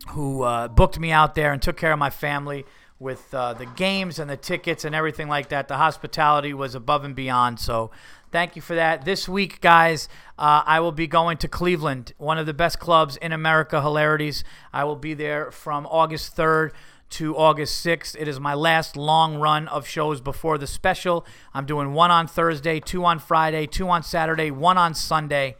who 0.08 0.43
uh, 0.43 0.68
booked 0.68 1.00
me 1.00 1.12
out 1.12 1.36
there 1.36 1.52
and 1.52 1.62
took 1.62 1.78
care 1.78 1.91
of 1.91 2.00
my 2.00 2.10
family 2.10 2.66
with 3.00 3.34
uh, 3.34 3.54
the 3.54 3.66
games 3.66 4.20
and 4.20 4.30
the 4.30 4.38
tickets 4.38 4.84
and 4.84 4.93
everything 4.93 5.28
like 5.28 5.50
that. 5.50 5.68
The 5.68 5.78
hospitality 5.78 6.54
was 6.54 6.76
above 6.76 7.06
and 7.06 7.16
beyond. 7.16 7.60
So 7.60 7.91
thank 8.32 8.56
you 8.56 8.62
for 8.62 8.76
that. 8.76 9.06
This 9.06 9.30
week, 9.30 9.62
guys, 9.62 10.10
uh, 10.38 10.64
I 10.66 10.80
will 10.80 10.91
be 10.91 11.08
going 11.08 11.38
to 11.38 11.47
Cleveland, 11.47 12.14
one 12.18 12.38
of 12.38 12.45
the 12.45 12.54
best 12.54 12.80
clubs 12.80 13.16
in 13.18 13.32
America, 13.32 13.82
Hilarities. 13.82 14.43
I 14.74 14.84
will 14.84 14.97
be 14.97 15.14
there 15.14 15.52
from 15.52 15.86
August 15.86 16.36
3rd 16.36 16.72
to 17.12 17.36
August 17.38 17.84
6th. 17.86 18.16
It 18.20 18.28
is 18.28 18.39
my 18.39 18.54
last 18.54 18.97
long 18.97 19.38
run 19.38 19.68
of 19.70 19.88
shows 19.88 20.22
before 20.22 20.58
the 20.58 20.68
special. 20.68 21.26
I'm 21.54 21.66
doing 21.66 21.93
one 21.93 22.12
on 22.12 22.28
Thursday, 22.28 22.80
two 22.80 23.06
on 23.06 23.20
Friday, 23.20 23.66
two 23.66 23.89
on 23.89 24.04
Saturday, 24.04 24.52
one 24.52 24.78
on 24.78 24.93
Sunday. 24.93 25.56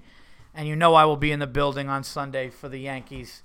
And 0.54 0.68
you 0.68 0.76
know 0.76 0.94
I 0.96 1.06
will 1.06 1.18
be 1.18 1.32
in 1.32 1.40
the 1.40 1.48
building 1.48 1.88
on 1.88 2.04
Sunday 2.04 2.50
for 2.50 2.68
the 2.68 2.80
Yankees 2.80 3.44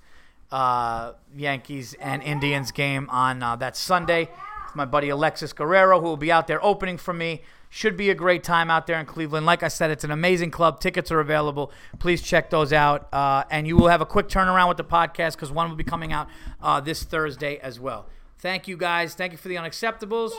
uh, 0.51 1.13
Yankees 1.35 1.95
and 1.99 2.21
Indians 2.23 2.71
game 2.71 3.09
on 3.09 3.41
uh, 3.43 3.55
that 3.57 3.75
Sunday. 3.75 4.29
With 4.67 4.75
my 4.75 4.85
buddy 4.85 5.09
Alexis 5.09 5.53
Guerrero, 5.53 5.99
who 5.99 6.07
will 6.07 6.17
be 6.17 6.31
out 6.31 6.47
there 6.47 6.63
opening 6.63 6.97
for 6.97 7.13
me. 7.13 7.41
Should 7.69 7.97
be 7.97 8.09
a 8.09 8.15
great 8.15 8.41
time 8.41 8.71
out 8.71 8.87
there 8.87 8.97
in 8.99 9.05
Cleveland. 9.05 9.45
Like 9.45 9.61
I 9.61 9.67
said, 9.67 9.91
it's 9.91 10.05
an 10.05 10.11
amazing 10.11 10.49
club. 10.49 10.79
Tickets 10.79 11.11
are 11.11 11.19
available. 11.19 11.73
Please 11.99 12.21
check 12.21 12.49
those 12.49 12.71
out. 12.71 13.13
Uh, 13.13 13.43
and 13.51 13.67
you 13.67 13.75
will 13.75 13.89
have 13.89 13.99
a 13.99 14.05
quick 14.05 14.29
turnaround 14.29 14.69
with 14.69 14.77
the 14.77 14.85
podcast 14.85 15.33
because 15.33 15.51
one 15.51 15.69
will 15.69 15.75
be 15.75 15.83
coming 15.83 16.13
out 16.13 16.29
uh, 16.61 16.79
this 16.79 17.03
Thursday 17.03 17.57
as 17.57 17.77
well. 17.77 18.07
Thank 18.39 18.69
you 18.69 18.77
guys. 18.77 19.13
Thank 19.13 19.33
you 19.33 19.37
for 19.37 19.49
the 19.49 19.55
unacceptables. 19.55 20.31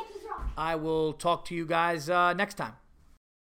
I 0.57 0.77
will 0.77 1.13
talk 1.13 1.45
to 1.47 1.55
you 1.55 1.67
guys 1.67 2.09
uh, 2.09 2.33
next 2.33 2.55
time. 2.55 2.73